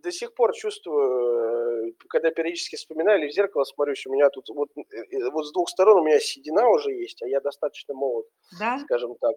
до 0.03 0.13
сих 0.13 0.35
пор 0.35 0.53
чувствую, 0.55 1.89
э, 1.89 1.93
когда 2.09 2.31
периодически 2.31 2.77
вспоминаю 2.77 3.21
или 3.21 3.29
в 3.29 3.35
зеркало 3.35 3.65
смотрюсь, 3.65 4.07
у 4.07 4.13
меня 4.13 4.29
тут 4.31 4.49
вот, 4.51 4.69
э, 4.77 4.81
э, 4.99 5.31
вот 5.31 5.47
с 5.47 5.53
двух 5.53 5.69
сторон 5.69 6.01
у 6.01 6.05
меня 6.05 6.19
седина 6.21 6.69
уже 6.69 6.93
есть, 6.93 7.23
а 7.23 7.29
я 7.29 7.41
достаточно 7.41 7.95
молод, 7.95 8.27
Да? 8.59 8.79
скажем 8.81 9.15
так. 9.21 9.35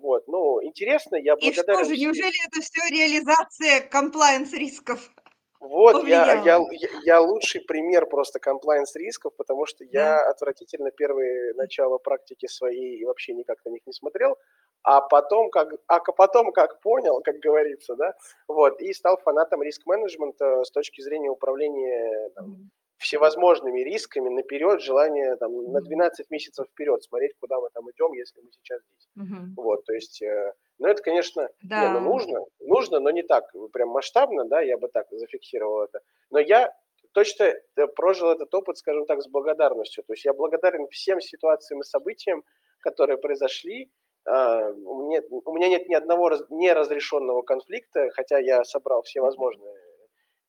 Вот, 0.00 0.26
ну, 0.28 0.62
интересно, 0.62 1.16
я 1.16 1.34
И 1.34 1.52
что 1.52 1.64
благодарен... 1.64 1.84
же, 1.88 1.96
неужели 1.96 2.46
это 2.46 2.60
все 2.60 2.88
реализация 2.90 3.80
комплайенс 3.88 4.52
рисков? 4.52 5.10
Вот, 5.60 6.08
я, 6.08 6.42
я, 6.42 6.58
я 7.04 7.20
лучший 7.20 7.60
пример 7.60 8.06
просто 8.06 8.40
комплайенс 8.40 8.96
рисков, 8.96 9.32
потому 9.36 9.64
что 9.64 9.84
я 9.84 10.18
отвратительно 10.28 10.90
первые 10.90 11.54
начала 11.54 11.98
практики 11.98 12.46
своей 12.46 13.04
вообще 13.04 13.32
никак 13.32 13.64
на 13.64 13.70
них 13.70 13.82
не 13.86 13.92
смотрел, 13.92 14.36
а 14.84 15.00
потом 15.00 15.50
как, 15.50 15.68
а 15.86 16.00
потом 16.00 16.52
как 16.52 16.80
понял, 16.80 17.20
как 17.22 17.36
говорится, 17.38 17.94
да, 17.96 18.14
вот, 18.48 18.80
и 18.80 18.92
стал 18.92 19.16
фанатом 19.18 19.62
риск-менеджмента 19.62 20.64
с 20.64 20.70
точки 20.70 21.00
зрения 21.02 21.30
управления 21.30 22.30
там, 22.34 22.70
всевозможными 22.98 23.80
рисками 23.80 24.28
наперед, 24.28 24.80
желание 24.80 25.36
там, 25.36 25.72
на 25.72 25.80
Мгм. 25.80 25.82
12 25.82 26.30
месяцев 26.30 26.66
вперед 26.68 27.02
смотреть, 27.02 27.34
куда 27.40 27.60
мы 27.60 27.68
там 27.74 27.90
идем, 27.90 28.12
если 28.12 28.40
мы 28.40 28.50
сейчас 28.52 28.80
здесь. 28.82 29.08
Мгм. 29.14 29.56
Вот, 29.56 29.84
то 29.84 29.92
есть, 29.92 30.22
э, 30.22 30.52
ну 30.78 30.88
это, 30.88 31.02
конечно, 31.02 31.48
не, 31.74 31.88
Да. 31.88 31.90
ну 31.90 32.00
нужно, 32.00 32.46
нужно, 32.60 33.00
но 33.00 33.10
не 33.10 33.22
так 33.22 33.52
прям 33.72 33.88
масштабно, 33.90 34.44
да, 34.44 34.60
я 34.62 34.78
бы 34.78 34.88
так 34.88 35.06
зафиксировал 35.10 35.82
это. 35.82 36.00
Но 36.30 36.38
я 36.38 36.72
точно 37.12 37.44
э, 37.44 37.86
прожил 37.88 38.30
этот 38.30 38.54
опыт, 38.54 38.78
скажем 38.78 39.04
так, 39.06 39.20
с 39.22 39.28
благодарностью. 39.28 40.04
То 40.04 40.12
есть 40.14 40.24
я 40.24 40.32
благодарен 40.32 40.86
всем 40.88 41.20
ситуациям 41.20 41.80
и 41.80 41.84
событиям, 41.84 42.44
которые 42.80 43.18
произошли. 43.18 43.90
А, 44.24 44.70
У 44.70 45.08
меня, 45.08 45.20
у 45.30 45.52
меня 45.54 45.68
нет 45.68 45.88
ни 45.88 45.94
одного 45.94 46.28
раз- 46.28 46.44
неразрешенного 46.50 47.42
конфликта, 47.42 48.10
хотя 48.10 48.38
я 48.38 48.64
собрал 48.64 49.02
все 49.02 49.20
возможные 49.20 49.74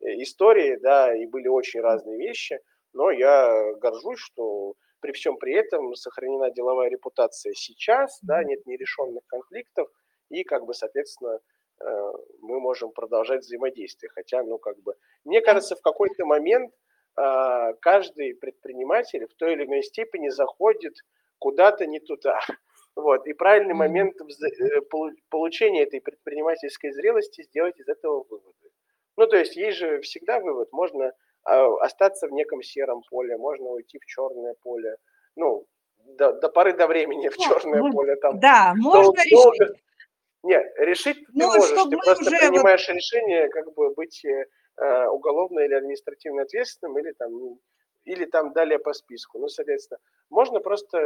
э, 0.02 0.22
истории, 0.22 0.78
да, 0.82 1.16
и 1.16 1.26
были 1.26 1.48
очень 1.48 1.82
разные 1.82 2.18
вещи, 2.18 2.60
но 2.94 3.10
я 3.12 3.74
горжусь, 3.82 4.20
что 4.20 4.76
при 5.00 5.12
всем 5.12 5.38
при 5.38 5.54
этом 5.56 5.96
сохранена 5.96 6.52
деловая 6.52 6.90
репутация 6.90 7.54
сейчас, 7.54 8.20
да, 8.22 8.44
нет 8.44 8.66
нерешенных 8.66 9.26
конфликтов, 9.28 9.90
и, 10.30 10.44
как 10.44 10.66
бы, 10.66 10.74
соответственно, 10.74 11.40
э, 11.82 12.12
мы 12.42 12.60
можем 12.60 12.92
продолжать 12.92 13.42
взаимодействие. 13.42 14.10
Хотя, 14.14 14.44
ну, 14.44 14.58
как 14.60 14.80
бы, 14.82 14.94
мне 15.26 15.42
кажется, 15.42 15.76
в 15.76 15.82
какой-то 15.82 16.26
момент 16.26 16.72
а, 17.16 17.74
каждый 17.74 18.34
предприниматель 18.36 19.28
в 19.28 19.36
той 19.36 19.54
или 19.54 19.66
иной 19.66 19.84
степени 19.84 20.30
заходит 20.30 20.94
куда-то 21.40 21.86
не 21.86 22.00
туда. 22.00 22.40
Вот. 22.96 23.26
И 23.26 23.34
правильный 23.34 23.74
момент 23.74 24.16
э, 24.22 24.82
получения 25.30 25.84
этой 25.84 26.02
предпринимательской 26.02 26.92
зрелости 26.92 27.44
сделать 27.44 27.80
из 27.80 27.88
этого 27.88 28.26
выводы. 28.30 28.70
Ну, 29.18 29.28
то 29.28 29.38
есть 29.38 29.56
есть 29.56 29.78
же 29.78 30.02
всегда 30.02 30.40
вывод. 30.40 30.72
Можно 30.72 31.12
а, 31.44 31.68
остаться 31.82 32.28
в 32.28 32.32
неком 32.32 32.62
сером 32.62 33.02
поле, 33.10 33.38
можно 33.38 33.70
уйти 33.70 34.00
в 34.00 34.06
черное 34.06 34.56
поле. 34.64 34.96
Ну, 35.36 35.66
до, 36.18 36.34
до 36.34 36.50
поры 36.50 36.74
до 36.74 36.88
времени 36.88 37.30
в 37.30 37.38
черное 37.38 37.80
ну, 37.80 37.92
поле 37.92 38.16
там. 38.16 38.40
Да, 38.40 38.74
можно 38.76 39.14
долго, 39.30 39.64
решить. 39.64 39.84
Нет, 40.44 40.74
решить 40.78 41.18
ты 41.18 41.32
ну, 41.34 41.48
можешь, 41.48 41.70
ты 41.70 41.98
просто 41.98 42.26
принимаешь 42.26 42.88
вот... 42.88 42.96
решение, 42.96 43.50
как 43.50 43.74
бы 43.74 43.94
быть 43.94 44.24
э, 44.26 44.46
э, 44.78 45.08
уголовно 45.08 45.62
или 45.62 45.74
административно 45.74 46.42
ответственным, 46.44 46.98
или 47.00 47.12
там, 47.14 47.32
или 48.04 48.26
там 48.26 48.52
далее 48.52 48.80
по 48.80 48.94
списку. 48.94 49.40
Ну, 49.40 49.48
соответственно, 49.48 50.00
можно 50.30 50.60
просто, 50.60 50.98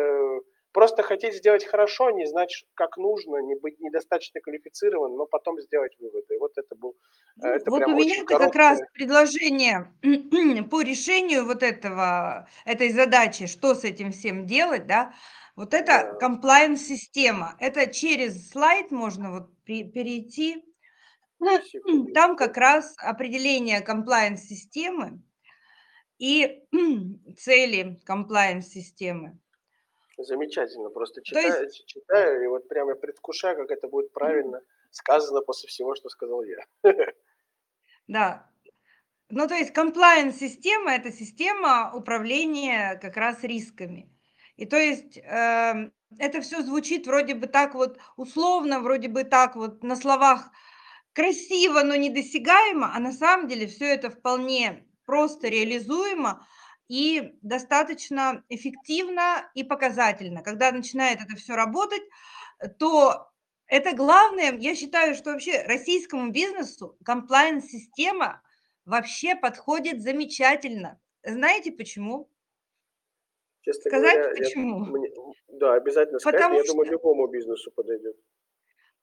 просто 0.77 1.01
хотеть 1.01 1.33
сделать 1.33 1.65
хорошо, 1.65 2.11
не 2.11 2.27
знать, 2.27 2.63
как 2.75 2.97
нужно, 2.97 3.37
не 3.37 3.55
быть 3.55 3.79
недостаточно 3.79 4.39
квалифицирован, 4.41 5.15
но 5.15 5.25
потом 5.25 5.59
сделать 5.59 5.97
выводы. 5.99 6.37
Вот 6.39 6.51
это 6.55 6.75
был 6.75 6.95
э, 7.41 7.47
это 7.47 7.71
Вот 7.71 7.81
у 7.81 7.95
меня 7.95 8.17
это 8.21 8.37
как 8.37 8.53
раз 8.53 8.79
предложение 8.93 9.91
по 10.69 10.81
решению 10.83 11.45
вот 11.45 11.63
этого, 11.63 12.47
этой 12.63 12.91
задачи, 12.91 13.47
что 13.47 13.73
с 13.73 13.85
этим 13.85 14.11
всем 14.11 14.45
делать, 14.45 14.85
да, 14.85 15.15
вот 15.55 15.73
это 15.73 16.15
комплайенс-система. 16.19 17.55
Это 17.59 17.87
через 17.87 18.51
слайд 18.51 18.91
можно 18.91 19.31
вот 19.31 19.49
перейти. 19.63 20.63
Там 22.13 22.35
как 22.35 22.55
раз 22.55 22.93
определение 22.99 23.81
комплайенс-системы 23.81 25.23
и 26.19 26.61
цели 27.35 27.99
комплайенс-системы. 28.05 29.39
Замечательно, 30.17 30.89
просто 30.89 31.21
читаю, 31.21 31.63
есть... 31.63 31.85
читаю 31.85 32.43
и 32.43 32.47
вот 32.47 32.67
прямо 32.67 32.95
предвкушаю, 32.95 33.55
как 33.55 33.69
это 33.69 33.87
будет 33.87 34.11
правильно 34.11 34.61
сказано 34.89 35.41
после 35.41 35.69
всего, 35.69 35.95
что 35.95 36.09
сказал 36.09 36.43
я. 36.43 36.65
Да. 38.07 38.49
Ну, 39.29 39.49
то 39.49 39.55
есть 39.55 39.73
комплайенс-система– 39.73 40.91
это 40.95 41.11
система 41.11 41.91
управления 41.93 42.97
как 43.01 43.17
раз 43.17 43.43
рисками. 43.43 44.09
И 44.55 44.65
то 44.65 44.77
есть 44.77 45.17
э, 45.17 45.91
это 46.17 46.41
все 46.41 46.61
звучит 46.61 47.05
вроде 47.05 47.35
бы 47.35 47.47
так 47.47 47.75
вот 47.75 47.99
условно, 48.15 48.79
вроде 48.79 49.09
бы 49.09 49.25
так 49.25 49.57
вот 49.57 49.83
на 49.83 49.97
словах 49.97 50.49
красиво, 51.11 51.81
но 51.83 51.95
недосягаемо, 51.95 52.95
а 52.95 52.99
на 52.99 53.11
самом 53.11 53.49
деле 53.49 53.67
все 53.67 53.85
это 53.93 54.09
вполне 54.09 54.87
просто 55.05 55.49
реализуемо 55.49 56.47
и 56.87 57.37
достаточно 57.41 58.43
эффективно 58.49 59.49
и 59.53 59.63
показательно. 59.63 60.41
Когда 60.41 60.71
начинает 60.71 61.19
это 61.21 61.35
все 61.35 61.55
работать, 61.55 62.03
то 62.79 63.29
это 63.67 63.95
главное, 63.95 64.57
я 64.57 64.75
считаю, 64.75 65.13
что 65.13 65.31
вообще 65.31 65.63
российскому 65.63 66.31
бизнесу 66.31 66.97
комплайенс-система 67.03 68.41
вообще 68.85 69.35
подходит 69.35 70.01
замечательно. 70.01 70.99
Знаете 71.23 71.71
почему? 71.71 72.29
Честно 73.61 73.89
сказать 73.89 74.17
говоря, 74.17 74.35
почему? 74.37 74.85
Я, 74.85 74.91
мне, 74.91 75.09
да, 75.49 75.73
обязательно 75.73 76.19
сказать. 76.19 76.39
Потому 76.39 76.57
я 76.57 76.63
что... 76.63 76.73
думаю, 76.73 76.91
любому 76.91 77.27
бизнесу 77.27 77.69
подойдет. 77.71 78.15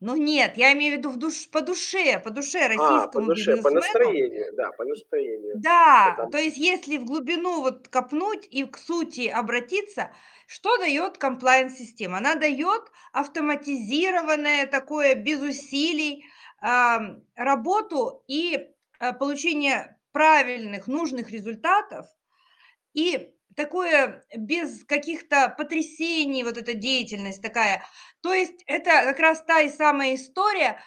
Ну 0.05 0.16
нет, 0.16 0.59
я 0.59 0.74
имею 0.74 0.96
в 0.96 0.98
виду 0.98 1.09
в 1.09 1.16
душ, 1.16 1.48
по 1.48 1.62
душе, 1.62 2.20
по 2.20 2.28
душе 2.28 2.59
российскому 2.66 3.05
а, 3.05 3.09
по 3.09 3.22
душе, 3.22 3.57
по 3.57 3.70
настроению, 3.70 4.52
да, 4.55 4.70
по 4.72 4.84
настроению. 4.84 5.55
Да, 5.57 6.11
Потому... 6.11 6.30
то 6.30 6.38
есть 6.38 6.59
если 6.59 6.98
в 6.98 7.07
глубину 7.07 7.62
вот 7.62 7.88
копнуть 7.88 8.46
и 8.50 8.66
к 8.66 8.76
сути 8.76 9.28
обратиться, 9.28 10.11
что 10.46 10.76
дает 10.76 11.16
комплайенс-система? 11.16 12.18
Она 12.18 12.34
дает 12.34 12.82
автоматизированное 13.12 14.66
такое, 14.66 15.14
без 15.14 15.40
усилий, 15.40 16.26
э, 16.61 16.98
работу 17.34 18.22
и 18.28 18.68
э, 19.00 19.12
получение 19.14 19.96
правильных, 20.12 20.86
нужных 20.86 21.30
результатов 21.30 22.05
и 22.92 23.32
такое 23.55 24.24
без 24.36 24.84
каких-то 24.84 25.55
потрясений, 25.57 26.44
вот 26.44 26.57
эта 26.57 26.74
деятельность 26.74 27.42
такая. 27.42 27.84
То 28.22 28.32
есть 28.32 28.62
это 28.66 28.90
как 29.05 29.18
раз 29.18 29.42
та 29.42 29.61
и 29.61 29.68
самая 29.68 30.14
история, 30.14 30.80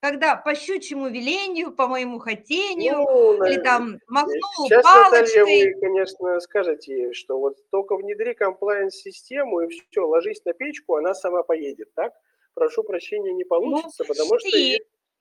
когда 0.00 0.34
по 0.34 0.54
щучьему 0.54 1.08
велению, 1.08 1.72
по 1.72 1.86
моему 1.86 2.18
хотению, 2.18 2.98
ну, 2.98 3.44
или 3.44 3.60
там 3.60 3.98
махнул 4.08 4.66
сейчас, 4.66 4.82
палочкой. 4.82 5.20
Наталья, 5.20 5.44
вы, 5.44 5.80
конечно, 5.80 6.40
скажете, 6.40 7.12
что 7.12 7.38
вот 7.38 7.56
только 7.70 7.96
внедри 7.96 8.34
комплайенс-систему 8.34 9.60
и 9.60 9.68
все, 9.68 10.06
ложись 10.06 10.42
на 10.44 10.54
печку, 10.54 10.96
она 10.96 11.14
сама 11.14 11.42
поедет, 11.42 11.92
так? 11.94 12.14
Прошу 12.54 12.82
прощения, 12.82 13.32
не 13.32 13.44
ну, 13.44 13.48
получится, 13.48 14.04
ну, 14.04 14.06
потому 14.06 14.38
что... 14.38 14.48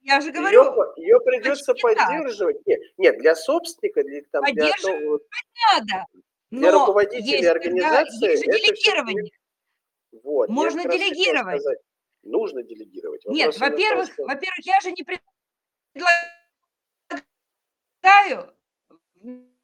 Я 0.01 0.21
же 0.21 0.31
говорю, 0.31 0.63
ее, 0.63 0.93
ее 0.95 1.19
придется 1.19 1.73
поддерживать. 1.73 2.65
Нет, 2.65 2.79
нет, 2.97 3.17
для 3.17 3.35
собственника, 3.35 4.01
для, 4.01 4.21
там, 4.31 4.45
для 4.45 4.71
одного, 4.73 5.19
надо. 5.75 6.05
Для 6.51 6.71
Но 6.71 6.79
руководителей 6.79 7.37
есть, 7.37 7.47
организации 7.47 8.29
есть 8.29 8.45
же 8.45 8.51
делегирование. 8.51 9.31
Это 10.11 10.21
вот, 10.23 10.49
Можно 10.49 10.83
делегировать. 10.83 11.61
Нужно 12.23 12.63
делегировать. 12.63 13.23
Вопрос 13.23 13.37
Нет, 13.37 13.59
во-первых, 13.59 14.11
что... 14.11 14.25
во-первых, 14.25 14.65
я 14.65 14.79
же 14.81 14.91
не 14.91 15.03
предлагаю 18.01 18.53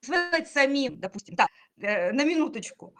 сделать 0.01 0.47
самим, 0.47 0.99
допустим, 0.99 1.35
так, 1.35 1.47
э, 1.81 2.11
на 2.11 2.23
минуточку. 2.23 2.95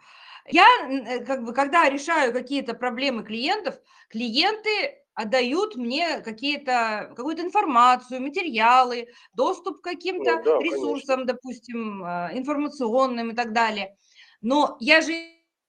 Я, 0.48 0.66
э, 0.88 1.24
как 1.24 1.44
бы, 1.44 1.54
когда 1.54 1.88
решаю 1.88 2.32
какие-то 2.32 2.74
проблемы 2.74 3.24
клиентов, 3.24 3.80
клиенты 4.08 5.05
отдают 5.16 5.76
мне 5.76 6.20
какие-то, 6.20 7.12
какую-то 7.16 7.42
информацию, 7.42 8.20
материалы, 8.20 9.08
доступ 9.34 9.80
к 9.80 9.84
каким-то 9.84 10.36
ну, 10.36 10.44
да, 10.44 10.58
ресурсам, 10.58 11.16
конечно. 11.16 11.34
допустим, 11.34 12.04
а, 12.04 12.30
информационным 12.32 13.30
и 13.30 13.34
так 13.34 13.52
далее. 13.52 13.96
Но 14.42 14.76
я 14.78 15.00
же 15.00 15.12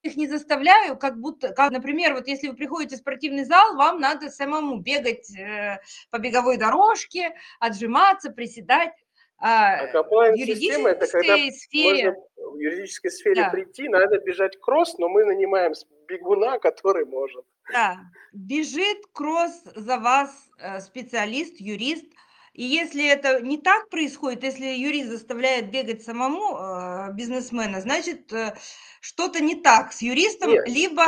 их 0.03 0.17
не 0.17 0.27
заставляю, 0.27 0.97
как 0.97 1.19
будто, 1.19 1.53
как, 1.53 1.71
например, 1.71 2.13
вот 2.13 2.27
если 2.27 2.49
вы 2.49 2.55
приходите 2.55 2.97
в 2.97 2.99
спортивный 2.99 3.45
зал, 3.45 3.75
вам 3.75 4.01
надо 4.01 4.29
самому 4.29 4.79
бегать 4.79 5.33
э, 5.35 5.79
по 6.11 6.19
беговой 6.19 6.57
дорожке, 6.57 7.33
отжиматься, 7.59 8.31
приседать. 8.31 8.91
А, 9.37 9.75
а 9.75 9.87
комплайнс-система– 9.87 10.89
это 10.91 11.07
когда 11.07 11.37
сфере... 11.51 12.11
можно 12.11 12.51
в 12.51 12.59
юридической 12.59 13.11
сфере 13.11 13.43
да. 13.43 13.49
прийти, 13.49 13.87
надо 13.87 14.19
бежать 14.19 14.59
кросс, 14.59 14.97
но 14.97 15.07
мы 15.07 15.23
нанимаем 15.25 15.73
бегуна, 16.07 16.59
который 16.59 17.05
может. 17.05 17.45
Да, 17.71 17.99
бежит 18.33 19.05
кросс 19.13 19.61
за 19.75 19.97
вас 19.97 20.49
э, 20.59 20.79
специалист, 20.79 21.59
юрист. 21.59 22.05
И 22.53 22.63
если 22.63 23.07
это 23.07 23.41
не 23.41 23.57
так 23.57 23.89
происходит, 23.89 24.43
если 24.43 24.65
юрист 24.65 25.09
заставляет 25.09 25.69
бегать 25.69 26.03
самому 26.03 26.57
э, 26.57 27.13
бизнесмена, 27.13 27.81
значит, 27.81 28.31
э, 28.33 28.55
что-то 29.01 29.43
не 29.43 29.55
так 29.61 29.91
с 29.91 30.01
юристом, 30.01 30.51
Нет, 30.51 30.67
либо 30.67 31.03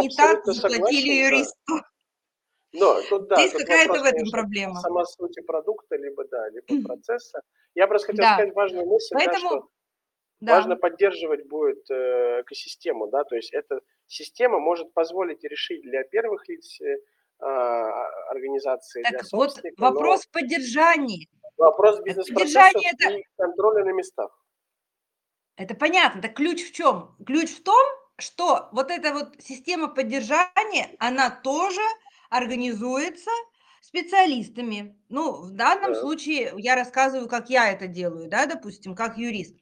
не 0.00 0.08
так 0.14 0.44
заплатили 0.44 1.24
юристу. 1.24 1.56
Да. 1.66 1.82
Но 2.74 3.02
тут, 3.02 3.28
да, 3.28 3.40
Есть 3.40 3.54
какая-то 3.54 4.00
в 4.00 4.04
этом 4.04 4.30
проблема. 4.30 4.80
Сама 4.80 5.04
суть 5.04 5.36
продукта, 5.46 5.96
либо 5.96 6.24
да, 6.28 6.48
либо 6.48 6.86
процесса. 6.86 7.42
Я 7.74 7.86
просто 7.86 8.08
хотел 8.08 8.24
да. 8.24 8.34
сказать 8.34 8.54
важную 8.54 8.86
мысль, 8.86 9.14
Поэтому... 9.14 9.50
да, 9.50 9.56
что 9.58 9.68
да. 10.40 10.56
важно 10.56 10.76
поддерживать 10.76 11.46
будет 11.48 11.84
экосистему, 11.90 13.08
да, 13.08 13.24
то 13.24 13.36
есть 13.36 13.52
эта 13.52 13.80
система 14.12 14.60
может 14.60 14.92
позволить 14.92 15.42
решить 15.44 15.82
для 15.82 16.04
первых 16.04 16.48
лиц 16.48 16.80
э, 16.80 16.96
а, 17.38 18.06
организации, 18.30 19.02
так 19.02 19.24
вот 19.32 19.58
вопрос 19.78 20.26
но... 20.26 20.40
поддержания. 20.40 21.26
Вопрос 21.56 22.00
бизнес-процессов 22.02 22.82
это... 22.92 23.10
и 23.10 23.24
контроля 23.36 23.84
на 23.84 23.92
местах. 23.92 24.30
Это 25.56 25.74
понятно. 25.74 26.22
Так 26.22 26.34
ключ 26.34 26.62
в 26.62 26.72
чем? 26.72 27.14
Ключ 27.26 27.50
в 27.50 27.62
том, 27.62 27.86
что 28.18 28.68
вот 28.72 28.90
эта 28.90 29.12
вот 29.12 29.34
система 29.40 29.88
поддержания, 29.88 30.94
она 30.98 31.30
тоже 31.30 31.82
организуется 32.30 33.30
специалистами. 33.80 34.96
Ну, 35.08 35.42
в 35.42 35.50
данном 35.50 35.92
да. 35.92 36.00
случае 36.00 36.52
я 36.56 36.74
рассказываю, 36.74 37.28
как 37.28 37.50
я 37.50 37.70
это 37.70 37.86
делаю, 37.86 38.28
да, 38.28 38.46
допустим, 38.46 38.94
как 38.94 39.18
юрист. 39.18 39.56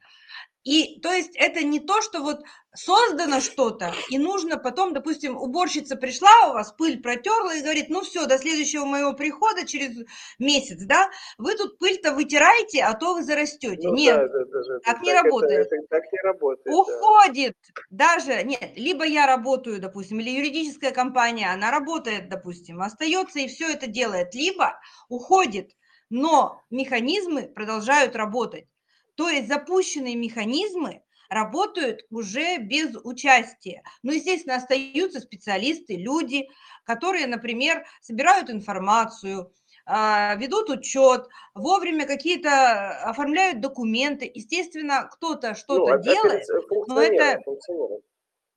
И 0.65 1.01
то 1.01 1.11
есть 1.11 1.35
это 1.37 1.63
не 1.65 1.81
то, 1.81 2.03
что 2.03 2.21
вот 2.21 2.43
создано 2.75 3.41
что-то, 3.41 3.93
и 4.11 4.19
нужно 4.19 4.59
потом, 4.59 4.93
допустим, 4.93 5.37
уборщица 5.37 5.97
пришла 5.97 6.51
у 6.51 6.53
вас, 6.53 6.73
пыль 6.73 7.01
протерла 7.01 7.55
и 7.55 7.63
говорит, 7.63 7.89
ну 7.89 8.03
все, 8.03 8.27
до 8.27 8.39
следующего 8.39 8.85
моего 8.85 9.15
прихода 9.15 9.67
через 9.67 9.97
месяц, 10.39 10.77
да, 10.85 11.11
вы 11.39 11.57
тут 11.57 11.79
пыль-то 11.79 12.13
вытираете, 12.13 12.83
а 12.85 12.95
то 12.95 13.15
вы 13.15 13.25
зарастете. 13.25 13.89
Ну, 13.89 13.95
нет, 13.95 14.17
да, 14.17 14.29
да, 14.29 14.45
да, 14.45 14.63
так, 14.81 14.83
так 14.85 15.03
не 15.03 15.13
так 15.13 15.25
работает. 15.25 15.67
Это, 15.67 15.77
это, 15.77 15.87
так 15.89 16.13
не 16.13 16.19
работает. 16.23 16.77
Уходит 16.77 17.57
да. 17.75 17.83
даже, 17.91 18.43
нет, 18.45 18.73
либо 18.77 19.05
я 19.05 19.27
работаю, 19.27 19.81
допустим, 19.81 20.21
или 20.21 20.31
юридическая 20.31 20.93
компания, 20.93 21.51
она 21.51 21.71
работает, 21.71 22.29
допустим, 22.29 22.83
остается 22.83 23.41
и 23.41 23.49
все 23.49 23.73
это 23.73 23.87
делает, 23.87 24.35
либо 24.35 24.79
уходит, 25.09 25.73
но 26.11 26.63
механизмы 26.71 27.45
продолжают 27.49 28.15
работать. 28.15 28.67
То 29.15 29.29
есть 29.29 29.49
запущенные 29.49 30.17
механизмы 30.17 31.03
работают 31.29 32.03
уже 32.11 32.59
без 32.59 32.95
участия. 33.05 33.83
Но, 34.03 34.13
естественно, 34.13 34.57
остаются 34.57 35.21
специалисты, 35.21 35.97
люди, 35.97 36.49
которые, 36.85 37.27
например, 37.27 37.87
собирают 38.03 38.51
информацию, 38.51 39.53
а, 39.87 40.35
ведут 40.37 40.71
учет, 40.71 41.29
вовремя 41.55 42.07
какие-то 42.07 42.91
оформляют 43.09 43.61
документы. 43.61 44.31
Естественно, 44.33 45.09
кто-то 45.11 45.55
что-то 45.55 45.97
ну, 45.97 46.03
делает, 46.03 46.47
но 46.89 47.01
это... 47.01 47.41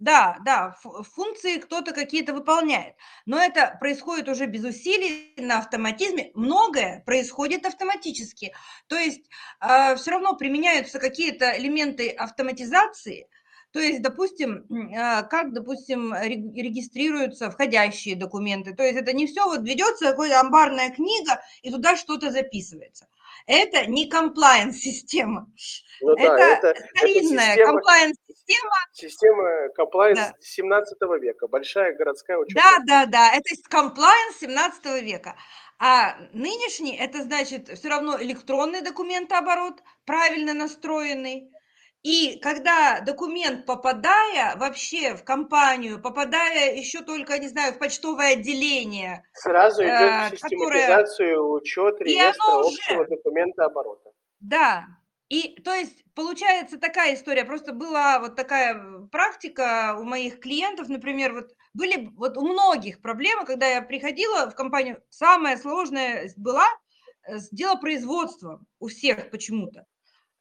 Да, 0.04 0.38
да, 0.44 0.76
функции 1.16 1.60
кто-то 1.60 1.94
какие-то 1.94 2.34
выполняет, 2.34 2.96
но 3.26 3.40
это 3.42 3.78
происходит 3.80 4.28
уже 4.28 4.48
без 4.48 4.66
усилий, 4.66 5.34
на 5.38 5.60
автоматизме. 5.60 6.32
Многое 6.34 7.04
происходит 7.06 7.66
автоматически. 7.66 8.54
То 8.88 8.98
есть 8.98 9.22
э, 9.22 9.30
а, 9.62 9.96
все 9.96 10.12
равно 10.12 10.36
применяются 10.36 11.00
какие-то 11.00 11.58
элементы 11.58 12.10
автоматизации, 12.10 13.30
то 13.72 13.80
есть, 13.80 14.02
допустим, 14.02 14.66
а, 14.94 15.24
как, 15.24 15.54
допустим, 15.54 16.14
регистрируются 16.14 17.50
входящие 17.50 18.18
документы. 18.18 18.76
То 18.76 18.84
есть 18.84 19.00
это 19.00 19.14
не 19.14 19.26
все 19.26 19.46
вот 19.46 19.62
ведется 19.62 20.12
какая-то 20.12 20.42
амбарная 20.42 20.90
книга, 20.90 21.42
и 21.62 21.72
туда 21.72 21.96
что-то 21.96 22.30
записывается. 22.30 23.08
Это 23.46 23.86
не 23.88 24.10
комплайенс-система. 24.10 25.48
Ну, 26.02 26.14
это, 26.14 26.38
да, 26.38 26.58
это 26.58 26.88
старинная 26.96 27.58
комплайенс-система. 27.66 28.72
Система 28.94 29.70
комплайенс 29.76 30.20
да. 30.20 30.34
17 30.40 30.98
века, 31.22 31.48
большая 31.48 31.96
городская 31.96 32.38
учетная. 32.38 32.64
Да, 32.64 32.84
да, 32.86 33.06
да, 33.06 33.36
это 33.36 33.50
комплайенс 33.70 34.38
17 34.40 34.86
века. 35.04 35.36
А 35.80 36.16
нынешний, 36.34 36.96
это 36.96 37.24
значит 37.24 37.68
все 37.68 37.90
равно 37.90 38.22
электронный 38.22 38.82
документооборот, 38.82 39.82
правильно 40.06 40.54
настроенный, 40.54 41.52
и 42.04 42.38
когда 42.40 43.00
документ, 43.00 43.66
попадая 43.66 44.58
вообще 44.58 45.16
в 45.16 45.24
компанию, 45.24 46.02
попадая 46.02 46.76
еще 46.76 47.02
только, 47.02 47.38
не 47.40 47.48
знаю, 47.48 47.74
в 47.74 47.80
почтовое 47.80 48.34
отделение... 48.34 49.24
Сразу 49.34 49.82
идет 49.84 50.34
э, 50.34 50.36
систематизацию, 50.36 51.30
которое... 51.30 51.62
учет, 51.62 52.02
реестр 52.02 52.42
общего 52.46 53.02
уже... 53.02 53.10
документа 53.10 53.66
оборота. 53.66 54.12
Да, 54.42 54.86
и 55.30 55.62
то 55.62 55.74
есть 55.74 56.04
получается 56.14 56.78
такая 56.78 57.16
история, 57.16 57.46
просто 57.46 57.72
была 57.72 58.20
вот 58.20 58.36
такая 58.36 59.08
практика 59.10 59.96
у 59.98 60.04
моих 60.04 60.42
клиентов, 60.42 60.90
например, 60.90 61.34
вот 61.34 61.56
были 61.74 62.10
вот 62.18 62.36
у 62.36 62.42
многих 62.42 63.02
проблемы, 63.02 63.46
когда 63.46 63.68
я 63.68 63.82
приходила 63.82 64.52
в 64.52 64.56
компанию, 64.56 65.02
самое 65.10 65.56
сложное 65.56 66.30
была 66.36 66.68
э, 67.24 67.38
с 67.38 67.50
делопроизводством 67.50 68.68
у 68.80 68.90
всех 68.90 69.32
почему-то. 69.32 69.86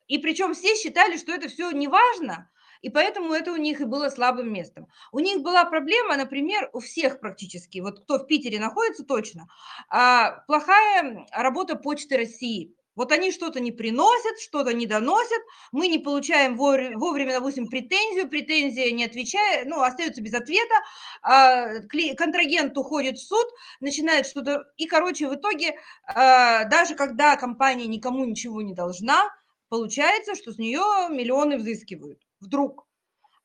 И 0.08 0.18
причем 0.18 0.54
все 0.54 0.74
считали, 0.76 1.16
что 1.16 1.32
это 1.32 1.48
все 1.48 1.70
не 1.70 1.88
важно, 1.88 2.50
и 2.82 2.90
поэтому 2.90 3.32
это 3.32 3.52
у 3.52 3.56
них 3.56 3.80
и 3.80 3.84
было 3.84 4.08
слабым 4.10 4.52
местом. 4.52 4.88
У 5.12 5.20
них 5.20 5.42
была 5.42 5.64
проблема, 5.64 6.16
например, 6.16 6.68
у 6.72 6.80
всех 6.80 7.20
практически, 7.20 7.78
вот 7.78 8.00
кто 8.00 8.18
в 8.18 8.26
Питере 8.26 8.58
находится 8.58 9.04
точно, 9.04 9.48
а, 9.88 10.42
плохая 10.46 11.26
работа 11.32 11.76
Почты 11.76 12.16
России. 12.16 12.74
Вот 12.94 13.10
они 13.10 13.32
что-то 13.32 13.58
не 13.58 13.72
приносят, 13.72 14.38
что-то 14.38 14.74
не 14.74 14.86
доносят, 14.86 15.40
мы 15.70 15.88
не 15.88 15.98
получаем 15.98 16.56
вовремя, 16.56 17.32
допустим, 17.32 17.68
претензию, 17.68 18.28
претензия 18.28 18.90
не 18.90 19.04
отвечает, 19.04 19.66
ну, 19.66 19.80
остается 19.80 20.20
без 20.20 20.34
ответа, 20.34 20.74
а, 21.22 21.80
контрагент 22.18 22.76
уходит 22.76 23.16
в 23.18 23.26
суд, 23.26 23.46
начинает 23.80 24.26
что-то, 24.26 24.64
и, 24.76 24.86
короче, 24.86 25.26
в 25.26 25.34
итоге, 25.34 25.76
а, 26.06 26.64
даже 26.64 26.94
когда 26.94 27.36
компания 27.36 27.86
никому 27.86 28.26
ничего 28.26 28.60
не 28.60 28.74
должна, 28.74 29.30
получается, 29.72 30.34
что 30.34 30.52
с 30.52 30.58
нее 30.58 30.82
миллионы 31.08 31.56
взыскивают 31.56 32.20
вдруг. 32.40 32.86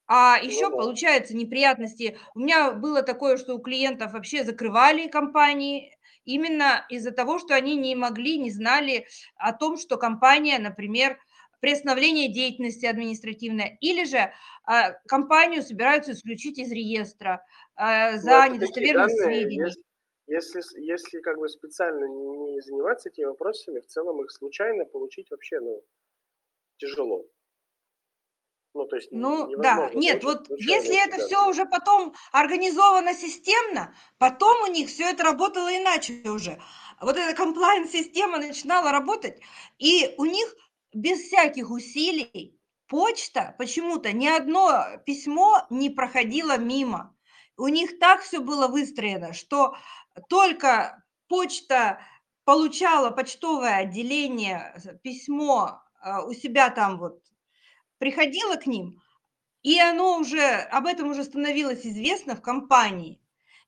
А 0.07 0.37
еще 0.43 0.67
ну 0.67 0.75
получается 0.75 1.33
неприятности. 1.33 2.19
У 2.35 2.39
меня 2.39 2.73
было 2.73 3.01
такое, 3.01 3.37
что 3.37 3.55
у 3.55 3.59
клиентов 3.59 4.11
вообще 4.11 4.43
закрывали 4.43 5.07
компании 5.07 5.97
именно 6.25 6.85
из-за 6.89 7.11
того, 7.11 7.39
что 7.39 7.55
они 7.55 7.77
не 7.77 7.95
могли, 7.95 8.37
не 8.39 8.51
знали 8.51 9.07
о 9.37 9.53
том, 9.53 9.77
что 9.77 9.95
компания, 9.95 10.59
например, 10.59 11.17
приостановление 11.61 12.27
деятельности 12.27 12.85
административной, 12.85 13.77
или 13.79 14.03
же 14.03 14.33
а, 14.65 14.91
компанию 15.07 15.63
собираются 15.63 16.11
исключить 16.11 16.59
из 16.59 16.69
реестра 16.73 17.41
а, 17.77 18.17
за 18.17 18.47
ну, 18.47 18.55
недостоверность 18.55 19.17
сведений. 19.17 19.71
Если, 20.27 20.61
если 20.81 21.21
как 21.21 21.37
бы 21.37 21.47
специально 21.47 22.03
не 22.03 22.59
заниматься 22.59 23.07
этими 23.07 23.25
вопросами, 23.27 23.79
в 23.79 23.87
целом 23.87 24.21
их 24.21 24.29
случайно 24.29 24.83
получить 24.83 25.31
вообще 25.31 25.61
ну, 25.61 25.81
тяжело. 26.77 27.25
Ну, 28.73 28.85
то 28.85 28.95
есть 28.95 29.09
ну 29.11 29.57
да, 29.57 29.89
нет, 29.95 30.23
вот 30.23 30.47
если 30.49 31.03
это 31.03 31.25
все 31.25 31.49
уже 31.49 31.65
потом 31.65 32.13
организовано 32.31 33.15
системно, 33.15 33.95
потом 34.19 34.61
у 34.61 34.71
них 34.71 34.89
все 34.89 35.09
это 35.09 35.23
работало 35.23 35.75
иначе 35.75 36.21
уже. 36.29 36.61
Вот 37.01 37.17
эта 37.17 37.35
комплайнс-система 37.35 38.37
начинала 38.37 38.91
работать, 38.91 39.41
и 39.79 40.13
у 40.17 40.25
них 40.25 40.55
без 40.93 41.21
всяких 41.21 41.71
усилий 41.71 42.59
почта 42.87 43.55
почему-то 43.57 44.11
ни 44.11 44.27
одно 44.27 44.85
письмо 45.07 45.65
не 45.71 45.89
проходило 45.89 46.57
мимо. 46.57 47.15
У 47.57 47.69
них 47.69 47.97
так 47.97 48.21
все 48.21 48.39
было 48.39 48.67
выстроено, 48.67 49.33
что 49.33 49.75
только 50.29 51.03
почта 51.27 51.99
получала 52.45 53.09
почтовое 53.09 53.77
отделение 53.77 54.75
письмо 55.01 55.63
а, 55.63 55.86
у 56.27 56.33
себя 56.33 56.69
там 56.69 56.97
вот 56.97 57.21
приходила 57.97 58.55
к 58.55 58.67
ним, 58.67 59.01
и 59.63 59.79
оно 59.79 60.19
уже, 60.19 60.41
об 60.41 60.85
этом 60.85 61.09
уже 61.09 61.23
становилось 61.23 61.85
известно 61.85 62.35
в 62.35 62.41
компании, 62.41 63.19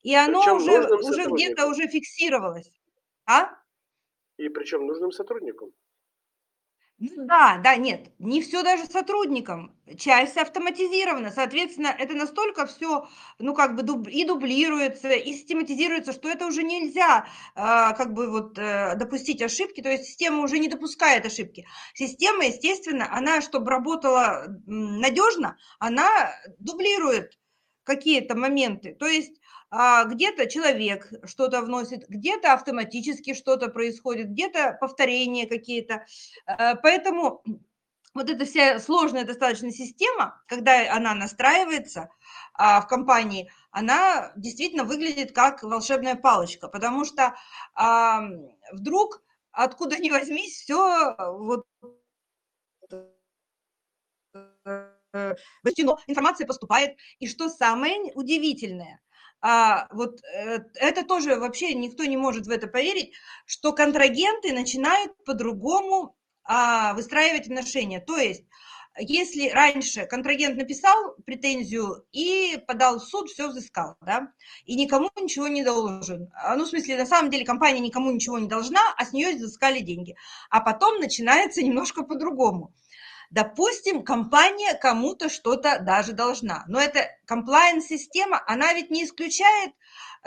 и 0.02 0.16
оно 0.16 0.42
причем 0.42 0.58
уже, 0.58 0.96
уже 0.96 1.26
где-то 1.30 1.68
уже 1.68 1.88
фиксировалось. 1.88 2.72
А? 3.26 3.50
И 4.38 4.50
причем 4.50 4.88
нужным 4.88 5.12
сотрудникам. 5.12 5.72
Ну 7.02 7.26
да, 7.28 7.60
да, 7.64 7.78
нет, 7.78 8.12
не 8.20 8.42
все 8.42 8.62
даже 8.62 8.86
сотрудникам. 8.86 9.74
Часть 9.98 10.36
автоматизирована. 10.36 11.32
Соответственно, 11.32 11.96
это 11.98 12.14
настолько 12.14 12.66
все, 12.66 13.08
ну, 13.40 13.54
как 13.54 13.76
бы 13.78 13.84
дуб, 13.84 14.10
и 14.10 14.26
дублируется, 14.26 15.10
и 15.12 15.32
систематизируется, 15.32 16.12
что 16.12 16.28
это 16.28 16.46
уже 16.46 16.62
нельзя, 16.62 17.26
э, 17.56 17.62
как 17.96 18.14
бы 18.14 18.30
вот 18.30 18.58
э, 18.60 18.96
допустить 18.98 19.42
ошибки. 19.42 19.82
То 19.82 19.90
есть 19.90 20.06
система 20.08 20.44
уже 20.44 20.60
не 20.60 20.68
допускает 20.68 21.26
ошибки. 21.26 21.66
Система, 21.94 22.46
естественно, 22.46 23.08
она, 23.16 23.40
чтобы 23.42 23.72
работала 23.72 24.48
надежно, 24.66 25.58
она 25.80 26.10
дублирует 26.60 27.40
какие-то 27.86 28.36
моменты. 28.36 28.94
То 28.94 29.08
есть 29.08 29.39
где-то 29.72 30.48
человек 30.48 31.12
что-то 31.26 31.62
вносит, 31.62 32.08
где-то 32.10 32.54
автоматически 32.54 33.34
что-то 33.34 33.70
происходит, 33.70 34.30
где-то 34.30 34.78
повторения 34.82 35.46
какие-то. 35.48 36.06
А, 36.48 36.76
поэтому 36.76 37.44
вот 38.16 38.30
эта 38.30 38.46
вся 38.46 38.80
сложная 38.80 39.26
достаточно 39.26 39.72
система, 39.72 40.42
когда 40.48 40.92
она 40.92 41.14
настраивается 41.14 42.10
а, 42.54 42.82
в 42.82 42.88
компании, 42.88 43.52
она 43.70 44.32
действительно 44.36 44.84
выглядит 44.84 45.34
как 45.34 45.62
волшебная 45.62 46.16
палочка, 46.16 46.68
потому 46.68 47.06
что 47.06 47.36
вдруг 48.72 49.22
откуда 49.52 49.98
ни 49.98 50.10
возьмись, 50.10 50.62
все 50.62 51.16
вот 51.18 51.66
э, 55.14 55.36
информация 56.08 56.48
поступает. 56.48 56.98
И 57.20 57.28
что 57.28 57.50
самое 57.50 58.14
удивительное, 58.14 59.02
а, 59.42 59.88
вот 59.92 60.20
э, 60.24 60.60
это 60.76 61.06
тоже 61.06 61.38
вообще 61.38 61.74
никто 61.74 62.04
не 62.06 62.18
может 62.18 62.48
в 62.48 62.50
это 62.50 62.68
поверить, 62.68 63.14
что 63.46 63.72
контрагенты 63.74 64.52
начинают 64.54 65.12
по-другому 65.26 66.16
а, 66.44 66.94
выстраивать 66.94 67.48
отношения. 67.48 68.02
То 68.02 68.18
есть, 68.18 68.44
если 68.98 69.50
раньше 69.50 70.06
контрагент 70.06 70.58
написал 70.58 71.16
претензию 71.26 72.06
и 72.12 72.62
подал 72.68 73.00
в 73.00 73.04
суд, 73.04 73.30
все 73.30 73.48
взыскал, 73.48 73.96
да, 74.02 74.34
и 74.66 74.76
никому 74.76 75.10
ничего 75.22 75.48
не 75.48 75.64
должен. 75.64 76.30
А, 76.34 76.56
ну, 76.58 76.66
в 76.66 76.70
смысле, 76.70 76.98
на 76.98 77.06
самом 77.06 77.30
деле 77.30 77.46
компания 77.46 77.80
никому 77.80 78.12
ничего 78.12 78.40
не 78.40 78.48
должна, 78.48 78.82
а 78.98 79.06
с 79.06 79.14
нее 79.14 79.36
взыскали 79.36 79.80
деньги. 79.80 80.16
А 80.50 80.60
потом 80.60 81.00
начинается 81.00 81.62
немножко 81.64 82.04
по-другому. 82.04 82.74
Допустим, 83.30 84.04
компания 84.04 84.74
кому-то 84.74 85.30
что-то 85.30 85.80
даже 85.80 86.14
должна, 86.14 86.64
но 86.68 86.80
эта 86.80 87.10
комплайенс-система, 87.26 88.42
она 88.48 88.74
ведь 88.74 88.90
не 88.90 89.06
исключает 89.06 89.72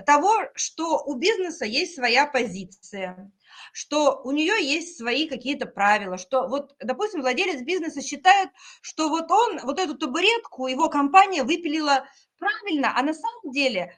того, 0.07 0.33
что 0.55 1.03
у 1.05 1.17
бизнеса 1.17 1.65
есть 1.65 1.97
своя 1.97 2.27
позиция, 2.27 3.33
что 3.73 4.21
у 4.23 4.31
нее 4.31 4.55
есть 4.65 4.97
свои 4.97 5.29
какие-то 5.29 5.67
правила, 5.67 6.17
что 6.17 6.47
вот, 6.47 6.77
допустим, 6.81 7.23
владелец 7.23 7.63
бизнеса 7.63 8.03
считает, 8.03 8.51
что 8.81 9.09
вот 9.09 9.31
он, 9.33 9.59
вот 9.65 9.81
эту 9.81 9.97
табуретку 9.99 10.69
его 10.69 10.89
компания 10.89 11.43
выпилила 11.43 12.07
правильно, 12.39 12.97
а 12.97 13.03
на 13.03 13.15
самом 13.15 13.51
деле 13.53 13.97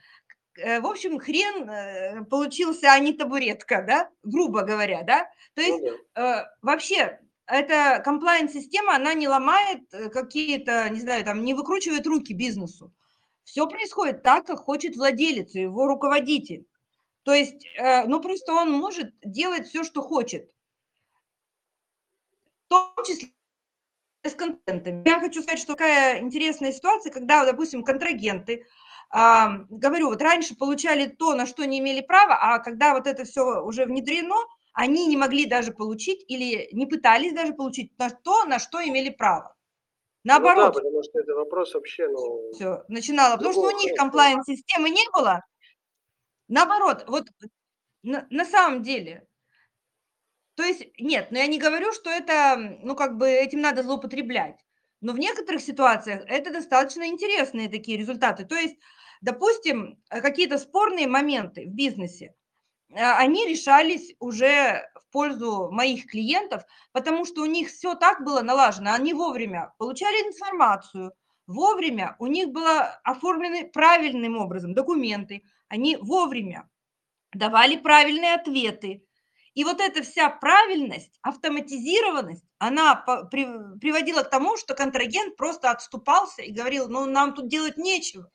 э, 0.57 0.81
в 0.81 0.87
общем, 0.87 1.19
хрен 1.19 1.69
э, 1.69 2.25
получился, 2.25 2.91
а 2.91 2.99
не 2.99 3.13
табуретка, 3.13 3.83
да, 3.87 4.09
грубо 4.23 4.63
говоря, 4.63 5.03
да. 5.03 5.31
То 5.55 5.61
есть 5.61 5.83
ну, 5.83 5.99
да. 6.15 6.41
Э, 6.41 6.45
вообще 6.63 7.21
эта 7.47 8.01
комплайенс-система, 8.05 8.97
она 8.97 9.15
не 9.15 9.29
ломает 9.29 9.83
э, 9.93 10.09
какие-то, 10.09 10.89
не 10.91 11.01
знаю, 11.01 11.25
там, 11.25 11.45
не 11.45 11.55
выкручивает 11.55 12.07
руки 12.07 12.33
бизнесу. 12.33 12.93
Все 13.45 13.67
происходит 13.67 14.23
так, 14.23 14.47
как 14.47 14.61
хочет 14.61 14.97
владелец, 14.97 15.55
его 15.55 15.87
руководитель. 15.87 16.67
То 17.23 17.35
есть, 17.35 17.67
э, 17.77 18.05
ну, 18.07 18.21
просто 18.21 18.53
он 18.53 18.71
может 18.73 19.15
делать 19.23 19.69
все, 19.69 19.85
что 19.85 20.03
хочет. 20.03 20.51
В 22.67 22.69
том 22.69 22.93
числе 23.05 23.29
с 24.23 24.35
контентом. 24.35 25.03
Я 25.05 25.21
хочу 25.21 25.43
сказать, 25.43 25.61
что 25.61 25.75
такая 25.75 26.21
интересная 26.21 26.73
ситуация, 26.73 27.13
когда, 27.13 27.45
допустим, 27.45 27.85
контрагенты, 27.85 28.67
говорю, 29.11 30.09
вот 30.09 30.23
раньше 30.23 30.57
получали 30.57 31.07
то, 31.07 31.35
на 31.35 31.47
что 31.47 31.65
не 31.67 31.79
имели 31.79 32.01
права, 32.01 32.37
а 32.41 32.59
когда 32.59 32.95
вот 32.95 33.07
это 33.07 33.25
все 33.25 33.63
уже 33.63 33.85
внедрено, 33.85 34.35
они 34.75 35.07
не 35.07 35.17
могли 35.17 35.47
даже 35.47 35.73
получить 35.73 36.25
или 36.29 36.69
не 36.73 36.87
пытались 36.87 37.33
даже 37.33 37.55
получить 37.55 37.97
на 37.99 38.11
то, 38.11 38.45
на 38.45 38.59
что 38.59 38.87
имели 38.87 39.09
право. 39.09 39.55
Наоборот. 40.25 40.75
Ну 40.75 40.81
да, 40.81 40.81
потому 40.81 41.03
что 41.03 41.21
это 41.21 41.35
вопрос 41.35 41.75
вообще, 41.75 42.09
ну... 42.09 42.53
Все, 42.53 42.85
начинала, 42.89 43.37
потому 43.37 43.53
что 43.53 43.63
у 43.63 43.79
них 43.79 43.95
комплайенс-системы 43.95 44.91
не 44.91 45.05
было. 45.13 45.45
Наоборот, 46.49 47.05
вот 47.07 47.29
на, 48.03 48.27
на 48.31 48.45
самом 48.45 48.83
деле, 48.83 49.27
то 50.57 50.63
есть, 50.63 50.87
нет, 50.99 51.31
но 51.31 51.39
я 51.39 51.47
не 51.47 51.59
говорю, 51.59 51.93
что 51.93 52.11
это, 52.11 52.57
ну, 52.83 52.95
как 52.95 53.17
бы 53.17 53.29
этим 53.29 53.61
надо 53.61 53.83
злоупотреблять. 53.83 54.57
Но 55.01 55.13
в 55.13 55.19
некоторых 55.19 55.61
ситуациях 55.61 56.23
это 56.27 56.53
достаточно 56.53 57.07
интересные 57.07 57.69
такие 57.69 57.99
результаты. 57.99 58.45
То 58.45 58.55
есть, 58.55 58.77
допустим, 59.21 60.03
какие-то 60.09 60.59
спорные 60.59 61.07
моменты 61.07 61.67
в 61.67 61.75
бизнесе, 61.75 62.35
они 62.95 63.47
решались 63.47 64.15
уже 64.19 64.89
в 64.95 65.13
пользу 65.13 65.71
моих 65.71 66.07
клиентов, 66.07 66.65
потому 66.93 67.25
что 67.25 67.43
у 67.43 67.47
них 67.47 67.69
все 67.69 67.95
так 67.95 68.25
было 68.25 68.43
налажено, 68.43 68.93
они 68.93 69.13
вовремя 69.13 69.73
получали 69.79 70.29
информацию, 70.29 71.13
вовремя 71.47 72.17
у 72.19 72.27
них 72.27 72.49
было 72.49 73.01
оформлены 73.05 73.69
правильным 73.69 74.37
образом 74.39 74.75
документы, 74.75 75.43
они 75.69 75.97
вовремя 75.97 76.69
давали 77.33 77.77
правильные 77.77 78.35
ответы, 78.35 79.05
и 79.55 79.63
вот 79.63 79.81
эта 79.81 80.03
вся 80.03 80.31
правильность, 80.31 81.19
автоматизированность, 81.23 82.45
она 82.59 82.97
приводила 82.97 84.23
к 84.23 84.31
тому, 84.31 84.57
что 84.57 84.75
контрагент 84.75 85.37
просто 85.37 85.71
отступался 85.71 86.43
и 86.43 86.53
говорил, 86.53 86.89
ну, 86.89 87.07
нам 87.07 87.35
тут 87.35 87.49
делать 87.49 87.77
нечего. 87.77 88.29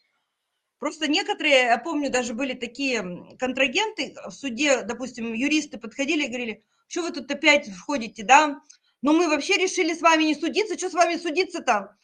Просто 0.80 1.10
некоторые, 1.10 1.66
я 1.66 1.78
помню, 1.78 2.10
даже 2.10 2.34
были 2.34 2.54
такие 2.54 3.36
контрагенты 3.38 4.16
в 4.26 4.32
суде, 4.32 4.82
допустим, 4.84 5.34
юристы 5.34 5.78
подходили 5.78 6.24
и 6.24 6.28
говорили, 6.28 6.64
что 6.88 7.02
вы 7.02 7.12
тут 7.12 7.30
опять 7.30 7.70
входите, 7.70 8.24
да? 8.24 8.62
Но 9.02 9.14
мы 9.14 9.28
вообще 9.28 9.58
решили 9.58 9.94
с 9.94 10.02
вами 10.02 10.24
не 10.24 10.36
судиться, 10.36 10.78
что 10.78 10.90
с 10.90 10.94
вами 10.94 11.18
судиться-то? 11.18 11.96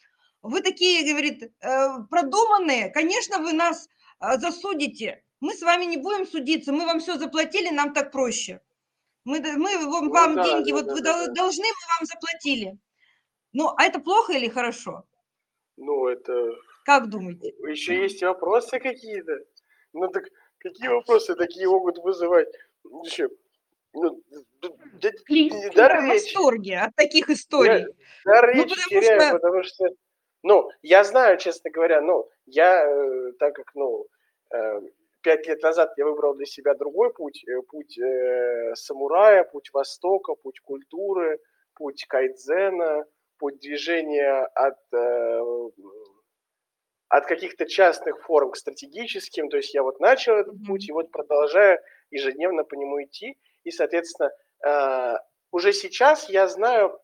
Вы 0.42 0.60
такие, 0.60 1.10
говорит, 1.10 1.42
э, 1.42 1.88
продуманные, 2.10 2.90
конечно, 2.90 3.38
вы 3.38 3.54
нас 3.54 3.88
э, 4.20 4.38
засудите. 4.38 5.24
Мы 5.40 5.54
с 5.54 5.62
вами 5.62 5.86
не 5.86 5.96
будем 5.96 6.26
судиться, 6.26 6.72
мы 6.72 6.84
вам 6.84 7.00
все 7.00 7.18
заплатили, 7.18 7.70
нам 7.70 7.94
так 7.94 8.12
проще. 8.12 8.60
Мы, 9.24 9.40
мы 9.40 9.78
вам, 9.86 10.04
ну, 10.04 10.10
вам 10.12 10.36
да, 10.36 10.44
деньги, 10.44 10.70
да, 10.70 10.76
вот 10.76 10.86
да, 10.86 10.92
вы 10.92 11.00
да, 11.00 11.26
должны, 11.28 11.64
мы 11.64 11.98
вам 11.98 12.06
заплатили. 12.06 12.78
Ну, 13.52 13.72
а 13.76 13.84
это 13.84 14.00
плохо 14.00 14.34
или 14.34 14.48
хорошо? 14.48 15.04
Ну, 15.76 16.08
это... 16.08 16.32
Как 16.86 17.08
думаете? 17.08 17.52
Еще 17.68 18.00
есть 18.00 18.22
вопросы 18.22 18.78
какие-то? 18.78 19.40
Ну, 19.92 20.06
так 20.06 20.22
какие 20.58 20.86
вопросы 20.86 21.34
такие 21.34 21.68
могут 21.68 21.98
вызывать? 21.98 22.48
Еще, 23.04 23.28
ну, 23.92 24.22
да, 24.62 24.68
да, 25.74 26.00
в 26.00 26.06
восторге 26.06 26.78
от 26.78 26.94
таких 26.94 27.28
историй. 27.28 27.80
Я, 27.80 27.86
да, 28.24 28.42
ну, 28.42 28.48
речь 28.52 28.70
потому 28.70 28.88
теряю, 28.88 29.20
что... 29.20 29.32
потому 29.32 29.62
что, 29.64 29.84
ну, 30.44 30.70
я 30.82 31.02
знаю, 31.02 31.38
честно 31.38 31.70
говоря, 31.72 32.00
ну, 32.00 32.30
я, 32.46 32.86
э, 32.88 33.32
так 33.40 33.56
как, 33.56 33.74
ну, 33.74 34.06
э, 34.54 34.80
пять 35.22 35.44
лет 35.48 35.60
назад 35.62 35.92
я 35.96 36.04
выбрал 36.04 36.34
для 36.34 36.46
себя 36.46 36.74
другой 36.74 37.12
путь, 37.12 37.42
э, 37.48 37.62
путь 37.62 37.98
э, 37.98 38.74
самурая, 38.76 39.42
путь 39.42 39.70
Востока, 39.72 40.34
путь 40.34 40.60
культуры, 40.60 41.40
путь 41.74 42.04
кайдзена, 42.06 43.06
путь 43.38 43.58
движения 43.58 44.44
от, 44.54 44.78
э, 44.92 45.68
от 47.08 47.26
каких-то 47.26 47.66
частных 47.66 48.22
форм 48.22 48.50
к 48.50 48.56
стратегическим. 48.56 49.48
То 49.48 49.58
есть 49.58 49.74
я 49.74 49.82
вот 49.82 50.00
начал 50.00 50.34
этот 50.34 50.54
путь 50.66 50.88
и 50.88 50.92
вот 50.92 51.10
продолжаю 51.10 51.78
ежедневно 52.10 52.64
по 52.64 52.74
нему 52.74 53.02
идти. 53.02 53.36
И, 53.64 53.70
соответственно, 53.70 54.30
э, 54.64 55.14
уже 55.52 55.72
сейчас 55.72 56.28
я 56.28 56.48
знаю 56.48 56.98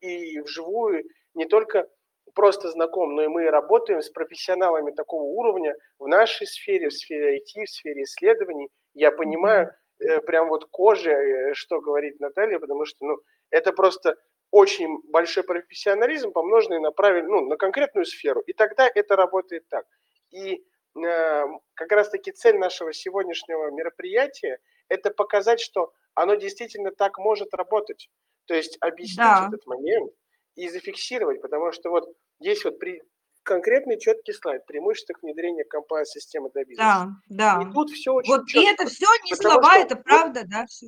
и 0.00 0.40
вживую 0.40 1.04
не 1.34 1.46
только 1.46 1.88
просто 2.34 2.70
знаком, 2.70 3.14
но 3.14 3.22
и 3.22 3.28
мы 3.28 3.50
работаем 3.50 4.02
с 4.02 4.10
профессионалами 4.10 4.90
такого 4.90 5.22
уровня 5.22 5.74
в 5.98 6.06
нашей 6.06 6.46
сфере, 6.46 6.88
в 6.88 6.92
сфере 6.92 7.38
IT, 7.38 7.64
в 7.64 7.70
сфере 7.70 8.02
исследований. 8.02 8.68
Я 8.94 9.10
понимаю 9.10 9.72
э, 9.98 10.20
прям 10.20 10.48
вот 10.48 10.66
кожей, 10.70 11.14
э, 11.14 11.54
что 11.54 11.80
говорит 11.80 12.20
Наталья, 12.20 12.58
потому 12.58 12.84
что 12.84 13.06
ну, 13.06 13.18
это 13.50 13.72
просто 13.72 14.16
очень 14.50 14.98
большой 15.10 15.42
профессионализм, 15.44 16.32
помноженный 16.32 16.80
на, 16.80 16.90
правиль, 16.92 17.24
ну, 17.24 17.46
на 17.46 17.56
конкретную 17.56 18.06
сферу. 18.06 18.40
И 18.40 18.52
тогда 18.52 18.88
это 18.92 19.16
работает 19.16 19.68
так. 19.68 19.86
И 20.30 20.64
э, 20.96 21.44
как 21.74 21.92
раз-таки 21.92 22.32
цель 22.32 22.58
нашего 22.58 22.92
сегодняшнего 22.92 23.70
мероприятия– 23.70 24.58
это 24.88 25.10
показать, 25.10 25.60
что 25.60 25.92
оно 26.14 26.34
действительно 26.34 26.90
так 26.90 27.18
может 27.18 27.52
работать. 27.54 28.08
То 28.46 28.54
есть 28.54 28.78
объяснить 28.80 29.18
да. 29.18 29.48
этот 29.48 29.66
момент 29.66 30.12
и 30.54 30.68
зафиксировать, 30.68 31.42
потому 31.42 31.72
что 31.72 31.90
вот 31.90 32.08
есть 32.38 32.64
вот 32.64 32.78
при, 32.78 33.02
конкретный 33.42 33.98
четкий 33.98 34.32
слайд 34.32 34.66
преимущества 34.66 35.14
внедрения 35.22 35.64
компания-системы 35.64 36.50
для 36.50 36.64
бизнеса. 36.64 37.18
Да, 37.28 37.58
да. 37.58 37.62
И 37.62 37.72
тут 37.72 37.90
все 37.90 38.12
очень 38.12 38.32
Вот 38.32 38.46
четко, 38.46 38.68
и 38.68 38.72
это 38.72 38.86
все 38.86 39.06
не 39.24 39.34
слова, 39.34 39.72
что, 39.72 39.80
это 39.80 39.96
правда, 39.96 40.40
вот, 40.40 40.50
да, 40.50 40.66
все. 40.66 40.86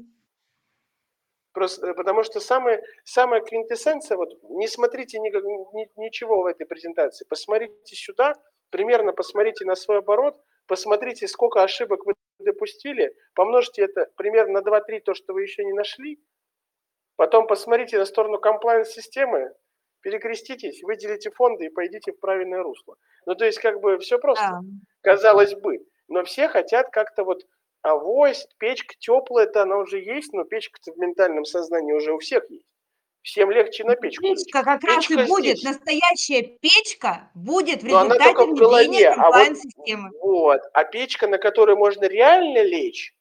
Просто, 1.59 1.89
э, 1.89 1.95
потому 1.95 2.23
что 2.23 2.39
самая, 2.39 2.81
самая 3.03 3.41
квинтэссенция, 3.41 4.17
вот 4.17 4.31
не 4.45 4.69
смотрите 4.69 5.19
ни, 5.19 5.29
ни, 5.29 5.91
ничего 5.97 6.43
в 6.43 6.47
этой 6.47 6.67
презентации, 6.67 7.27
посмотрите 7.29 7.97
сюда, 7.97 8.35
примерно 8.71 9.13
посмотрите 9.13 9.65
на 9.65 9.75
свой 9.75 9.99
оборот, 9.99 10.41
посмотрите, 10.69 11.27
сколько 11.27 11.61
ошибок 11.65 12.07
вы 12.07 12.15
допустили, 12.39 13.13
помножьте 13.35 13.83
это 13.83 14.07
примерно 14.15 14.61
на 14.61 14.65
2-3, 14.65 15.01
то, 15.01 15.15
что 15.15 15.33
вы 15.33 15.43
еще 15.43 15.65
не 15.65 15.73
нашли, 15.73 16.21
потом 17.17 17.49
посмотрите 17.49 17.99
на 17.99 18.05
сторону 18.05 18.39
комплайенс-системы, 18.39 19.53
перекреститесь, 20.03 20.85
выделите 20.85 21.33
фонды 21.33 21.67
и 21.67 21.71
пойдите 21.71 22.13
в 22.13 22.21
правильное 22.21 22.63
русло. 22.63 22.95
Ну, 23.27 23.35
то 23.35 23.45
есть, 23.45 23.59
как 23.59 23.81
бы 23.81 23.99
все 23.99 24.21
просто, 24.21 24.47
да. 24.49 24.61
казалось 25.01 25.57
бы. 25.57 25.85
Но 26.07 26.23
все 26.23 26.49
хотят 26.49 26.89
как-то 26.91 27.25
вот 27.25 27.43
авось, 27.89 28.47
печка 28.59 28.95
теплая, 28.99 29.47
это 29.47 29.63
она 29.63 29.79
уже 29.79 30.01
есть, 30.01 30.33
но 30.33 30.45
печка 30.45 30.79
в 30.85 30.99
ментальном 30.99 31.45
сознании 31.45 31.93
уже 31.93 32.13
у 32.13 32.19
всех 32.19 32.49
есть. 32.51 32.67
Всем 33.23 33.51
легче 33.51 33.85
на 33.85 33.97
печку. 33.97 34.23
Печка 34.23 34.63
как 34.63 34.81
печка 34.81 35.17
раз 35.17 35.27
и 35.27 35.29
будет, 35.29 35.59
здесь. 35.59 35.65
настоящая 35.65 36.43
печка 36.61 37.31
будет 37.35 37.83
в 37.83 37.87
результате 37.87 38.35
внедрения 38.35 39.15
комплайн-системы. 39.15 40.09
А 40.09 40.11
вот, 40.13 40.23
вот, 40.23 40.61
а 40.73 40.85
печка, 40.85 41.27
на 41.27 41.39
которой 41.39 41.77
можно 41.77 42.05
реально 42.05 42.63
лечь, 42.63 43.15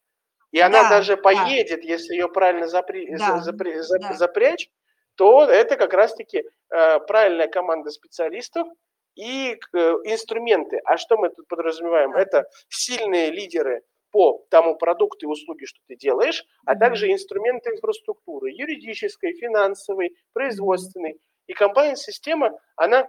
и 0.51 0.59
она 0.59 0.83
да, 0.83 0.89
даже 0.89 1.17
поедет, 1.17 1.81
да. 1.81 1.87
если 1.87 2.13
ее 2.13 2.29
правильно 2.29 2.67
запри, 2.67 3.15
да, 3.17 3.39
запри, 3.39 3.73
да. 3.99 4.13
запрячь, 4.13 4.69
то 5.15 5.45
это 5.45 5.75
как 5.75 5.93
раз-таки 5.93 6.43
э, 6.69 6.99
правильная 6.99 7.47
команда 7.47 7.89
специалистов 7.89 8.67
и 9.15 9.59
э, 9.73 9.77
инструменты. 10.05 10.79
А 10.85 10.97
что 10.97 11.17
мы 11.17 11.29
тут 11.29 11.47
подразумеваем? 11.47 12.15
Это 12.15 12.47
сильные 12.69 13.31
лидеры 13.31 13.81
по 14.17 14.43
тому 14.49 14.75
продукту 14.75 15.27
и 15.27 15.29
услуге, 15.29 15.67
что 15.67 15.79
ты 15.87 15.95
делаешь, 15.95 16.43
а 16.65 16.75
также 16.75 17.11
инструменты 17.11 17.69
инфраструктуры, 17.69 18.49
юридической, 18.49 19.33
финансовой, 19.33 20.15
производственной. 20.33 21.19
И 21.45 21.53
компания-система, 21.53 22.59
она 22.75 23.07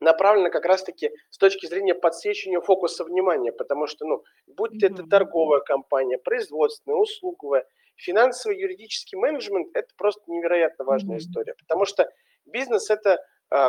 направлена 0.00 0.50
как 0.50 0.64
раз-таки 0.64 1.12
с 1.30 1.38
точки 1.38 1.66
зрения 1.66 1.94
подсвечивания 1.94 2.60
фокуса 2.60 3.04
внимания, 3.04 3.52
потому 3.52 3.86
что, 3.86 4.06
ну, 4.06 4.24
будь 4.48 4.82
это 4.82 5.04
торговая 5.04 5.60
компания, 5.60 6.18
производственная, 6.18 6.98
услуговая, 6.98 7.64
финансовый 7.94 8.58
юридический 8.58 9.16
менеджмент– 9.16 9.68
это 9.74 9.94
просто 9.96 10.22
невероятно 10.26 10.84
важная 10.84 11.18
история, 11.18 11.54
потому 11.54 11.84
что 11.84 12.10
бизнес– 12.44 12.90
это, 12.90 13.24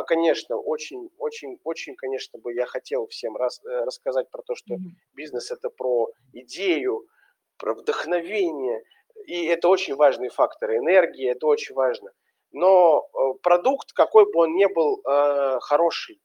конечно, 0.06 0.56
очень, 0.56 1.10
очень, 1.18 1.58
очень, 1.64 1.94
конечно, 1.96 2.38
бы 2.38 2.52
я 2.52 2.66
хотел 2.66 3.06
всем 3.06 3.36
раз, 3.36 3.60
э, 3.64 3.84
рассказать 3.84 4.30
про 4.30 4.42
то, 4.42 4.54
что 4.54 4.76
бизнес– 5.14 5.50
это 5.52 5.70
про 5.70 6.08
идею, 6.32 7.06
про 7.56 7.74
вдохновение, 7.74 8.82
и 9.26 9.46
это 9.46 9.68
очень 9.68 9.94
важные 9.94 10.30
факторы, 10.30 10.76
энергия– 10.76 11.30
это 11.32 11.46
очень 11.46 11.74
важно. 11.74 12.10
Но 12.52 13.08
э, 13.12 13.38
продукт, 13.42 13.92
какой 13.92 14.24
бы 14.24 14.40
он 14.40 14.54
ни 14.54 14.66
был 14.66 15.00
э, 15.00 15.60
хороший, 15.60 16.20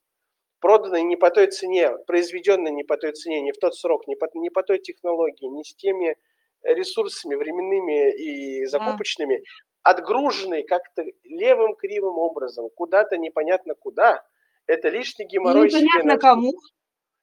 проданный 0.60 1.03
не 1.03 1.16
по 1.16 1.30
той 1.30 1.47
цене, 1.47 1.91
произведенный 2.08 2.72
не 2.72 2.84
по 2.84 2.97
той 2.97 3.14
цене, 3.14 3.41
не 3.41 3.51
в 3.51 3.58
тот 3.58 3.76
срок, 3.76 4.08
не 4.08 4.16
по, 4.16 4.28
не 4.34 4.49
по 4.49 4.64
той 4.64 4.80
технологии, 4.80 5.45
не 5.45 5.64
с 5.64 5.76
теми 5.76 6.18
ресурсами 6.64 7.36
временными 7.36 8.12
и 8.12 8.66
закупочными, 8.66 9.43
отгруженный 9.86 10.63
как-то 10.63 11.05
левым 11.23 11.75
кривым 11.75 12.17
образом 12.17 12.69
куда-то 12.75 13.17
непонятно 13.17 13.75
куда, 13.75 14.25
это 14.65 14.89
лишний 14.89 15.25
геморрой 15.27 15.69
и 15.69 15.73
непонятно 15.73 16.11
себе 16.11 16.19
кому. 16.19 16.53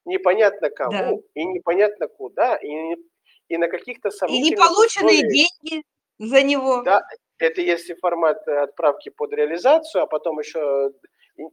Непонятно 0.04 0.70
кому, 0.70 1.16
да. 1.16 1.22
и 1.34 1.44
непонятно 1.44 2.06
куда, 2.06 2.56
и, 2.56 2.96
и 3.48 3.56
на 3.56 3.66
каких-то 3.66 4.10
сомнительных 4.10 4.48
И 4.48 4.52
неполученные 4.52 5.16
условиях. 5.16 5.32
деньги 5.32 5.84
за 6.18 6.42
него. 6.42 6.82
Да, 6.82 7.02
это 7.38 7.60
если 7.60 7.94
формат 7.94 8.46
отправки 8.46 9.08
под 9.08 9.32
реализацию, 9.32 10.04
а 10.04 10.06
потом 10.06 10.38
еще 10.38 10.92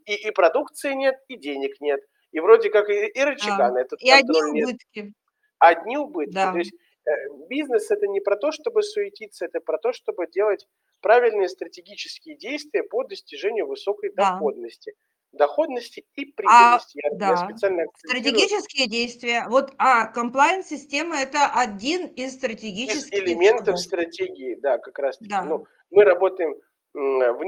и, 0.05 0.28
и 0.28 0.32
продукции 0.32 0.93
нет, 0.93 1.16
и 1.28 1.38
денег 1.38 1.82
нет. 1.82 2.01
И 2.32 2.39
вроде 2.39 2.70
как 2.70 2.88
и, 2.91 3.07
и 3.07 3.24
рычага 3.24 3.66
а, 3.66 3.72
на 3.72 3.80
этот 3.80 3.99
и 3.99 4.12
одни 4.12 4.43
убытки. 4.43 4.99
Нет. 4.99 5.14
Одни 5.57 5.97
убытки. 5.97 6.34
Да. 6.36 6.51
То 6.51 6.60
есть 6.60 6.74
э, 7.07 7.12
бизнес 7.49 7.89
это 7.89 8.05
не 8.05 8.20
про 8.20 8.36
то, 8.36 8.51
чтобы 8.51 8.84
суетиться, 8.84 9.45
это 9.45 9.60
про 9.60 9.80
то, 9.80 9.91
чтобы 9.91 10.28
делать 10.28 10.68
правильные 11.02 11.50
стратегические 11.50 12.38
действия 12.38 12.84
по 12.84 13.04
достижению 13.04 13.68
высокой 13.68 14.12
да. 14.14 14.32
доходности 14.32 14.93
доходности 15.32 16.06
и 16.16 16.26
прибыльности. 16.26 17.00
А, 17.04 17.10
я, 17.10 17.18
да. 17.18 17.30
я 17.30 17.38
специально 17.38 17.86
Стратегические 17.97 18.88
действия. 18.88 19.45
Вот, 19.47 19.72
а 19.78 20.08
комплайенс-система– 20.08 21.18
это 21.22 21.52
один 21.54 22.08
из 22.08 22.34
стратегических 22.34 23.14
из 23.14 23.20
элементов 23.20 23.76
исходов. 23.76 23.80
стратегии, 23.80 24.56
да, 24.56 24.78
как 24.80 24.97
раз. 25.00 25.18
Да. 25.20 25.43
Ну, 25.43 25.66
мы 25.91 26.04
работаем 26.04 26.56
в, 26.93 27.43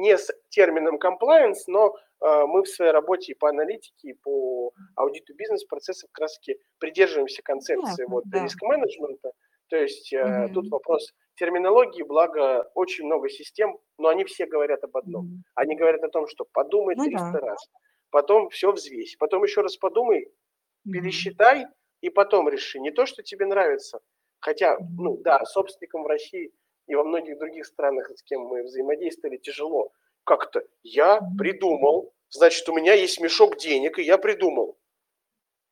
не 0.00 0.16
с 0.16 0.30
термином 0.48 0.98
compliance, 0.98 1.64
но 1.66 1.94
э, 2.20 2.44
мы 2.46 2.62
в 2.62 2.68
своей 2.68 2.92
работе 2.92 3.32
и 3.32 3.34
по 3.34 3.50
аналитике, 3.50 4.10
и 4.10 4.14
по 4.14 4.72
аудиту 4.96 5.34
бизнес-процессов 5.34 6.08
как 6.12 6.22
раз 6.22 6.38
таки 6.38 6.58
придерживаемся 6.78 7.42
концепции 7.42 8.04
да, 8.04 8.10
вот, 8.10 8.24
да. 8.26 8.44
риск-менеджмента. 8.44 9.32
То 9.68 9.76
есть 9.76 10.12
э, 10.12 10.16
mm-hmm. 10.16 10.52
тут 10.54 10.70
вопрос 10.70 11.12
терминологии, 11.38 12.02
благо 12.02 12.70
очень 12.74 13.04
много 13.04 13.28
систем, 13.28 13.78
но 13.96 14.08
они 14.08 14.24
все 14.24 14.46
говорят 14.46 14.82
об 14.84 14.96
одном. 14.96 15.26
Mm-hmm. 15.26 15.42
Они 15.54 15.76
говорят 15.76 16.02
о 16.02 16.08
том, 16.08 16.26
что 16.26 16.44
подумай 16.52 16.96
ну, 16.96 17.04
300 17.04 17.30
да. 17.32 17.38
раз, 17.40 17.70
потом 18.10 18.50
все 18.50 18.72
взвесь, 18.72 19.16
потом 19.16 19.44
еще 19.44 19.60
раз 19.60 19.76
подумай, 19.76 20.26
mm-hmm. 20.26 20.92
пересчитай 20.92 21.66
и 22.00 22.10
потом 22.10 22.48
реши. 22.48 22.80
Не 22.80 22.90
то, 22.90 23.06
что 23.06 23.22
тебе 23.22 23.46
нравится, 23.46 24.00
хотя, 24.40 24.78
ну 24.98 25.16
да, 25.18 25.44
собственникам 25.44 26.02
в 26.02 26.06
России 26.06 26.52
и 26.86 26.94
во 26.94 27.04
многих 27.04 27.38
других 27.38 27.66
странах, 27.66 28.10
с 28.16 28.22
кем 28.22 28.42
мы 28.42 28.62
взаимодействовали, 28.62 29.36
тяжело. 29.36 29.92
Как-то 30.24 30.62
я 30.82 31.20
придумал, 31.38 32.12
значит, 32.30 32.68
у 32.68 32.74
меня 32.74 32.94
есть 32.94 33.20
мешок 33.20 33.56
денег, 33.56 33.98
и 33.98 34.02
я 34.02 34.18
придумал. 34.18 34.76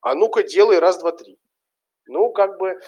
А 0.01 0.15
ну-ка, 0.15 0.43
делай 0.43 0.79
раз, 0.79 0.99
два, 0.99 1.11
три. 1.11 1.37
Ну, 2.05 2.31
как 2.31 2.57
бы 2.57 2.79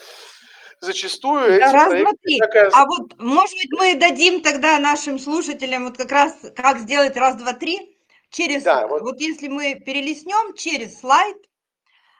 зачастую 0.82 1.56
эти 1.56 1.62
раз, 1.62 1.90
проекты... 1.90 2.38
Такая... 2.40 2.70
А 2.74 2.86
вот, 2.86 3.18
может 3.20 3.56
быть, 3.56 3.72
мы 3.72 3.96
дадим 3.96 4.42
тогда 4.42 4.80
нашим 4.80 5.20
слушателям 5.20 5.86
вот 5.86 5.98
как 5.98 6.12
раз, 6.12 6.36
как 6.56 6.80
сделать 6.80 7.16
раз, 7.18 7.36
два, 7.36 7.54
три, 7.54 7.98
через, 8.30 8.64
да, 8.64 8.88
вот... 8.88 9.02
вот 9.02 9.20
если 9.20 9.48
мы 9.48 9.76
перелистнем 9.76 10.54
через 10.56 11.00
слайд, 11.00 11.38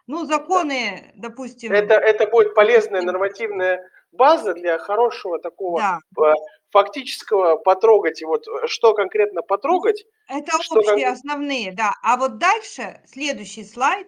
ну, 0.08 0.26
законы, 0.26 1.12
да. 1.16 1.30
допустим... 1.30 1.72
Это, 1.72 1.94
это 1.94 2.28
будет 2.28 2.56
полезная 2.56 3.02
нормативная 3.02 3.88
база 4.12 4.54
для 4.54 4.78
хорошего 4.80 5.40
такого 5.40 5.80
да. 5.80 6.00
Э, 6.24 6.34
фактического 6.72 7.58
потрогать. 7.58 8.22
И 8.22 8.26
вот 8.26 8.48
э, 8.48 8.68
что 8.68 8.94
конкретно 8.94 9.44
потрогать? 9.44 10.06
Это 10.28 10.56
общие 10.56 11.06
кон... 11.06 11.14
основные, 11.14 11.72
да. 11.74 11.94
А 12.02 12.18
вот 12.18 12.40
дальше, 12.40 13.02
следующий 13.06 13.64
слайд, 13.64 14.08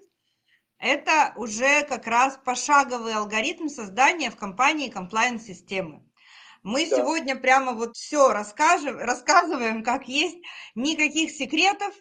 это 0.81 1.33
уже 1.35 1.83
как 1.83 2.07
раз 2.07 2.39
пошаговый 2.43 3.13
алгоритм 3.13 3.67
создания 3.67 4.31
в 4.31 4.35
компании 4.35 4.89
комплайенс-системы. 4.89 6.03
Мы 6.63 6.89
да. 6.89 6.97
сегодня 6.97 7.35
прямо 7.35 7.73
вот 7.73 7.95
все 7.95 8.31
расскажем, 8.31 8.97
рассказываем, 8.97 9.83
как 9.83 10.07
есть, 10.07 10.37
никаких 10.75 11.31
секретов, 11.31 11.93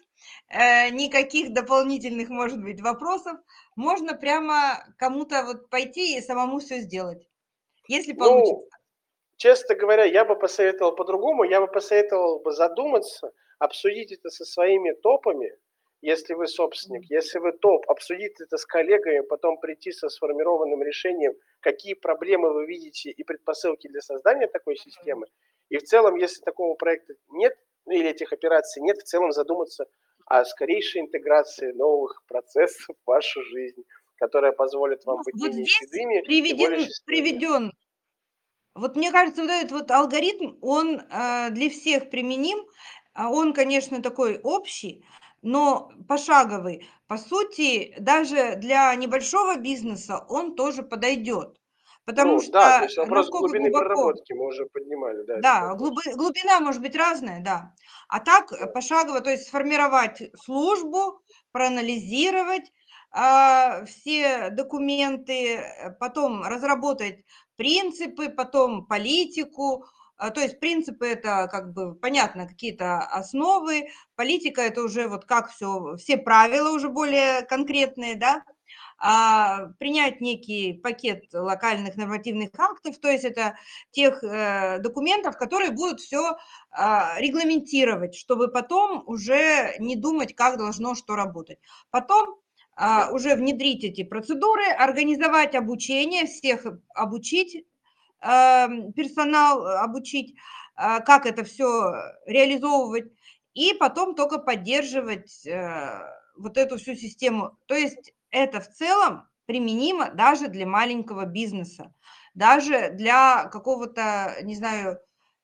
э, 0.49 0.89
никаких 0.89 1.53
дополнительных, 1.53 2.29
может 2.29 2.61
быть, 2.61 2.81
вопросов. 2.81 3.37
Можно 3.75 4.15
прямо 4.15 4.83
кому-то 4.97 5.43
вот 5.45 5.69
пойти 5.69 6.17
и 6.17 6.21
самому 6.21 6.59
все 6.59 6.79
сделать, 6.79 7.27
если 7.87 8.13
ну, 8.13 8.19
получится. 8.19 8.55
Ну, 8.55 8.69
честно 9.37 9.75
говоря, 9.75 10.03
я 10.05 10.25
бы 10.25 10.35
посоветовал 10.35 10.95
по-другому, 10.95 11.43
я 11.43 11.61
бы 11.61 11.67
посоветовал 11.67 12.39
бы 12.39 12.51
задуматься, 12.51 13.31
обсудить 13.59 14.11
это 14.11 14.29
со 14.29 14.45
своими 14.45 14.91
топами, 14.91 15.51
если 16.01 16.33
вы 16.33 16.47
собственник, 16.47 17.09
если 17.09 17.39
вы 17.39 17.51
топ, 17.51 17.89
обсудить 17.89 18.39
это 18.41 18.57
с 18.57 18.65
коллегами, 18.65 19.21
потом 19.21 19.59
прийти 19.59 19.91
со 19.91 20.09
сформированным 20.09 20.81
решением, 20.81 21.33
какие 21.59 21.93
проблемы 21.93 22.53
вы 22.53 22.65
видите 22.65 23.11
и 23.11 23.23
предпосылки 23.23 23.87
для 23.87 24.01
создания 24.01 24.47
такой 24.47 24.75
системы. 24.75 25.27
И 25.69 25.77
в 25.77 25.83
целом, 25.83 26.15
если 26.15 26.41
такого 26.41 26.75
проекта 26.75 27.13
нет, 27.29 27.55
ну, 27.85 27.93
или 27.93 28.09
этих 28.09 28.33
операций 28.33 28.81
нет, 28.81 28.97
в 28.97 29.03
целом 29.03 29.31
задуматься 29.31 29.85
о 30.25 30.43
скорейшей 30.43 31.01
интеграции 31.01 31.71
новых 31.71 32.23
процессов 32.27 32.95
в 33.03 33.07
вашу 33.07 33.43
жизнь, 33.43 33.83
которая 34.15 34.51
позволит 34.51 35.05
вам 35.05 35.17
быть 35.23 35.35
вот 35.39 35.49
менее 35.49 35.65
седыми 35.65 36.21
приведен, 36.21 36.87
приведен. 37.05 37.71
Вот 38.73 38.95
мне 38.95 39.11
кажется, 39.11 39.41
вот 39.41 39.51
этот 39.51 39.71
вот 39.71 39.91
алгоритм, 39.91 40.57
он 40.61 40.99
э, 40.99 41.49
для 41.51 41.69
всех 41.69 42.09
применим, 42.09 42.65
а 43.13 43.29
он, 43.29 43.53
конечно, 43.53 44.01
такой 44.01 44.39
общий, 44.39 45.05
но 45.41 45.91
пошаговый. 46.07 46.87
По 47.07 47.17
сути, 47.17 47.93
даже 47.99 48.55
для 48.55 48.93
небольшого 48.95 49.57
бизнеса 49.57 50.25
он 50.29 50.55
тоже 50.55 50.83
подойдет. 50.83 51.57
Потому 52.05 52.33
ну, 52.33 52.41
что 52.41 52.51
да, 52.53 52.79
то 52.79 52.83
есть 52.85 52.97
вопрос 52.97 53.29
глубины 53.29 53.69
глубоко... 53.69 53.85
проработки 53.85 54.33
мы 54.33 54.47
уже 54.47 54.65
поднимали. 54.65 55.23
Да, 55.25 55.37
да 55.39 55.75
глуб... 55.75 55.93
глубина 56.15 56.59
может 56.59 56.81
быть 56.81 56.95
разная, 56.95 57.41
да. 57.43 57.73
А 58.07 58.19
так 58.19 58.49
да. 58.49 58.67
пошагово, 58.67 59.21
то 59.21 59.29
есть 59.29 59.47
сформировать 59.47 60.31
службу, 60.43 61.21
проанализировать 61.51 62.71
э, 63.15 63.85
все 63.85 64.49
документы, 64.49 65.63
потом 65.99 66.41
разработать 66.43 67.23
принципы, 67.55 68.29
потом 68.29 68.87
политику, 68.87 69.85
то 70.29 70.39
есть 70.39 70.59
принципы 70.59 71.07
это 71.07 71.47
как 71.51 71.73
бы 71.73 71.95
понятно 71.95 72.47
какие-то 72.47 72.99
основы, 72.99 73.89
политика 74.15 74.61
это 74.61 74.83
уже 74.83 75.07
вот 75.07 75.25
как 75.25 75.51
все, 75.51 75.95
все 75.97 76.17
правила 76.17 76.69
уже 76.69 76.89
более 76.89 77.41
конкретные, 77.41 78.15
да, 78.15 78.43
а 79.03 79.69
принять 79.79 80.21
некий 80.21 80.73
пакет 80.73 81.23
локальных 81.33 81.95
нормативных 81.95 82.51
актов, 82.55 82.99
то 82.99 83.09
есть 83.09 83.23
это 83.23 83.57
тех 83.89 84.23
э, 84.23 84.77
документов, 84.77 85.37
которые 85.37 85.71
будут 85.71 86.01
все 86.01 86.33
э, 86.33 86.83
регламентировать, 87.17 88.13
чтобы 88.13 88.49
потом 88.49 89.03
уже 89.07 89.75
не 89.79 89.95
думать, 89.95 90.35
как 90.35 90.59
должно 90.59 90.93
что 90.93 91.15
работать. 91.15 91.57
Потом 91.89 92.39
э, 92.77 93.11
уже 93.11 93.33
внедрить 93.33 93.83
эти 93.83 94.03
процедуры, 94.03 94.65
организовать 94.65 95.55
обучение, 95.55 96.27
всех 96.27 96.67
обучить 96.93 97.65
персонал 98.21 99.65
э, 99.65 99.75
обучить, 99.77 100.35
а, 100.75 100.99
как 100.99 101.25
это 101.25 101.43
все 101.43 101.93
реализовывать, 102.25 103.11
и 103.53 103.73
потом 103.73 104.15
только 104.15 104.37
поддерживать 104.39 105.45
э, 105.45 105.99
вот 106.37 106.57
эту 106.57 106.77
всю 106.77 106.95
систему. 106.95 107.57
То 107.65 107.75
есть 107.75 108.13
это 108.29 108.61
в 108.61 108.69
целом 108.69 109.27
применимо 109.45 110.11
даже 110.11 110.47
для 110.47 110.65
маленького 110.65 111.25
бизнеса, 111.25 111.93
даже 112.33 112.91
для 112.91 113.45
какого-то, 113.45 114.37
не 114.43 114.55
знаю, 114.55 114.99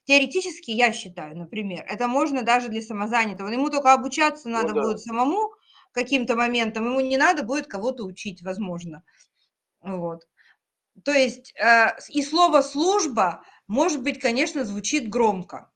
теоретически, 0.06 0.72
я 0.72 0.94
считаю, 0.94 1.38
например, 1.38 1.84
это 1.88 2.08
можно 2.08 2.44
даже 2.44 2.70
для 2.70 2.82
самозанятого. 2.82 3.50
Ему 3.50 3.70
только 3.70 3.94
обучаться 3.94 4.48
ну 4.48 4.56
надо 4.56 4.70
ну, 4.70 4.76
да. 4.76 4.82
будет 4.84 5.00
самому 5.02 5.52
каким-то 5.92 6.36
моментом, 6.36 6.86
ему 6.86 7.02
не 7.02 7.18
надо 7.18 7.44
будет 7.44 7.68
кого-то 7.68 8.06
учить, 8.06 8.42
возможно. 8.44 9.04
Вот. 9.82 10.28
То 11.04 11.12
есть 11.12 11.54
э, 11.60 11.96
и 12.10 12.22
слово 12.22 12.62
служба, 12.62 13.44
может 13.68 14.04
быть, 14.04 14.20
конечно, 14.20 14.64
звучит 14.64 15.10
громко. 15.10 15.70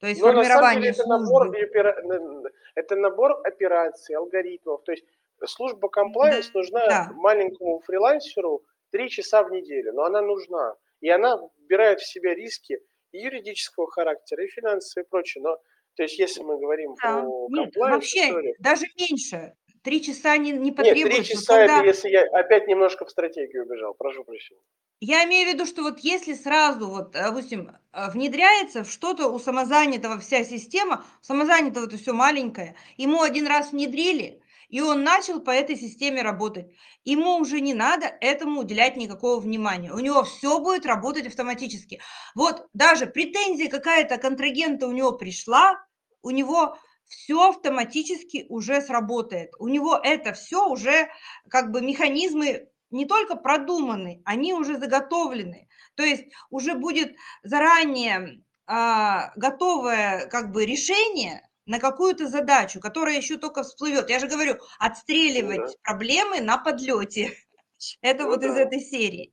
То 0.00 0.08
есть 0.08 0.20
Но 0.20 0.28
формирование 0.32 0.90
на 0.90 0.94
самом 0.94 1.52
деле 1.52 1.64
это 1.64 1.76
набор, 1.76 2.52
это 2.74 2.96
набор 2.96 3.40
операций, 3.44 4.16
алгоритмов. 4.16 4.82
То 4.84 4.92
есть 4.92 5.04
служба 5.46 5.88
комплайенс 5.88 6.50
да, 6.50 6.58
нужна 6.58 6.86
да. 6.86 7.10
маленькому 7.14 7.80
фрилансеру 7.80 8.64
три 8.90 9.08
часа 9.08 9.42
в 9.42 9.50
неделю, 9.50 9.92
но 9.92 10.04
она 10.04 10.20
нужна. 10.20 10.74
И 11.00 11.08
она 11.08 11.38
вбирает 11.58 12.00
в 12.00 12.06
себя 12.06 12.34
риски 12.34 12.80
и 13.12 13.18
юридического 13.18 13.90
характера, 13.90 14.44
и 14.44 14.48
финансовые 14.48 15.04
и 15.04 15.08
прочее. 15.08 15.42
Но 15.42 15.58
то 15.96 16.02
есть, 16.02 16.18
если 16.18 16.42
мы 16.42 16.58
говорим 16.58 16.94
да. 17.02 17.20
про 17.20 17.46
Нет, 17.50 17.76
вообще 17.76 18.28
историю, 18.28 18.54
даже 18.58 18.86
меньше. 18.98 19.54
Три 19.84 20.02
часа 20.02 20.38
не, 20.38 20.52
не 20.52 20.72
потребуется. 20.72 21.08
Нет, 21.08 21.26
три 21.26 21.36
часа 21.36 21.58
когда... 21.58 21.78
это 21.78 21.86
если 21.86 22.08
я 22.08 22.22
опять 22.22 22.66
немножко 22.66 23.04
в 23.04 23.10
стратегию 23.10 23.64
убежал, 23.64 23.92
прошу 23.92 24.24
прощения. 24.24 24.62
Я 25.00 25.24
имею 25.24 25.50
в 25.50 25.52
виду, 25.52 25.66
что 25.66 25.82
вот 25.82 25.98
если 25.98 26.32
сразу, 26.32 26.88
вот, 26.88 27.10
допустим, 27.10 27.76
э, 27.92 28.10
внедряется 28.10 28.82
в 28.84 28.90
что-то 28.90 29.28
у 29.28 29.38
самозанятого 29.38 30.18
вся 30.18 30.42
система, 30.42 31.04
у 31.20 31.24
самозанятого 31.24 31.84
это 31.84 31.98
все 31.98 32.14
маленькое, 32.14 32.76
ему 32.96 33.20
один 33.20 33.46
раз 33.46 33.72
внедрили, 33.72 34.40
и 34.70 34.80
он 34.80 35.04
начал 35.04 35.40
по 35.40 35.50
этой 35.50 35.76
системе 35.76 36.22
работать. 36.22 36.72
Ему 37.04 37.36
уже 37.36 37.60
не 37.60 37.74
надо 37.74 38.06
этому 38.22 38.60
уделять 38.60 38.96
никакого 38.96 39.38
внимания. 39.38 39.92
У 39.92 39.98
него 39.98 40.24
все 40.24 40.60
будет 40.60 40.86
работать 40.86 41.26
автоматически. 41.26 42.00
Вот 42.34 42.68
даже 42.72 43.06
претензия 43.06 43.68
какая-то 43.68 44.16
контрагента 44.16 44.86
у 44.86 44.92
него 44.92 45.12
пришла, 45.12 45.78
у 46.22 46.30
него 46.30 46.78
все 47.14 47.48
автоматически 47.48 48.46
уже 48.48 48.80
сработает. 48.80 49.52
У 49.58 49.68
него 49.68 49.98
это 50.02 50.32
все 50.32 50.68
уже 50.68 51.08
как 51.48 51.70
бы 51.70 51.80
механизмы 51.80 52.68
не 52.90 53.06
только 53.06 53.36
продуманы, 53.36 54.22
они 54.24 54.54
уже 54.54 54.78
заготовлены. 54.78 55.68
То 55.94 56.04
есть 56.04 56.24
уже 56.50 56.74
будет 56.74 57.14
заранее 57.42 58.42
а, 58.66 59.32
готовое 59.36 60.26
как 60.26 60.52
бы 60.52 60.64
решение 60.66 61.48
на 61.66 61.78
какую-то 61.78 62.28
задачу, 62.28 62.80
которая 62.80 63.16
еще 63.16 63.36
только 63.36 63.62
всплывет. 63.62 64.10
Я 64.10 64.18
же 64.18 64.28
говорю, 64.28 64.56
отстреливать 64.78 65.58
ну 65.58 65.66
да. 65.66 65.72
проблемы 65.82 66.40
на 66.40 66.58
подлете. 66.58 67.32
Это 68.00 68.24
ну, 68.24 68.30
вот 68.30 68.40
да. 68.40 68.48
из 68.48 68.56
этой 68.56 68.80
серии. 68.80 69.32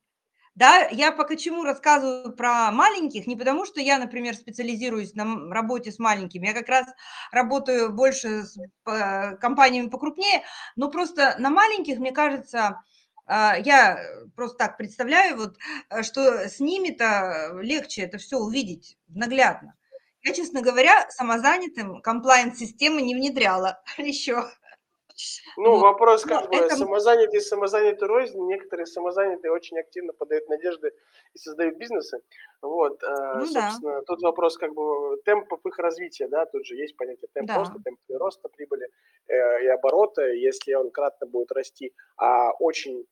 Да, 0.56 0.88
я 0.92 1.12
пока 1.14 1.38
чему 1.38 1.64
рассказываю 1.64 2.34
про 2.36 2.72
маленьких, 2.72 3.26
не 3.26 3.38
потому 3.38 3.66
что 3.66 3.80
я, 3.80 3.98
например, 3.98 4.36
специализируюсь 4.36 5.14
на 5.16 5.50
работе 5.54 5.92
с 5.94 6.00
маленькими, 6.00 6.48
я 6.48 6.54
как 6.54 6.68
раз 6.68 6.88
работаю 7.32 7.94
больше 7.94 8.44
с 8.44 8.58
компаниями 9.40 9.88
покрупнее, 9.88 10.44
но 10.76 10.90
просто 10.92 11.36
на 11.40 11.50
маленьких, 11.52 12.00
мне 12.00 12.12
кажется, 12.12 12.82
а, 13.26 13.56
я 13.60 13.98
просто 14.36 14.58
так 14.58 14.78
представляю, 14.78 15.38
вот, 15.38 15.58
э, 15.90 16.04
что 16.04 16.50
с 16.50 16.60
ними-то 16.60 17.58
легче 17.62 18.02
это 18.02 18.18
все 18.18 18.38
увидеть 18.38 18.98
наглядно. 19.08 19.76
Я, 20.24 20.34
честно 20.34 20.62
говоря, 20.62 21.10
самозанятым 21.12 22.02
комплайнс-системы 22.02 23.02
не 23.02 23.16
внедряла 23.16 23.82
еще. 23.98 24.50
Ну, 25.58 25.72
вот. 25.72 25.82
вопрос 25.82 26.24
как 26.24 26.46
Но 26.46 26.50
бы 26.50 26.66
это... 26.66 26.76
самозанятый, 26.76 27.42
самозанятый 27.42 28.08
рознь. 28.08 28.40
Некоторые 28.46 28.86
самозанятые 28.86 29.52
очень 29.52 29.80
активно 29.80 30.14
подают 30.14 30.48
надежды 30.50 30.94
и 31.34 31.38
создают 31.38 31.78
бизнесы. 31.78 32.20
Вот, 32.62 33.02
э, 33.04 33.34
ну, 33.40 33.46
собственно, 33.46 33.96
да. 33.96 34.02
тут 34.02 34.22
вопрос 34.22 34.58
как 34.58 34.74
бы 34.74 35.18
темпов 35.26 35.60
их 35.66 35.78
развития, 35.80 36.28
да, 36.28 36.46
тут 36.46 36.66
же 36.66 36.76
есть 36.76 36.96
понятие 36.96 37.30
темп 37.34 37.48
да. 37.48 37.58
роста, 37.58 37.76
темп 37.84 38.00
роста 38.10 38.50
прибыли 38.50 38.88
э, 39.28 39.64
и 39.64 39.68
оборота, 39.68 40.28
если 40.28 40.74
он 40.74 40.92
кратно 40.92 41.28
будет 41.28 41.52
расти, 41.52 41.94
а 42.18 42.52
очень, 42.60 43.06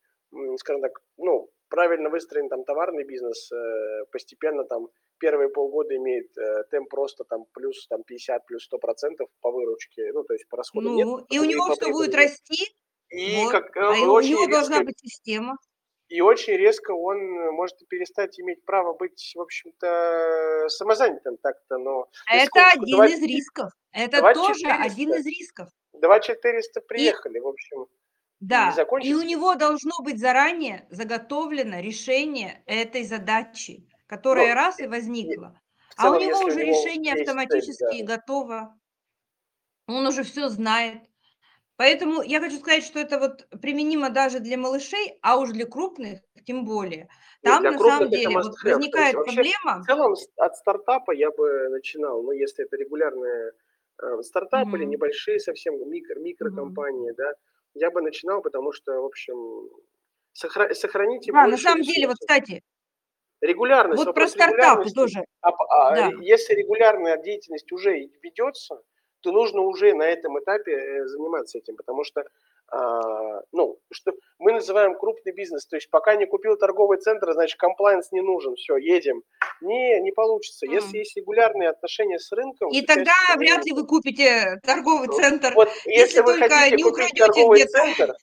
скажем 0.58 0.82
так, 0.82 1.02
ну, 1.18 1.50
правильно 1.70 2.10
выстроен 2.10 2.50
там 2.50 2.64
товарный 2.64 3.04
бизнес, 3.04 3.52
э, 3.52 4.06
постепенно 4.12 4.64
там 4.66 4.88
первые 5.20 5.50
полгода 5.50 5.96
имеет 5.96 6.36
э, 6.38 6.64
темп 6.72 6.94
роста 6.94 7.24
там 7.24 7.46
плюс 7.54 7.88
там 7.88 8.04
50, 8.04 8.46
плюс 8.46 8.64
100 8.66 8.78
процентов 8.80 9.30
по 9.42 9.52
выручке, 9.52 10.12
ну, 10.14 10.24
то 10.24 10.34
есть 10.34 10.48
по 10.50 10.58
расходу 10.58 10.90
ну, 10.90 10.96
нет. 10.96 11.26
И 11.30 11.40
у 11.40 11.46
него 11.46 11.74
что 11.76 11.90
будет 11.90 12.16
расти? 12.16 12.76
И 13.10 13.44
вот. 13.44 13.52
как, 13.52 13.76
э, 13.78 13.80
а 13.80 13.92
у 13.92 13.96
него 13.96 14.20
резко, 14.20 14.52
должна 14.52 14.84
быть 14.84 15.00
система. 15.00 15.58
И 16.10 16.22
очень 16.22 16.54
резко 16.54 16.92
он 16.92 17.20
может 17.54 17.78
перестать 17.88 18.40
иметь 18.40 18.66
право 18.66 18.94
быть, 18.94 19.32
в 19.36 19.42
общем-то, 19.42 20.66
самозанятым 20.70 21.38
так-то, 21.38 21.78
но... 21.78 22.08
Это 22.32 22.72
один 22.74 22.98
2, 22.98 23.08
из 23.08 23.22
рисков. 23.22 23.72
Это 23.92 24.20
2 24.20 24.34
тоже 24.34 24.60
400, 24.62 24.84
один 24.84 25.14
из 25.14 25.26
рисков. 25.26 25.68
2 25.94 26.20
400 26.20 26.82
приехали, 26.82 27.38
и, 27.38 27.42
в 27.42 27.48
общем. 27.48 27.86
Да, 28.40 28.74
и, 29.02 29.10
и 29.10 29.14
у 29.14 29.22
него 29.22 29.56
должно 29.56 30.02
быть 30.02 30.20
заранее 30.20 30.88
заготовлено 30.90 31.80
решение 31.82 32.64
этой 32.66 33.04
задачи 33.04 33.90
которая 34.10 34.50
ну, 34.50 34.56
раз 34.56 34.80
и 34.80 34.88
возникла. 34.88 35.62
Целом, 35.96 36.14
а 36.14 36.18
у 36.18 36.20
него 36.20 36.40
уже 36.40 36.62
решение 36.62 37.14
автоматически 37.14 37.98
цель, 37.98 38.06
да. 38.06 38.18
готово. 38.18 38.80
Он 39.88 40.08
уже 40.08 40.24
все 40.24 40.50
знает. 40.50 41.04
Поэтому 41.78 42.22
я 42.24 42.40
хочу 42.40 42.58
сказать, 42.58 42.84
что 42.84 43.00
это 43.00 43.20
вот 43.20 43.48
применимо 43.62 44.10
даже 44.10 44.40
для 44.40 44.58
малышей, 44.58 45.18
а 45.22 45.38
уж 45.38 45.52
для 45.52 45.66
крупных 45.66 46.20
тем 46.46 46.66
более. 46.66 47.08
Там 47.44 47.64
на 47.64 47.78
самом 47.78 48.10
деле 48.10 48.30
вот 48.30 48.62
возникает 48.64 49.14
проблема. 49.14 49.82
В 49.82 49.86
целом 49.86 50.16
от 50.38 50.58
стартапа 50.58 51.12
я 51.12 51.30
бы 51.30 51.70
начинал, 51.70 52.24
ну 52.24 52.32
если 52.32 52.66
это 52.66 52.76
регулярные 52.76 53.52
э, 54.02 54.22
стартапы 54.24 54.72
mm-hmm. 54.72 54.78
или 54.78 54.86
небольшие 54.86 55.40
совсем 55.40 55.76
микро, 55.90 56.20
микрокомпании, 56.20 57.12
mm-hmm. 57.12 57.18
да, 57.18 57.34
я 57.74 57.92
бы 57.92 58.02
начинал, 58.02 58.42
потому 58.42 58.72
что, 58.72 59.02
в 59.02 59.06
общем, 59.06 59.70
сохра- 60.34 60.74
сохраните. 60.74 61.32
Да, 61.32 61.48
на 61.48 61.58
самом 61.58 61.84
деле, 61.84 62.08
вот, 62.08 62.18
кстати, 62.20 62.62
Регулярность. 63.42 64.04
Вот 64.04 64.14
про 64.14 64.28
стартапы 64.28 64.90
тоже. 64.90 65.24
А, 65.42 65.50
а, 65.50 65.96
да. 65.96 66.12
Если 66.20 66.54
регулярная 66.54 67.18
деятельность 67.18 67.72
уже 67.72 68.10
ведется, 68.22 68.82
то 69.22 69.32
нужно 69.32 69.62
уже 69.62 69.94
на 69.94 70.04
этом 70.04 70.38
этапе 70.40 70.74
э, 70.74 71.08
заниматься 71.08 71.58
этим, 71.58 71.78
потому 71.78 72.04
что, 72.04 72.26
а, 72.68 73.42
ну, 73.52 73.80
что 73.92 74.12
называем 74.60 74.98
крупный 74.98 75.34
бизнес, 75.34 75.66
то 75.66 75.76
есть 75.76 75.90
пока 75.90 76.16
не 76.16 76.26
купил 76.26 76.56
торговый 76.58 76.98
центр, 76.98 77.32
значит, 77.34 77.58
комплайнс 77.58 78.12
не 78.12 78.22
нужен, 78.22 78.56
все, 78.56 78.78
едем. 78.78 79.24
Не, 79.62 80.00
не 80.02 80.12
получится. 80.12 80.66
Mm. 80.66 80.74
Если 80.74 80.98
есть 81.00 81.18
регулярные 81.18 81.70
отношения 81.70 82.20
с 82.20 82.32
рынком... 82.32 82.70
И 82.70 82.82
тогда 82.82 83.14
вряд 83.38 83.66
ли 83.66 83.74
вы 83.74 83.86
купите 83.86 84.60
торговый 84.64 85.08
центр. 85.10 85.54
Вот, 85.56 85.70
если, 85.86 85.92
если 85.92 86.22
вы 86.22 86.38
хотите 86.38 86.84
купить 86.84 87.18
торговый 87.18 87.66
центр, 87.66 88.16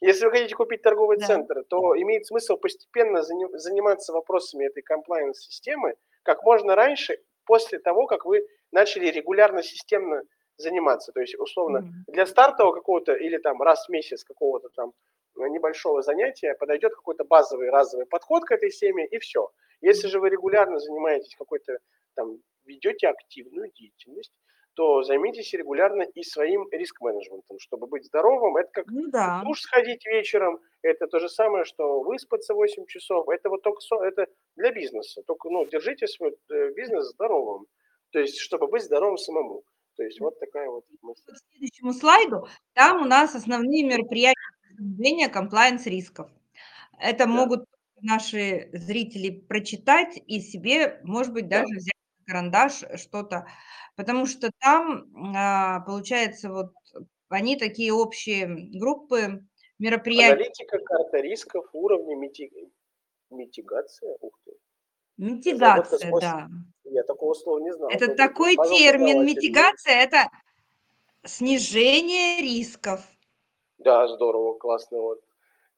если 0.00 0.26
вы 0.26 0.30
хотите 0.30 0.54
купить 0.54 0.82
торговый 0.82 1.18
да. 1.18 1.26
центр, 1.26 1.64
то 1.68 2.00
имеет 2.00 2.26
смысл 2.26 2.56
постепенно 2.56 3.22
заниматься 3.22 4.12
вопросами 4.12 4.66
этой 4.66 4.82
комплайенс-системы 4.82 5.94
как 6.22 6.44
можно 6.44 6.76
раньше, 6.76 7.18
после 7.46 7.78
того, 7.78 8.06
как 8.06 8.24
вы 8.24 8.46
начали 8.70 9.06
регулярно, 9.06 9.62
системно 9.62 10.22
заниматься. 10.58 11.12
То 11.12 11.20
есть, 11.20 11.34
условно, 11.38 11.78
mm-hmm. 11.78 12.12
для 12.12 12.26
стартового 12.26 12.74
какого-то 12.74 13.14
или 13.14 13.38
там 13.38 13.62
раз 13.62 13.86
в 13.86 13.88
месяц 13.90 14.24
какого-то 14.24 14.68
там 14.74 14.92
небольшого 15.46 16.02
занятия 16.02 16.54
подойдет 16.54 16.94
какой-то 16.94 17.24
базовый 17.24 17.70
разовый 17.70 18.06
подход 18.06 18.44
к 18.44 18.52
этой 18.52 18.70
теме 18.70 19.06
и 19.06 19.18
все. 19.18 19.50
Если 19.80 20.08
же 20.08 20.20
вы 20.20 20.30
регулярно 20.30 20.78
занимаетесь 20.78 21.36
какой-то 21.36 21.78
там, 22.14 22.38
ведете 22.64 23.08
активную 23.08 23.70
деятельность, 23.72 24.32
то 24.74 25.02
займитесь 25.02 25.52
регулярно 25.54 26.02
и 26.02 26.22
своим 26.22 26.68
риск-менеджментом, 26.70 27.58
чтобы 27.58 27.88
быть 27.88 28.04
здоровым. 28.04 28.56
Это 28.56 28.70
как 28.72 28.86
ну, 28.86 29.10
да. 29.10 29.42
душ 29.44 29.62
сходить 29.62 30.06
вечером, 30.06 30.60
это 30.82 31.08
то 31.08 31.18
же 31.18 31.28
самое, 31.28 31.64
что 31.64 32.00
выспаться 32.02 32.54
8 32.54 32.86
часов. 32.86 33.28
Это 33.28 33.48
вот 33.48 33.62
только 33.62 33.80
это 34.04 34.28
для 34.54 34.70
бизнеса. 34.70 35.22
Только 35.26 35.50
ну, 35.50 35.66
держите 35.66 36.06
свой 36.06 36.36
э, 36.50 36.70
бизнес 36.74 37.06
здоровым, 37.06 37.66
то 38.10 38.20
есть 38.20 38.38
чтобы 38.38 38.68
быть 38.68 38.84
здоровым 38.84 39.18
самому. 39.18 39.64
То 39.96 40.04
есть 40.04 40.20
вот 40.20 40.38
такая 40.38 40.70
вот 40.70 40.84
мысль. 41.02 41.32
К 41.32 41.36
следующему 41.50 41.92
слайду, 41.92 42.46
там 42.72 43.02
у 43.02 43.04
нас 43.04 43.34
основные 43.34 43.82
мероприятия 43.82 44.38
снижения 44.78 45.28
комплайенс 45.28 45.86
рисков. 45.86 46.30
Это 46.98 47.24
да. 47.24 47.26
могут 47.26 47.64
наши 48.00 48.70
зрители 48.72 49.30
прочитать 49.30 50.20
и 50.26 50.40
себе, 50.40 51.00
может 51.02 51.32
быть, 51.32 51.48
даже 51.48 51.66
да. 51.68 51.76
взять 51.76 51.92
карандаш, 52.26 52.84
что-то 52.96 53.46
Потому 53.98 54.26
что 54.26 54.52
там, 54.60 55.08
а, 55.36 55.80
получается, 55.80 56.52
вот 56.52 56.72
они 57.28 57.56
такие 57.56 57.92
общие 57.92 58.46
группы 58.78 59.44
мероприятий. 59.80 60.34
Аналитика, 60.34 60.78
карта 60.78 61.16
рисков, 61.18 61.66
уровни 61.72 62.14
мити... 62.14 62.48
митигация. 63.30 64.16
Ух 64.20 64.38
ты. 64.44 64.52
Митигация, 65.16 66.12
да. 66.20 66.48
Я 66.84 67.02
такого 67.02 67.34
слова 67.34 67.58
не 67.58 67.72
знал. 67.72 67.90
Это 67.90 68.14
такой 68.14 68.54
термин. 68.54 69.26
Митигация– 69.26 69.94
это 70.00 70.30
снижение 71.24 72.40
рисков. 72.40 73.00
Да, 73.78 74.08
здорово, 74.08 74.54
классно. 74.58 74.98
Вот. 74.98 75.20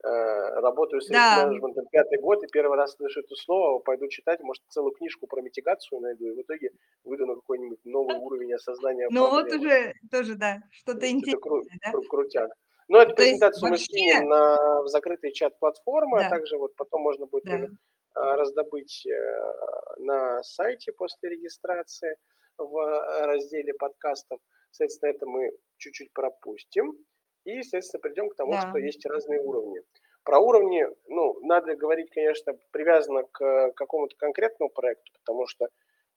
Э, 0.03 0.61
работаю 0.61 1.03
с 1.03 1.09
да. 1.09 1.47
менеджментом 1.47 1.87
пятый 1.93 2.19
год, 2.19 2.43
и 2.43 2.47
первый 2.47 2.79
раз 2.79 2.95
слышу 2.95 3.21
это 3.21 3.35
слово, 3.35 3.81
пойду 3.81 4.09
читать, 4.09 4.41
может, 4.41 4.63
целую 4.69 4.93
книжку 4.93 5.27
про 5.27 5.43
митигацию 5.43 6.01
найду, 6.01 6.27
и 6.27 6.31
в 6.31 6.41
итоге 6.41 6.71
выйду 7.05 7.27
на 7.27 7.35
какой-нибудь 7.35 7.85
новый 7.85 8.17
уровень 8.17 8.55
осознания 8.55 9.09
Ну 9.11 9.29
вот 9.29 9.53
уже, 9.53 9.93
тоже, 10.11 10.37
да, 10.37 10.63
что-то 10.71 11.11
интересное. 11.11 11.51
Кру- 11.51 11.65
да? 11.83 11.93
Кру- 11.93 12.07
крутяк. 12.09 12.51
Но 12.89 12.97
ну, 12.97 13.03
эту 13.03 13.11
То 13.11 13.17
презентацию 13.17 13.71
мы 13.71 13.77
скинем 13.77 14.29
на, 14.29 14.83
в 14.83 14.89
закрытый 14.89 15.33
чат 15.33 15.59
платформы, 15.59 16.19
да. 16.19 16.27
а 16.27 16.31
также 16.31 16.57
вот 16.57 16.75
потом 16.77 17.03
можно 17.03 17.27
будет 17.27 17.45
да. 17.45 18.37
раздобыть 18.37 19.07
э, 19.07 19.53
на 19.99 20.43
сайте 20.43 20.93
после 20.93 21.29
регистрации 21.29 22.17
в 22.57 23.27
разделе 23.27 23.75
подкастов. 23.75 24.41
Соответственно, 24.71 25.11
это 25.11 25.27
мы 25.27 25.53
чуть-чуть 25.77 26.13
пропустим. 26.13 26.97
И, 27.45 27.53
естественно, 27.53 28.01
придем 28.01 28.29
к 28.29 28.37
тому, 28.37 28.53
да. 28.53 28.69
что 28.69 28.79
есть 28.79 29.05
разные 29.07 29.41
уровни. 29.41 29.81
Про 30.25 30.39
уровни, 30.39 30.87
ну, 31.09 31.39
надо 31.41 31.75
говорить, 31.77 32.11
конечно, 32.11 32.53
привязано 32.73 33.25
к 33.25 33.73
какому-то 33.73 34.15
конкретному 34.17 34.71
проекту, 34.71 35.11
потому 35.19 35.47
что 35.47 35.67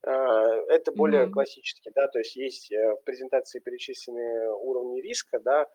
э, 0.06 0.12
это 0.12 0.92
более 0.92 1.26
mm-hmm. 1.26 1.32
классически, 1.32 1.92
да, 1.96 2.08
то 2.10 2.20
есть 2.20 2.36
есть 2.36 2.72
э, 2.72 2.96
в 2.96 3.04
презентации 3.06 3.60
перечисленные 3.60 4.52
уровни 4.52 5.00
риска, 5.00 5.40
да, 5.40 5.68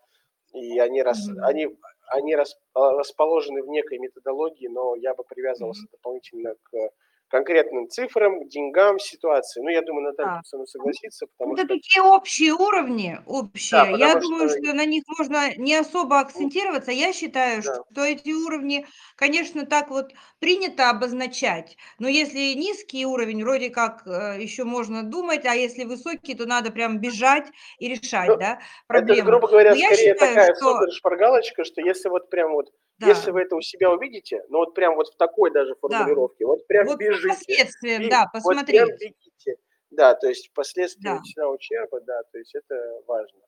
и 0.53 0.79
они, 0.79 1.03
рас, 1.03 1.19
mm-hmm. 1.27 1.41
они, 1.43 1.69
они 2.09 2.37
рас, 2.37 2.59
расположены 2.75 3.63
в 3.63 3.69
некой 3.69 3.99
методологии, 3.99 4.69
но 4.69 4.95
я 4.95 5.15
бы 5.15 5.25
привязывался 5.25 5.85
mm-hmm. 5.85 5.93
дополнительно 5.93 6.55
к 6.65 6.91
конкретным 7.29 7.89
цифрам, 7.89 8.41
к 8.45 8.49
деньгам, 8.49 8.99
ситуации. 8.99 9.61
Ну, 9.61 9.69
я 9.69 9.83
думаю, 9.83 10.07
Наталья 10.07 10.37
Да. 10.37 10.41
со 10.45 10.57
мной 10.57 10.67
согласится, 10.67 11.27
потому 11.37 11.55
Это 11.55 11.65
что... 11.67 11.75
такие 11.75 12.03
общие 12.03 12.53
уровни, 12.53 13.19
общие. 13.27 13.97
Я 13.99 14.15
потому 14.15 14.21
думаю, 14.23 14.49
что- 14.49 14.59
что 14.65 14.73
на 14.75 14.85
них 14.87 15.05
можно 15.19 15.55
не 15.57 15.75
особо 15.75 16.21
акцентироваться. 16.21 16.91
Я 16.91 17.13
считаю, 17.13 17.63
Да. 17.63 17.83
что 17.91 18.05
эти 18.05 18.31
уровни, 18.33 18.87
конечно, 19.17 19.67
так 19.67 19.91
вот 19.91 20.13
принято 20.39 20.91
обозначать. 20.91 21.77
Но 21.99 22.09
если 22.09 22.55
низкий 22.55 23.05
уровень, 23.07 23.43
вроде 23.45 23.71
как 23.71 24.03
еще 24.07 24.65
можно 24.65 25.03
думать, 25.03 25.45
а 25.47 25.55
если 25.55 25.85
высокий, 25.85 26.35
то 26.35 26.47
надо 26.47 26.71
прям 26.73 26.99
бежать 26.99 27.47
и 27.79 27.89
решать, 27.89 28.29
Ну, 28.29 28.37
да, 28.37 28.53
Это, 28.55 28.61
проблему. 28.87 29.27
грубо 29.29 29.49
говоря, 29.49 29.71
Но 29.71 29.77
я 29.77 29.87
скорее 29.89 30.13
считаю, 30.15 30.35
такая 30.35 30.55
что- 30.55 30.91
шпаргалочка, 30.91 31.65
что 31.65 31.81
если 31.83 32.09
вот 32.09 32.31
прям 32.31 32.53
вот, 32.53 32.71
Да. 32.99 33.09
если 33.09 33.31
вы 33.31 33.43
это 33.43 33.55
у 33.57 33.61
себя 33.61 33.91
увидите, 33.93 34.43
ну 34.49 34.59
вот 34.59 34.75
прям 34.75 34.97
вот 34.97 35.09
в 35.09 35.17
такой 35.17 35.53
даже 35.53 35.75
формулировке, 35.77 36.47
вот 36.47 36.67
прям 36.67 36.87
Вот 36.87 36.99
бежите. 36.99 37.29
последствиям, 37.29 38.03
И 38.03 38.11
да, 38.11 38.27
Вот 38.43 38.67
прям 38.67 38.89
бегите. 38.89 39.57
Да, 39.91 40.15
то 40.15 40.29
есть 40.29 40.53
последствия 40.53 41.15
Да. 41.15 41.23
цена 41.23 41.49
ущерба, 41.49 42.01
да, 42.01 42.23
то 42.31 42.39
есть 42.39 42.55
это 42.55 42.75
важно. 43.07 43.39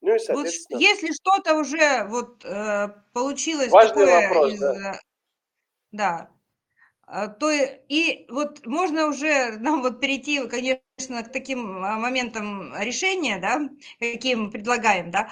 Ну 0.00 0.08
и, 0.10 0.12
Вот 0.12 0.20
соответственно, 0.22 0.78
если 0.78 1.12
что-то 1.12 1.54
уже 1.54 2.04
вот 2.08 2.44
э, 2.44 2.88
получилось 3.12 3.70
Важный 3.70 4.04
такое 4.06 4.28
вопрос, 4.28 4.52
из, 4.52 4.60
да. 4.60 4.92
э, 4.92 4.94
да, 5.92 6.30
а, 7.06 7.28
то 7.28 7.50
и, 7.52 8.26
вот 8.30 8.66
можно 8.66 9.06
уже 9.08 9.52
нам 9.60 9.82
вот 9.82 10.00
перейти, 10.00 10.46
конечно, 10.48 11.22
к 11.24 11.32
таким 11.32 11.84
а, 11.84 11.98
моментам 11.98 12.74
решения, 12.80 13.38
да, 13.38 13.60
какие 14.00 14.34
мы 14.34 14.50
предлагаем, 14.50 15.10
да. 15.10 15.30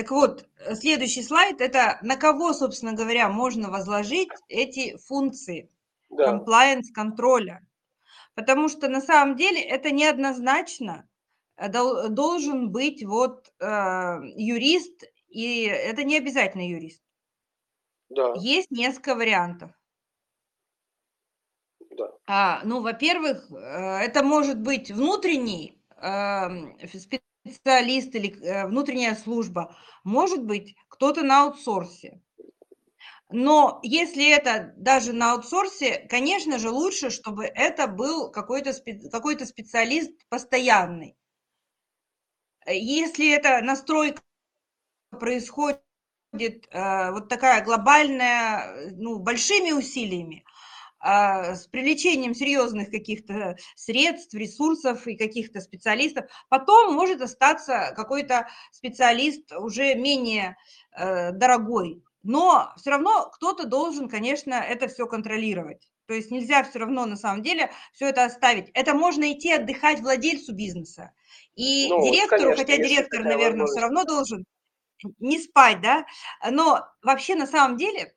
Так 0.00 0.12
вот, 0.12 0.48
э, 0.56 0.74
следующий 0.76 1.22
слайд– 1.22 1.60
это 1.60 1.98
на 2.00 2.16
кого, 2.16 2.54
собственно 2.54 2.94
говоря, 2.94 3.28
можно 3.28 3.68
возложить 3.68 4.30
эти 4.48 4.96
функции 4.96 5.70
да, 6.08 6.24
комплайенс 6.24 6.90
контроля. 6.90 7.60
Потому 8.34 8.70
что 8.70 8.88
на 8.88 9.02
самом 9.02 9.36
деле 9.36 9.60
это 9.60 9.90
неоднозначно 9.90 11.06
э, 11.56 11.68
дол- 11.68 12.08
должен 12.08 12.72
быть 12.72 13.04
вот 13.04 13.52
э, 13.60 13.66
юрист, 14.36 15.04
и 15.28 15.64
это 15.64 16.02
не 16.04 16.16
обязательно 16.16 16.66
юрист. 16.66 17.02
да, 18.08 18.32
Есть 18.36 18.70
несколько 18.70 19.14
вариантов. 19.14 19.70
да. 21.90 22.10
А, 22.26 22.62
ну, 22.64 22.80
во-первых, 22.80 23.50
э, 23.50 23.54
это 23.54 24.22
может 24.22 24.58
быть 24.62 24.90
внутренний 24.90 25.78
эм, 25.98 26.78
специалист 26.78 27.29
или 28.14 28.42
э, 28.42 28.66
внутренняя 28.66 29.14
служба, 29.14 29.76
может 30.04 30.44
быть 30.44 30.76
кто-то 30.88 31.22
на 31.22 31.44
аутсорсе. 31.44 32.20
Но 33.32 33.80
если 33.82 34.28
это 34.30 34.74
даже 34.76 35.12
на 35.14 35.32
аутсорсе, 35.32 36.06
конечно 36.10 36.58
же, 36.58 36.68
лучше, 36.70 37.08
чтобы 37.10 37.46
это 37.46 37.86
был 37.86 38.30
какой-то 38.30 38.70
спе- 38.70 39.08
какой-то 39.10 39.46
специалист 39.46 40.10
постоянный. 40.28 41.16
Э, 42.66 42.74
Если 42.76 43.30
это 43.32 43.60
настройка 43.62 44.22
происходит 45.10 45.82
э, 46.70 47.10
вот 47.12 47.28
такая 47.28 47.64
глобальная, 47.64 48.90
ну, 48.92 49.18
большими 49.18 49.72
усилиями, 49.72 50.44
с 51.02 51.66
привлечением 51.70 52.34
серьезных 52.34 52.90
каких-то 52.90 53.56
средств, 53.74 54.34
ресурсов 54.34 55.06
и 55.06 55.16
каких-то 55.16 55.60
специалистов, 55.60 56.26
потом 56.48 56.94
может 56.94 57.22
остаться 57.22 57.92
какой-то 57.96 58.48
специалист 58.70 59.52
уже 59.52 59.94
менее 59.94 60.56
э, 60.96 61.32
дорогой. 61.32 62.02
Но 62.22 62.72
все 62.76 62.90
равно 62.90 63.30
кто-то 63.30 63.66
должен, 63.66 64.08
конечно, 64.08 64.54
это 64.54 64.88
все 64.88 65.06
контролировать. 65.06 65.88
То 66.06 66.14
есть 66.14 66.30
нельзя 66.30 66.64
все 66.64 66.80
равно 66.80 67.06
на 67.06 67.16
самом 67.16 67.42
деле 67.42 67.70
все 67.92 68.08
это 68.08 68.24
оставить. 68.24 68.68
Это 68.74 68.94
можно 68.94 69.32
идти 69.32 69.52
отдыхать 69.52 70.00
владельцу 70.00 70.52
бизнеса. 70.52 71.12
И 71.54 71.88
Ну, 71.88 72.02
директору, 72.02 72.42
конечно, 72.42 72.64
хотя 72.64 72.76
директор, 72.76 73.22
наверное, 73.22 73.66
все 73.66 73.80
равно 73.80 74.04
должен 74.04 74.44
не 75.18 75.38
спать, 75.38 75.80
да, 75.80 76.04
но 76.50 76.84
вообще 77.02 77.34
на 77.34 77.46
самом 77.46 77.76
деле, 77.76 78.12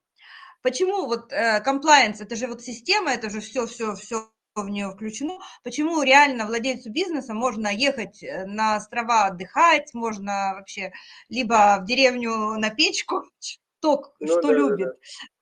почему 0.64 1.06
вот 1.06 1.32
комплайенс, 1.64 2.22
это 2.22 2.36
же 2.36 2.48
вот 2.48 2.62
система, 2.62 3.12
это 3.12 3.30
же 3.30 3.40
все, 3.42 3.68
все, 3.68 3.96
все 3.96 4.34
в 4.62 4.70
нее 4.70 4.92
включено, 4.92 5.40
почему 5.64 6.02
реально 6.04 6.46
владельцу 6.46 6.92
бизнеса 6.92 7.34
можно 7.34 7.68
ехать 7.68 8.22
э, 8.24 8.46
на 8.46 8.76
острова 8.76 9.26
отдыхать, 9.26 9.94
можно 9.94 10.54
вообще 10.56 10.94
либо 11.30 11.80
в 11.82 11.86
деревню 11.86 12.60
на 12.60 12.70
печку, 12.70 13.24
кто 13.80 14.14
Ну 14.20 14.28
что 14.28 14.42
да, 14.42 14.48
да, 14.50 14.54
любит, 14.54 14.90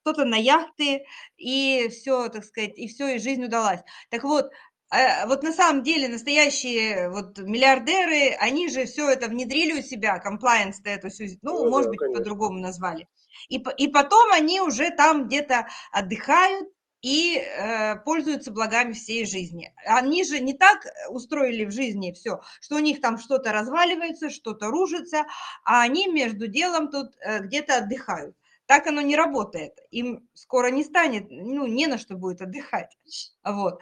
кто-то 0.02 0.26
на 0.26 0.36
яхты, 0.36 1.06
и 1.38 1.90
все, 1.90 2.30
так 2.30 2.46
сказать, 2.46 2.78
и 2.78 2.88
все, 2.88 3.16
и 3.16 3.20
жизнь 3.20 3.44
удалась. 3.44 3.82
Так 4.10 4.24
вот, 4.24 4.50
э, 4.94 5.28
вот 5.28 5.44
на 5.44 5.52
самом 5.52 5.84
деле 5.84 6.08
настоящие 6.08 7.10
вот 7.10 7.38
миллиардеры, 7.38 8.36
они 8.40 8.70
же 8.70 8.86
все 8.86 9.10
это 9.10 9.28
внедрили 9.28 9.80
у 9.80 9.84
себя, 9.84 10.20
комплайенс 10.20 10.80
эту 10.86 11.10
всю, 11.10 11.26
ну, 11.42 11.66
Ну 11.66 11.70
может 11.70 11.92
да, 11.92 11.98
быть, 11.98 12.18
по-другому 12.18 12.60
назвали. 12.60 13.08
И, 13.50 13.64
и 13.78 13.88
потом 13.88 14.32
они 14.32 14.62
уже 14.62 14.92
там 14.92 15.28
где-то 15.28 15.68
отдыхают 15.92 16.70
и 17.02 17.38
э, 17.38 17.96
пользуются 17.98 18.52
благами 18.52 18.94
всей 18.94 19.26
жизни. 19.26 19.74
Они 19.86 20.24
же 20.24 20.40
не 20.40 20.54
так 20.54 20.86
устроили 21.10 21.66
в 21.66 21.72
жизни 21.72 22.12
все, 22.12 22.42
что 22.62 22.76
у 22.76 22.80
них 22.80 23.02
там 23.02 23.18
что-то 23.18 23.52
разваливается, 23.52 24.30
что-то 24.30 24.68
рушится, 24.68 25.26
а 25.64 25.82
они 25.82 26.08
между 26.08 26.48
делом 26.48 26.90
тут 26.90 27.16
э, 27.20 27.40
где-то 27.40 27.78
отдыхают. 27.78 28.36
Так 28.68 28.88
оно 28.88 29.02
не 29.02 29.16
работает. 29.16 29.74
Им 29.92 30.28
скоро 30.34 30.68
не 30.68 30.84
станет, 30.84 31.28
ну, 31.30 31.68
не 31.68 31.88
на 31.88 31.98
что 31.98 32.16
будет 32.16 32.42
отдыхать. 32.42 32.98
Вот. 33.44 33.80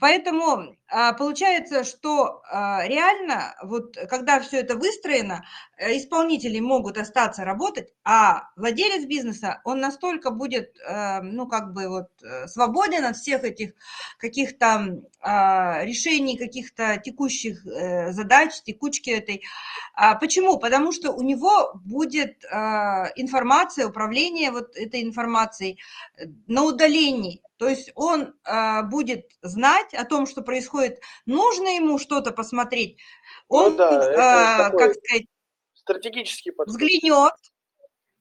Поэтому 0.00 0.76
а, 0.88 1.12
получается, 1.12 1.84
что 1.84 2.42
а, 2.50 2.86
реально, 2.86 3.54
вот 3.62 3.96
когда 4.08 4.40
все 4.40 4.58
это 4.58 4.76
выстроено, 4.76 5.44
э, 5.78 5.96
исполнители 5.96 6.58
могут 6.60 6.98
остаться 6.98 7.44
работать, 7.44 7.92
а 8.04 8.48
владелец 8.56 9.06
бизнеса, 9.06 9.60
он 9.64 9.80
настолько 9.80 10.30
будет, 10.30 10.76
э, 10.86 11.22
ну, 11.22 11.46
как 11.46 11.72
бы 11.72 11.88
вот 11.88 12.08
э, 12.22 12.48
свободен 12.48 13.04
от 13.04 13.16
всех 13.16 13.44
этих 13.44 13.72
каких-то 14.18 15.02
а, 15.20 15.84
решений, 15.84 16.36
каких-то 16.36 17.00
текущих 17.04 17.62
задач, 17.64 18.62
текучки 18.62 19.10
этой. 19.10 19.42
Почему? 20.20 20.58
Потому 20.58 20.92
что 20.92 21.12
у 21.12 21.22
него 21.22 21.72
будет 21.84 22.44
информация, 23.16 23.86
управление 23.86 24.50
вот 24.50 24.76
этой 24.76 25.02
информацией 25.02 25.45
э, 25.60 25.74
на 26.46 26.64
удалении. 26.64 27.42
То 27.58 27.68
есть 27.68 27.90
он 27.94 28.34
а, 28.44 28.82
будет 28.82 29.30
знать 29.40 29.94
о 29.94 30.04
том, 30.04 30.26
что 30.26 30.42
происходит. 30.42 31.00
Нужно 31.24 31.68
ему 31.76 31.98
что-то 31.98 32.30
посмотреть. 32.32 32.98
Ну 33.48 33.56
Он, 33.56 33.76
да, 33.76 34.10
это 34.10 34.56
а, 34.56 34.70
такой 34.70 34.78
как 34.78 34.96
сказать, 35.02 35.26
Стратегический 35.74 36.50
подход. 36.50 36.74
взглянет. 36.74 37.32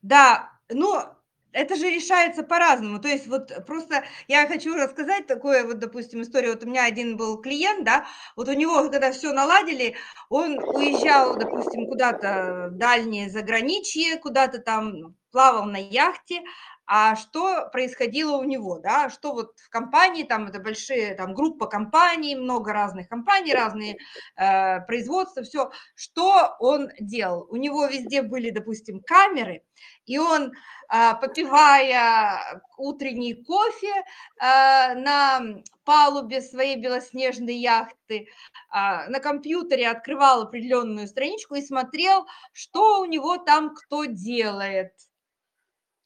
Да, 0.02 0.52
но 0.70 1.16
это 1.56 1.76
же 1.76 1.90
решается 1.90 2.44
по-разному. 2.44 3.00
То 3.00 3.08
есть 3.08 3.28
вот 3.28 3.66
просто 3.66 4.04
я 4.28 4.46
хочу 4.48 4.76
рассказать 4.76 5.26
такое, 5.26 5.66
вот, 5.66 5.80
допустим, 5.80 6.22
историю. 6.22 6.54
Вот 6.54 6.64
у 6.64 6.68
меня 6.68 6.86
один 6.86 7.18
был 7.18 7.42
клиент, 7.42 7.86
да, 7.86 8.06
вот 8.36 8.50
у 8.50 8.54
него, 8.54 8.90
когда 8.90 9.12
все 9.12 9.32
наладили, 9.32 9.96
он 10.30 10.60
уезжал, 10.60 11.36
допустим, 11.38 11.88
куда-то 11.88 12.70
в 12.72 12.78
дальнее 12.78 13.30
заграничье, 13.30 14.18
куда-то 14.18 14.60
там 14.60 15.16
плавал 15.32 15.66
на 15.66 15.78
яхте, 15.78 16.44
а 16.88 17.16
что 17.16 17.70
происходило 17.72 18.38
у 18.38 18.44
него, 18.44 18.80
да, 18.80 19.10
что 19.10 19.34
вот 19.34 19.58
в 19.60 19.70
компании, 19.70 20.24
там 20.24 20.48
это 20.48 20.60
большие, 20.60 21.16
там 21.16 21.34
группа 21.34 21.68
компаний, 21.68 22.36
много 22.36 22.74
разных 22.74 23.10
компаний, 23.10 23.54
разные 23.54 23.98
э, 24.36 24.82
производства, 24.82 25.44
все, 25.44 25.72
что 25.96 26.56
он 26.60 26.90
делал? 27.00 27.48
У 27.50 27.56
него 27.56 27.86
везде 27.88 28.22
были, 28.22 28.50
допустим, 28.50 29.02
камеры, 29.02 29.64
и 30.06 30.18
он, 30.18 30.54
а, 30.88 31.16
попивая 31.16 32.62
утренний 32.78 33.34
кофе 33.34 34.04
а, 34.40 34.94
на 34.94 35.42
палубе 35.84 36.42
своей 36.42 36.76
белоснежной 36.78 37.56
яхты, 37.56 38.28
а, 38.70 39.08
на 39.10 39.20
компьютере 39.20 39.90
открывал 39.90 40.44
определенную 40.44 41.08
страничку 41.08 41.56
и 41.56 41.62
смотрел, 41.62 42.26
что 42.54 43.02
у 43.02 43.06
него 43.06 43.38
там 43.38 43.74
кто 43.74 44.06
делает. 44.06 44.92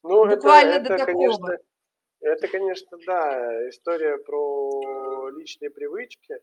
Ну, 0.02 0.24
это, 0.24 0.36
Буквально 0.36 0.72
это, 0.72 0.88
до 0.88 0.98
такого. 0.98 1.06
конечно, 1.06 1.58
это, 2.20 2.48
конечно, 2.48 2.98
да, 3.06 3.68
история 3.70 4.18
про 4.18 5.30
личные 5.30 5.70
привычки, 5.70 6.36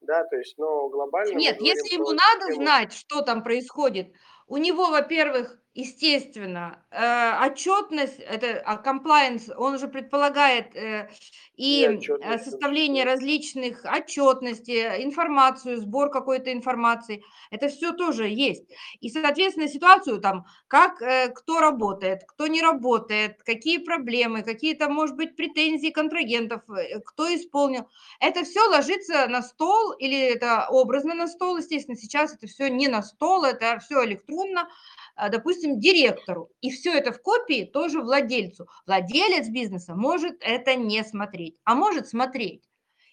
да, 0.00 0.24
то 0.24 0.36
есть, 0.36 0.56
но 0.58 0.88
глобально... 0.88 1.36
Нет, 1.36 1.60
если 1.60 1.94
ему 1.94 2.10
надо 2.10 2.46
систему. 2.46 2.62
знать, 2.62 2.92
что 2.92 3.22
там 3.22 3.42
происходит, 3.42 4.12
у 4.46 4.56
него, 4.56 4.90
во-первых, 4.90 5.58
естественно, 5.74 6.78
э, 6.90 7.46
отчетность, 7.46 8.20
это 8.20 8.62
а, 8.64 8.80
compliance, 8.80 9.52
он 9.56 9.78
же 9.78 9.88
предполагает 9.88 10.74
э, 10.76 11.10
и 11.56 11.84
И 11.84 12.10
э, 12.22 12.38
составление 12.38 13.04
различных 13.04 13.84
отчетности, 13.84 15.02
информацию, 15.02 15.80
сбор 15.80 16.10
какой-то 16.10 16.52
информации. 16.52 17.22
Это 17.50 17.68
все 17.68 17.92
тоже 17.92 18.28
есть. 18.28 18.64
И, 19.00 19.08
соответственно, 19.08 19.68
ситуацию 19.68 20.20
там, 20.20 20.46
как 20.68 21.02
кто 21.34 21.60
работает, 21.60 22.22
кто 22.26 22.46
не 22.46 22.62
работает, 22.62 23.42
какие 23.42 23.78
проблемы, 23.78 24.42
какие-то, 24.42 24.88
может 24.88 25.16
быть, 25.16 25.36
претензии 25.36 25.90
контрагентов, 25.90 26.62
кто 27.04 27.34
исполнил. 27.34 27.88
Это 28.20 28.44
все 28.44 28.62
ложится 28.68 29.26
на 29.28 29.42
стол 29.42 29.92
или 29.92 30.18
это 30.18 30.66
образно 30.70 31.14
на 31.14 31.26
стол, 31.26 31.58
естественно, 31.58 31.96
сейчас 31.96 32.34
это 32.34 32.46
все 32.46 32.68
не 32.68 32.88
на 32.88 33.02
стол, 33.02 33.44
это 33.44 33.78
все 33.80 34.04
электронно, 34.04 34.68
а, 35.16 35.28
допустим, 35.64 35.80
директору, 35.80 36.50
и 36.60 36.70
все 36.70 36.92
это 36.92 37.12
в 37.12 37.20
копии 37.20 37.64
тоже 37.64 38.00
владельцу. 38.00 38.68
Владелец 38.86 39.48
бизнеса 39.48 39.94
может 39.94 40.36
это 40.40 40.74
не 40.74 41.02
смотреть, 41.04 41.56
а 41.64 41.74
может 41.74 42.08
смотреть. 42.08 42.64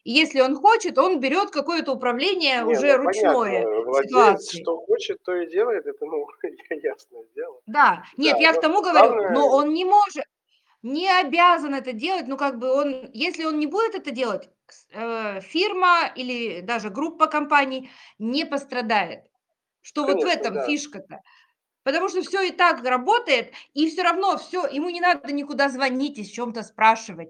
И 0.03 0.11
если 0.11 0.41
он 0.41 0.55
хочет, 0.55 0.97
он 0.97 1.19
берет 1.19 1.51
какое-то 1.51 1.93
управление 1.93 2.63
Не, 2.63 2.63
уже 2.63 2.97
ну 2.97 3.03
ручное 3.03 3.33
понятно, 3.33 3.81
владелец 3.83 4.09
ситуации. 4.09 4.61
что 4.61 4.77
хочет, 4.77 5.23
то 5.23 5.35
и 5.35 5.49
делает, 5.49 5.85
это, 5.85 6.05
ну, 6.05 6.27
ясное 6.69 7.25
дело. 7.35 7.61
Да, 7.67 8.03
нет, 8.17 8.33
Да, 8.33 8.39
я 8.41 8.53
к 8.53 8.61
тому 8.61 8.81
говорю, 8.81 9.13
главное, 9.13 9.29
но 9.31 9.47
он 9.47 9.73
не 9.73 9.85
может, 9.85 10.25
не 10.81 11.07
обязан 11.07 11.75
это 11.75 11.93
делать, 11.93 12.27
ну 12.27 12.35
как 12.35 12.57
бы 12.57 12.71
он, 12.73 13.11
если 13.13 13.45
он 13.45 13.59
не 13.59 13.67
будет 13.67 13.93
это 13.93 14.09
делать, 14.09 14.49
э, 14.91 15.39
фирма 15.41 16.11
или 16.15 16.61
даже 16.61 16.89
группа 16.89 17.27
компаний 17.27 17.91
не 18.17 18.43
пострадает. 18.43 19.25
Что 19.83 20.03
вот 20.03 20.17
в 20.17 20.21
конечно, 20.21 20.39
этом 20.39 20.53
да. 20.55 20.65
фишка-то. 20.65 21.21
Потому 21.83 22.09
что 22.09 22.21
все 22.21 22.43
и 22.43 22.51
так 22.51 22.83
работает, 22.83 23.53
и 23.73 23.89
все 23.89 24.03
равно 24.03 24.37
все 24.37 24.67
ему 24.67 24.89
не 24.89 25.01
надо 25.01 25.33
никуда 25.33 25.69
звонить 25.69 26.17
и 26.19 26.23
с 26.23 26.29
чем-то 26.29 26.63
спрашивать, 26.63 27.29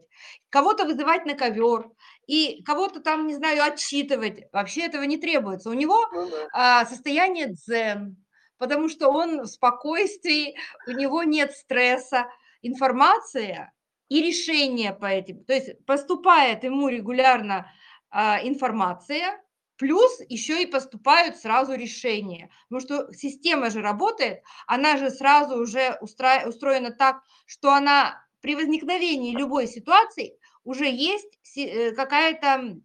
кого-то 0.49 0.85
вызывать 0.85 1.25
на 1.25 1.35
ковер 1.35 1.89
и 2.27 2.61
кого-то 2.63 2.99
там, 2.99 3.27
не 3.27 3.35
знаю, 3.35 3.63
отчитывать. 3.63 4.43
Вообще 4.51 4.81
этого 4.85 5.03
не 5.03 5.17
требуется. 5.17 5.69
У 5.69 5.73
него 5.73 6.07
Ну 6.11 6.29
а, 6.53 6.85
состояние 6.85 7.53
дзен, 7.53 8.17
потому 8.57 8.89
что 8.89 9.09
он 9.09 9.41
в 9.41 9.47
спокойствии, 9.47 10.55
у 10.87 10.91
него 10.91 11.23
нет 11.23 11.53
стресса. 11.53 12.27
Информация 12.61 13.73
и 14.09 14.21
решение 14.21 14.93
по 14.93 15.05
этим. 15.05 15.43
То 15.45 15.53
есть 15.53 15.85
поступает 15.85 16.63
ему 16.65 16.89
регулярно 16.89 17.71
а, 18.09 18.39
информация, 18.43 19.41
плюс 19.81 20.21
еще 20.29 20.61
и 20.61 20.67
поступают 20.67 21.37
сразу 21.37 21.73
решения. 21.73 22.51
Потому 22.69 22.81
что 22.81 23.13
система 23.13 23.71
же 23.71 23.81
работает, 23.81 24.43
она 24.67 24.95
же 24.95 25.09
сразу 25.09 25.57
уже 25.57 25.97
устра- 26.03 26.47
устроена 26.47 26.91
так, 26.91 27.23
что 27.47 27.73
она 27.73 28.23
при 28.41 28.53
возникновении 28.53 29.35
любой 29.35 29.65
ситуации 29.65 30.37
уже 30.63 30.85
есть 30.85 31.57
э, 31.57 31.93
какая-то, 31.93 32.77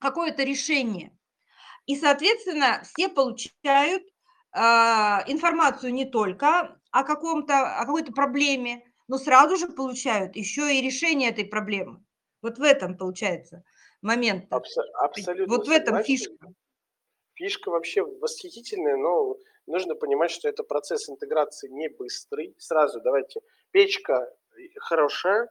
какое-то 0.00 0.42
решение. 0.42 1.16
И, 1.86 1.94
соответственно, 1.94 2.82
все 2.82 3.08
получают 3.08 4.02
а, 4.50 5.22
информацию 5.28 5.94
не 5.94 6.04
только 6.04 6.76
о, 6.90 7.04
каком-то, 7.04 7.78
о 7.78 7.86
какой-то 7.86 8.12
проблеме, 8.12 8.82
но 9.06 9.18
сразу 9.18 9.56
же 9.56 9.68
получают 9.68 10.34
еще 10.34 10.76
и 10.76 10.82
решение 10.82 11.30
этой 11.30 11.44
проблемы. 11.44 12.02
Вот 12.42 12.58
в 12.58 12.62
этом 12.62 12.96
получается 12.96 13.62
момент. 14.02 14.50
Абсо- 14.50 14.84
абсолютно 14.94 15.56
Вот 15.56 15.66
в 15.66 15.70
этом 15.70 16.02
фишка. 16.02 16.34
Фишка 17.34 17.70
вообще 17.70 18.02
восхитительная, 18.02 18.96
но 18.96 19.36
нужно 19.66 19.94
понимать, 19.94 20.30
что 20.30 20.48
это 20.48 20.62
процесс 20.62 21.08
интеграции 21.08 21.68
не 21.68 21.88
быстрый. 21.88 22.54
Сразу 22.58 23.00
давайте. 23.00 23.40
Печка 23.70 24.34
э, 24.56 24.60
хорошая, 24.76 25.48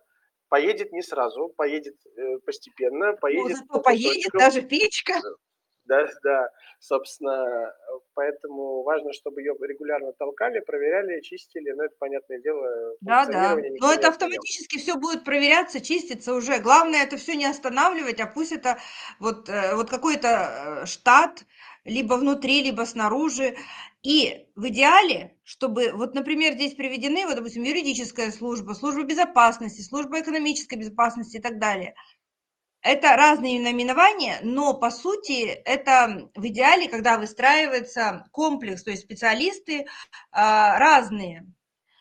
поедет 0.49 0.91
не 0.91 1.01
сразу, 1.01 1.49
поедет 1.49 1.95
э, 2.15 2.37
постепенно, 2.39 3.11
Ну, 3.13 3.17
поедет 3.17 3.57
зато 3.57 3.73
по 3.73 3.79
поедет 3.81 4.31
даже 4.33 4.61
печка. 4.61 5.19
Да, 5.89 6.05
да, 6.23 6.49
собственно, 6.79 7.73
поэтому 8.13 8.83
важно, 8.83 9.11
чтобы 9.11 9.41
ее 9.41 9.55
регулярно 9.59 10.13
толкали, 10.13 10.59
проверяли, 10.59 11.21
чистили, 11.21 11.71
но 11.71 11.85
это 11.85 11.95
понятное 11.99 12.39
дело. 12.39 12.95
Да, 13.01 13.25
да. 13.25 13.57
Но 13.79 13.91
это 13.91 14.09
автоматически 14.09 14.77
все 14.77 14.95
будет 14.95 15.23
проверяться, 15.23 15.81
чиститься 15.81 16.33
уже. 16.33 16.59
Главное 16.59 17.03
это 17.03 17.17
все 17.17 17.35
не 17.35 17.45
останавливать, 17.45 18.21
а 18.21 18.27
пусть 18.27 18.51
это 18.51 18.77
вот, 19.19 19.49
э, 19.49 19.75
вот 19.75 19.89
какой-то 19.89 20.27
э, 20.83 20.85
штат, 20.85 21.43
либо 21.85 22.13
внутри, 22.13 22.63
либо 22.63 22.83
снаружи. 22.83 23.55
И 24.03 24.47
в 24.55 24.67
идеале, 24.69 25.35
чтобы, 25.43 25.91
вот, 25.93 26.13
например, 26.13 26.53
здесь 26.53 26.73
приведены, 26.75 27.25
вот, 27.25 27.35
допустим, 27.35 27.63
юридическая 27.63 28.31
служба, 28.31 28.73
служба 28.73 29.03
безопасности, 29.03 29.81
служба 29.81 30.21
экономической 30.21 30.75
безопасности 30.75 31.37
и 31.37 31.41
так 31.41 31.59
далее. 31.59 31.95
Это 32.81 33.17
разные 33.17 33.59
наименования, 33.59 34.39
но 34.41 34.73
по 34.73 34.89
сути 34.89 35.47
это 35.47 36.29
в 36.33 36.47
идеале, 36.47 36.87
когда 36.87 37.17
выстраивается 37.17 38.25
комплекс, 38.31 38.83
то 38.83 38.91
есть 38.91 39.03
специалисты 39.03 39.85
а, 40.31 40.79
разные 40.79 41.45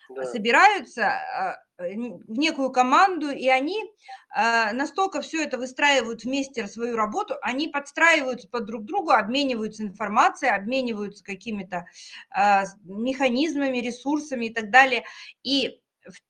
Да. 0.09 0.25
собираются 0.25 1.07
а, 1.09 1.57
в 1.79 2.39
некую 2.39 2.71
команду, 2.71 3.29
и 3.31 3.49
они 3.49 3.83
а, 4.31 4.73
настолько 4.73 5.21
все 5.21 5.43
это 5.43 5.59
выстраивают 5.59 6.23
вместе 6.23 6.69
свою 6.69 6.97
работу, 6.97 7.35
они 7.43 7.67
подстраиваются 7.67 8.49
под 8.49 8.67
друг 8.67 8.85
друга, 8.85 9.19
обмениваются 9.19 9.83
информацией, 9.83 10.53
обмениваются 10.53 11.25
какими-то 11.25 11.87
механизмами, 12.85 13.79
ресурсами 13.79 14.47
и 14.47 14.55
так 14.55 14.71
далее. 14.71 15.05
И 15.43 15.81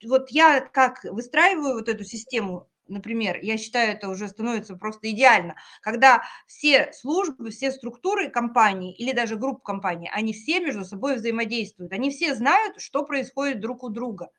вот 0.05 0.31
я 0.31 0.61
как 0.61 1.05
выстраиваю 1.05 1.75
вот 1.75 1.89
эту 1.89 2.05
систему, 2.05 2.69
например, 2.89 3.39
я 3.43 3.56
считаю, 3.59 3.93
это 3.93 4.09
уже 4.09 4.28
становится 4.28 4.77
просто 4.77 5.10
идеально, 5.10 5.56
когда 5.82 6.23
все 6.47 6.93
службы, 6.93 7.51
все 7.51 7.70
структуры 7.70 8.31
компании 8.31 8.94
или 8.94 9.12
даже 9.12 9.36
групп 9.36 9.62
компаний, 9.62 10.10
они 10.12 10.32
все 10.32 10.60
между 10.60 10.85
собой 10.85 11.16
взаимодействуют, 11.16 11.93
они 11.93 12.10
все 12.10 12.35
знают, 12.35 12.81
что 12.81 13.05
происходит 13.05 13.60
друг 13.60 13.85
у 13.85 13.89
друга, 13.89 14.31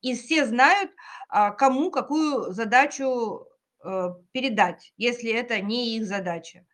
и 0.00 0.14
все 0.14 0.46
знают, 0.46 0.90
а, 1.28 1.50
кому 1.50 1.90
какую 1.90 2.52
задачу 2.52 3.46
э, 3.82 4.08
передать, 4.32 4.92
если 4.96 5.30
это 5.32 5.60
не 5.60 5.96
их 5.96 6.06
задача. 6.06 6.66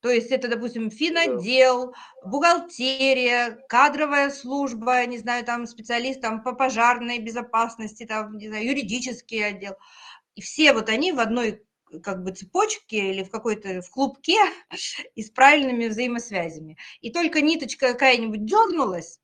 То 0.00 0.10
есть 0.10 0.30
это, 0.30 0.46
допустим, 0.48 0.90
финотдел, 0.90 1.94
бухгалтерия, 2.24 3.58
кадровая 3.68 4.30
служба, 4.30 5.04
не 5.06 5.18
знаю, 5.18 5.44
там 5.44 5.66
специалист 5.66 6.20
там, 6.20 6.42
по 6.42 6.52
пожарной 6.52 7.18
безопасности, 7.18 8.06
там, 8.06 8.36
не 8.36 8.48
знаю, 8.48 8.66
юридический 8.66 9.44
отдел. 9.44 9.74
И 10.36 10.40
все 10.40 10.72
вот 10.72 10.88
они 10.88 11.10
в 11.10 11.18
одной 11.18 11.66
как 12.02 12.22
бы 12.22 12.30
цепочке 12.30 13.10
или 13.10 13.24
в 13.24 13.30
какой-то 13.30 13.82
в 13.82 13.90
клубке 13.90 14.36
и 15.16 15.22
с 15.22 15.30
правильными 15.30 15.88
взаимосвязями. 15.88 16.78
И 17.00 17.12
только 17.12 17.40
ниточка 17.40 17.92
какая-нибудь 17.92 18.44
дернулась, 18.44 19.20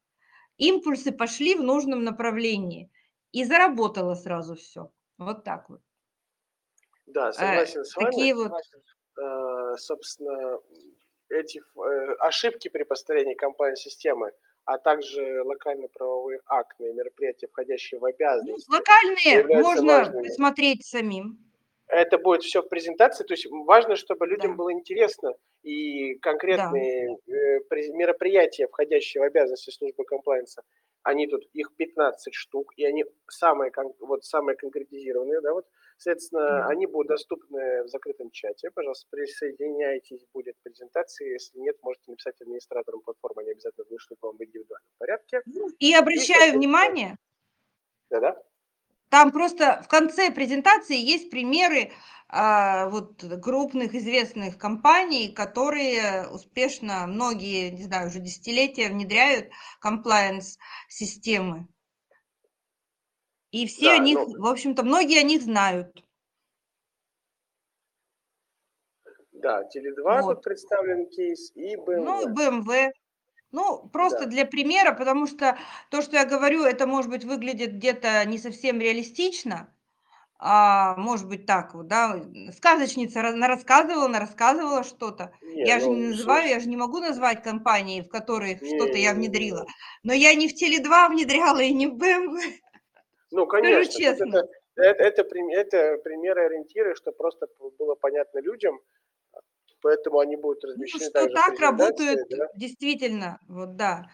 импульсы 0.56 1.12
пошли 1.12 1.54
в 1.54 1.62
нужном 1.62 2.02
направлении. 2.02 2.90
И 3.30 3.44
заработало 3.44 4.14
сразу 4.14 4.56
все. 4.56 4.90
Вот 5.16 5.44
так 5.44 5.70
вот. 5.70 5.80
Да, 7.06 7.32
согласен 7.32 7.84
с 7.84 7.94
вами. 7.94 8.10
Такие 8.10 8.34
вот 8.34 8.52
Э, 9.18 9.76
собственно, 9.76 10.58
эти 11.28 11.58
э, 11.58 12.14
ошибки 12.20 12.68
при 12.68 12.84
построении 12.84 13.34
компания-системы, 13.34 14.32
а 14.64 14.78
также 14.78 15.42
локально-правовые 15.42 16.40
актные 16.46 16.92
мероприятия, 16.92 17.48
входящие 17.48 17.98
в 17.98 18.02
ну, 18.02 18.08
обязанности, 18.08 18.70
локальные 18.70 19.38
являются 19.38 19.70
можно 19.74 19.92
важными. 19.98 20.28
посмотреть 20.28 20.84
самим. 20.84 21.38
Это 21.88 22.16
будет 22.16 22.42
все 22.42 22.62
в 22.62 22.68
презентации, 22.68 23.24
то 23.24 23.34
есть 23.34 23.46
важно, 23.50 23.96
чтобы 23.96 24.26
людям 24.26 24.52
Да. 24.52 24.56
было 24.56 24.72
интересно 24.72 25.34
и 25.62 26.14
конкретные 26.20 27.18
э, 27.26 27.60
през- 27.68 27.90
мероприятия, 27.90 28.66
входящие 28.66 29.20
в 29.22 29.26
обязанности 29.26 29.70
службы 29.70 30.04
комплайенса, 30.04 30.62
они 31.02 31.26
тут, 31.26 31.42
их 31.52 31.74
15 31.76 32.32
штук, 32.34 32.72
и 32.76 32.84
они 32.84 33.04
самые, 33.28 33.72
вот, 34.00 34.24
самые 34.24 34.56
конкретизированные, 34.56 35.40
да, 35.42 35.52
вот, 35.52 35.66
соответственно, 35.98 36.66
они 36.66 36.86
будут 36.86 37.08
доступны 37.08 37.84
в 37.84 37.88
закрытом 37.88 38.30
чате, 38.30 38.70
пожалуйста, 38.70 39.06
присоединяйтесь, 39.10 40.24
будет 40.32 40.56
презентация, 40.62 41.28
если 41.28 41.58
нет, 41.58 41.76
можете 41.82 42.10
написать 42.10 42.40
администраторам 42.40 43.00
платформы, 43.00 43.42
они 43.42 43.52
обязательно 43.52 43.86
вышлют 43.90 44.18
вам 44.22 44.36
в 44.36 44.44
индивидуальном 44.44 44.90
порядке, 44.98 45.42
Ну, 45.46 45.68
И 45.78 45.94
обращаю 45.94 46.26
соответственно, 46.26 46.58
внимание, 46.58 47.16
да-да, 48.10 48.42
там 49.12 49.30
просто 49.30 49.82
в 49.84 49.88
конце 49.88 50.30
презентации 50.30 50.96
есть 50.96 51.30
примеры 51.30 51.92
а, 52.30 52.88
вот 52.88 53.22
крупных 53.42 53.94
известных 53.94 54.56
компаний, 54.56 55.28
которые 55.28 56.28
успешно 56.28 57.06
многие, 57.06 57.70
не 57.72 57.82
знаю, 57.82 58.08
уже 58.08 58.20
десятилетия 58.20 58.88
внедряют 58.88 59.50
compliance 59.84 60.56
системы. 60.88 61.68
И 63.52 63.66
все 63.66 63.86
Да, 63.88 63.94
о 63.94 63.98
них, 63.98 64.18
ну- 64.18 64.42
в 64.42 64.46
общем-то, 64.46 64.82
многие 64.82 65.18
о 65.20 65.22
них 65.22 65.42
знают. 65.42 66.02
да, 69.32 69.62
Теле2 69.64 70.22
Вот. 70.22 70.34
тут 70.36 70.44
представлен 70.44 71.08
кейс, 71.08 71.52
и 71.54 71.76
Ну, 71.76 72.26
BMW. 72.26 72.34
BMW, 72.34 72.90
Ну, 73.54 73.86
просто 73.92 74.20
Да. 74.20 74.26
для 74.26 74.46
примера, 74.46 74.92
потому 74.94 75.26
что 75.26 75.58
то, 75.90 76.00
что 76.00 76.16
я 76.16 76.24
говорю, 76.24 76.64
это, 76.64 76.86
может 76.86 77.10
быть, 77.10 77.24
выглядит 77.24 77.74
где-то 77.74 78.24
не 78.24 78.38
совсем 78.38 78.80
реалистично, 78.80 79.68
а, 80.38 80.96
может 80.96 81.28
быть, 81.28 81.46
так 81.46 81.74
вот, 81.74 81.86
да, 81.88 82.22
сказочница 82.56 83.22
ра 83.22 83.32
нарассказывала 83.32 84.08
нарассказывала 84.08 84.84
что-то. 84.84 85.32
Не, 85.42 85.64
Я 85.64 85.80
же 85.80 85.88
не 85.90 85.96
ну, 85.96 86.08
называю, 86.08 86.48
я 86.48 86.60
же 86.60 86.68
не 86.68 86.76
могу 86.78 86.98
назвать 87.00 87.42
компании, 87.42 88.00
в 88.02 88.08
которых 88.08 88.58
что-то 88.64 88.98
я 88.98 89.14
внедрила. 89.14 89.66
Но 90.02 90.14
я 90.14 90.34
не 90.34 90.48
в 90.48 90.54
Теле2 90.54 91.08
внедряла 91.10 91.60
и 91.60 91.72
не 91.74 91.88
в 91.88 91.96
BMW. 91.96 92.61
Ну, 93.32 93.46
Скажу 93.56 93.84
конечно, 93.86 94.00
тут 94.02 94.20
честно. 94.20 94.36
это 94.36 94.46
это 94.76 95.22
это 95.22 95.22
это 95.22 95.98
примеры, 96.02 96.44
ориентиры, 96.44 96.94
что 96.94 97.12
просто 97.12 97.46
было 97.78 97.94
понятно 97.94 98.40
людям, 98.40 98.78
поэтому 99.82 100.20
они 100.20 100.36
будут 100.36 100.64
Ну, 100.74 100.86
размещены 100.86 101.10
что 101.10 101.26
также 101.26 101.38
в 101.38 101.44
так 101.44 101.58
работают, 101.60 102.20
да. 102.30 102.46
действительно, 102.54 103.38
вот 103.48 103.76
да. 103.76 104.10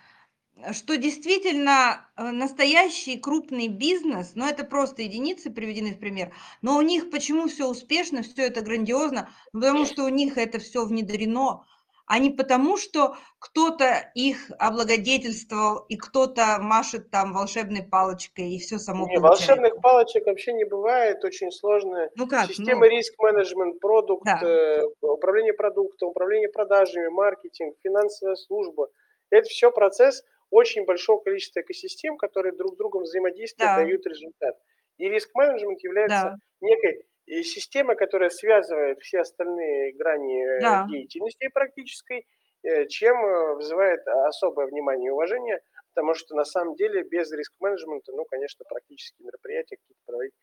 Что 0.72 0.96
действительно, 0.96 2.08
э, 2.16 2.30
настоящий 2.32 3.18
крупный 3.18 3.68
бизнес, 3.68 4.32
но 4.34 4.48
это 4.48 4.64
просто 4.64 5.02
единицы 5.02 5.50
приведены 5.50 5.94
в 5.94 6.00
пример, 6.00 6.34
но 6.62 6.76
у 6.78 6.82
них 6.82 7.10
почему 7.10 7.48
всё 7.48 7.68
успешно, 7.70 8.22
всё 8.22 8.42
это 8.44 8.60
грандиозно? 8.62 9.30
Ну, 9.52 9.60
потому 9.60 9.86
что 9.86 10.04
у 10.04 10.08
них 10.10 10.38
это 10.38 10.58
всё 10.60 10.84
внедрено, 10.86 11.64
а 12.08 12.18
не 12.18 12.30
потому, 12.30 12.76
что 12.78 13.16
кто-то 13.38 14.10
их 14.14 14.50
облагодетельствовал 14.58 15.80
и 15.88 15.96
кто-то 15.96 16.58
машет 16.60 17.10
там 17.10 17.32
волшебной 17.34 17.82
палочкой, 17.84 18.54
и 18.54 18.58
всё 18.60 18.78
само 18.78 19.08
Не, 19.10 19.18
получается. 19.18 19.60
волшебных 19.60 19.80
палочек 19.80 20.26
вообще 20.26 20.52
не 20.52 20.64
бывает. 20.64 21.24
Очень 21.24 21.50
сложная 21.52 22.10
Ну 22.16 22.26
как, 22.26 22.50
система 22.50 22.86
ну 22.86 22.88
риск-менеджмент, 22.88 23.80
продукт, 23.80 24.26
Да. 24.26 24.42
э, 24.42 24.82
управление 25.00 25.52
продуктом, 25.52 26.08
управление 26.10 26.48
продажами, 26.48 27.08
маркетинг, 27.08 27.76
финансовая 27.82 28.34
служба. 28.36 28.88
Это 29.30 29.48
всё 29.48 29.70
процесс 29.70 30.24
очень 30.50 30.84
большого 30.84 31.20
количества 31.20 31.60
экосистем, 31.60 32.16
которые 32.16 32.54
друг 32.56 32.74
с 32.74 32.76
другом 32.76 33.02
взаимодействуя, 33.02 33.68
Да. 33.68 33.74
дают 33.74 34.06
результат. 34.06 34.56
И 34.96 35.08
риск-менеджмент 35.08 35.80
является 35.82 36.30
Да. 36.30 36.38
некой, 36.60 37.04
э, 37.28 37.42
системой, 37.42 37.96
которая 37.96 38.30
связывает 38.30 39.00
все 39.00 39.20
остальные 39.20 39.92
грани, 39.94 40.42
э, 40.44 40.60
Да. 40.60 40.86
деятельности 40.86 41.48
практической, 41.48 42.26
э, 42.62 42.86
чем, 42.88 43.16
э, 43.24 43.54
вызывает 43.54 44.06
особое 44.08 44.66
внимание 44.68 45.08
и 45.08 45.12
уважение. 45.12 45.60
Потому 45.94 46.14
что 46.14 46.34
на 46.36 46.44
самом 46.44 46.76
деле 46.76 47.02
без 47.02 47.30
риск-менеджмента, 47.32 48.12
ну, 48.12 48.24
конечно, 48.24 48.64
практические 48.68 49.26
мероприятия 49.26 49.76
какие-то 49.76 50.00
проводить 50.06 50.34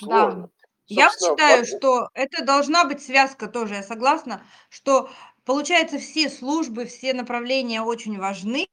Да. 0.00 0.38
сложно. 0.38 0.50
Я 0.88 1.06
вот 1.10 1.20
Собственно, 1.20 1.30
считаю, 1.30 1.64
во 1.66 1.66
что 1.66 2.08
это 2.14 2.44
должна 2.44 2.84
быть 2.84 3.02
связка 3.02 3.46
тоже, 3.48 3.74
я 3.76 3.82
согласна, 3.82 4.44
что, 4.68 5.08
получается, 5.44 5.98
все 5.98 6.28
службы, 6.28 6.84
все 6.86 7.14
направления 7.14 7.82
очень 7.82 8.18
важны, 8.18 8.66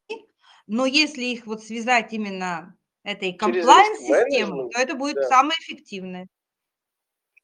но 0.68 0.86
если 0.86 1.24
их 1.24 1.46
вот 1.48 1.64
связать 1.64 2.14
именно 2.14 2.78
этой 3.04 3.32
риск-менеджмент, 3.32 4.72
то 4.72 4.80
это 4.82 4.96
будет 4.96 5.16
да. 5.16 5.24
самое 5.24 5.58
эффективное. 5.62 6.28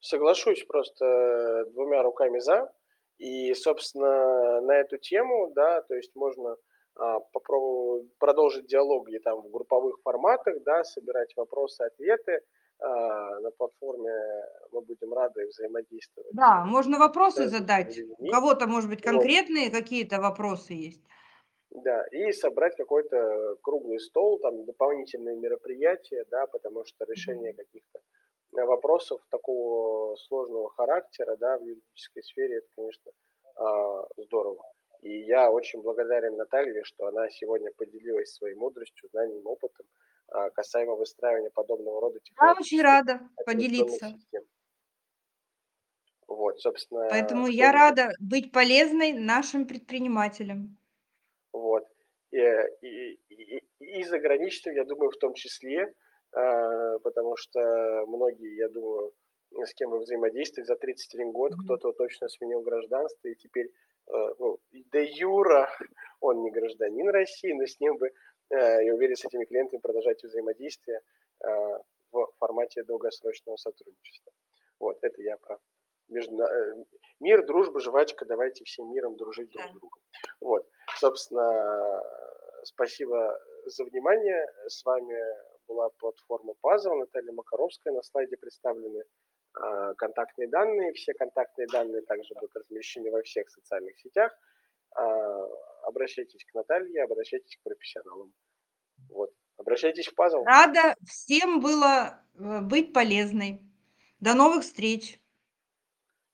Соглашусь 0.07 0.63
просто, 0.65 1.03
э, 1.03 1.65
2 1.71 2.03
руками 2.03 2.37
"за". 2.37 2.71
И, 3.17 3.51
собственно, 3.55 4.61
на 4.61 4.73
эту 4.77 4.97
тему, 4.99 5.51
да, 5.55 5.81
то 5.81 5.95
есть 5.95 6.11
можно, 6.15 6.57
а, 6.95 7.19
попробовать 7.21 8.15
продолжить 8.19 8.67
диалог 8.67 9.07
где 9.07 9.19
там 9.19 9.41
в 9.41 9.49
групповых 9.49 9.97
форматах, 10.03 10.61
да, 10.63 10.83
собирать 10.83 11.33
вопросы-ответы. 11.35 12.41
А, 12.79 13.39
на 13.39 13.49
платформе 13.51 14.13
мы 14.71 14.81
будем 14.81 15.11
рады 15.13 15.47
взаимодействовать, 15.47 16.27
Да, 16.31 16.65
можно 16.65 16.97
вопросы 16.99 17.47
различными 17.47 17.47
задать. 17.47 18.03
У 18.17 18.25
кого-то, 18.27 18.67
может 18.67 18.89
быть, 18.89 19.01
Вот. 19.03 19.31
конкретные 19.31 19.69
какие-то 19.69 20.19
вопросы 20.19 20.73
есть. 20.73 21.05
Да, 21.71 22.03
и 22.11 22.31
собрать 22.31 22.75
какой-то 22.77 23.55
круглый 23.61 23.99
стол, 23.99 24.39
там 24.39 24.65
дополнительные 24.65 25.35
мероприятия, 25.35 26.23
да, 26.29 26.45
потому 26.47 26.85
что 26.85 27.05
решение 27.05 27.53
каких-то, 27.53 27.99
вопросов 28.63 29.21
такого 29.29 30.15
сложного 30.15 30.69
характера, 30.71 31.35
да, 31.37 31.57
в 31.57 31.63
юридической 31.63 32.23
сфере- 32.23 32.57
это, 32.57 32.67
конечно, 32.75 33.11
а, 33.55 34.07
здорово. 34.17 34.63
И 35.01 35.21
я 35.23 35.51
очень 35.51 35.81
благодарен 35.81 36.35
Наталье, 36.37 36.83
что 36.83 37.07
она 37.07 37.29
сегодня 37.29 37.71
поделилась 37.77 38.33
своей 38.33 38.55
мудростью, 38.55 39.09
знанием, 39.11 39.45
опытом, 39.45 39.85
а, 40.29 40.49
касаемо 40.51 40.95
выстраивания 40.95 41.51
подобного 41.51 42.01
рода 42.01 42.19
Я 42.41 42.53
очень 42.53 42.81
рада 42.81 43.19
поделиться. 43.45 44.07
систем. 44.07 44.43
Вот, 46.27 46.59
собственно, 46.59 47.07
Поэтому 47.09 47.47
я 47.47 47.71
рада 47.71 48.11
быть 48.19 48.51
полезной 48.51 49.13
нашим 49.13 49.67
предпринимателям. 49.67 50.77
Вот. 51.53 51.83
Э, 52.31 52.67
и 52.81 53.19
и 53.29 53.61
и 53.79 54.03
заграничным, 54.03 54.75
я 54.75 54.83
думаю, 54.83 55.11
в 55.11 55.17
том 55.17 55.33
числе, 55.33 55.93
потому 57.03 57.35
что 57.37 58.05
многие, 58.07 58.57
я 58.57 58.69
думаю, 58.69 59.13
с 59.63 59.73
кем 59.73 59.91
вы 59.91 59.99
взаимодействовали 59.99 60.67
за 60.67 60.75
31 60.75 61.31
год, 61.31 61.53
кто-то 61.63 61.93
точно 61.93 62.27
сменил 62.27 62.61
гражданство, 62.61 63.27
и 63.27 63.35
теперь, 63.35 63.67
э, 63.67 64.11
ну, 64.39 64.59
де-юре 64.71 65.67
он 66.19 66.41
не 66.41 66.51
гражданин 66.51 67.09
России, 67.09 67.53
но 67.53 67.65
с 67.65 67.79
ним 67.79 67.97
бы, 67.97 68.07
э, 68.07 68.85
я 68.85 68.93
уверен, 68.93 69.15
с 69.15 69.25
этими 69.25 69.45
клиентами 69.45 69.79
продолжать 69.79 70.23
взаимодействие, 70.23 71.01
в 72.11 72.31
формате 72.39 72.83
долгосрочного 72.83 73.57
сотрудничества. 73.57 74.31
Вот, 74.79 74.97
это 75.01 75.21
я 75.21 75.35
про 75.37 75.59
междуна 76.07 76.43
э, 76.45 76.85
мир, 77.19 77.45
дружба, 77.45 77.79
жвачка, 77.79 78.25
давайте 78.25 78.63
всем 78.63 78.91
миром 78.91 79.15
дружить 79.17 79.49
друг 79.49 79.65
с 79.65 79.71
другом. 79.73 79.99
Вот, 80.39 80.67
собственно, 80.97 82.01
спасибо 82.63 83.37
за 83.65 83.83
внимание. 83.85 84.47
С 84.67 84.83
вами 84.85 85.17
была 85.67 85.89
платформа 85.99 86.53
Puzzle, 86.63 86.95
Наталья 86.95 87.31
Макаровская. 87.31 87.93
На 87.93 88.01
слайде 88.03 88.37
представлены, 88.37 89.03
а, 89.53 89.93
контактные 89.95 90.47
данные. 90.47 90.93
Все 90.93 91.13
контактные 91.13 91.67
данные 91.67 92.01
также 92.03 92.33
будут 92.35 92.55
размещены 92.55 93.11
во 93.11 93.21
всех 93.21 93.49
социальных 93.49 93.97
сетях. 93.99 94.31
А, 94.95 95.45
обращайтесь 95.83 96.45
к 96.45 96.53
Наталье, 96.53 97.03
обращайтесь 97.03 97.57
к 97.57 97.63
профессионалам. 97.63 98.33
Вот, 99.09 99.31
обращайтесь 99.57 100.07
в 100.07 100.13
Puzzle. 100.17 100.43
Рада 100.45 100.95
всем 101.05 101.59
было, 101.59 102.23
э, 102.35 102.61
быть 102.61 102.93
полезной. 102.93 103.61
До 104.19 104.33
новых 104.33 104.63
встреч! 104.63 105.19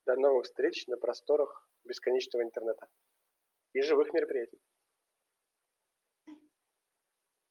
До 0.06 0.16
новых 0.16 0.46
встреч 0.46 0.86
на 0.88 0.98
просторах 0.98 1.68
бесконечного 1.84 2.44
интернета 2.44 2.88
и 3.74 3.82
живых 3.82 4.14
мероприятий. 4.14 4.61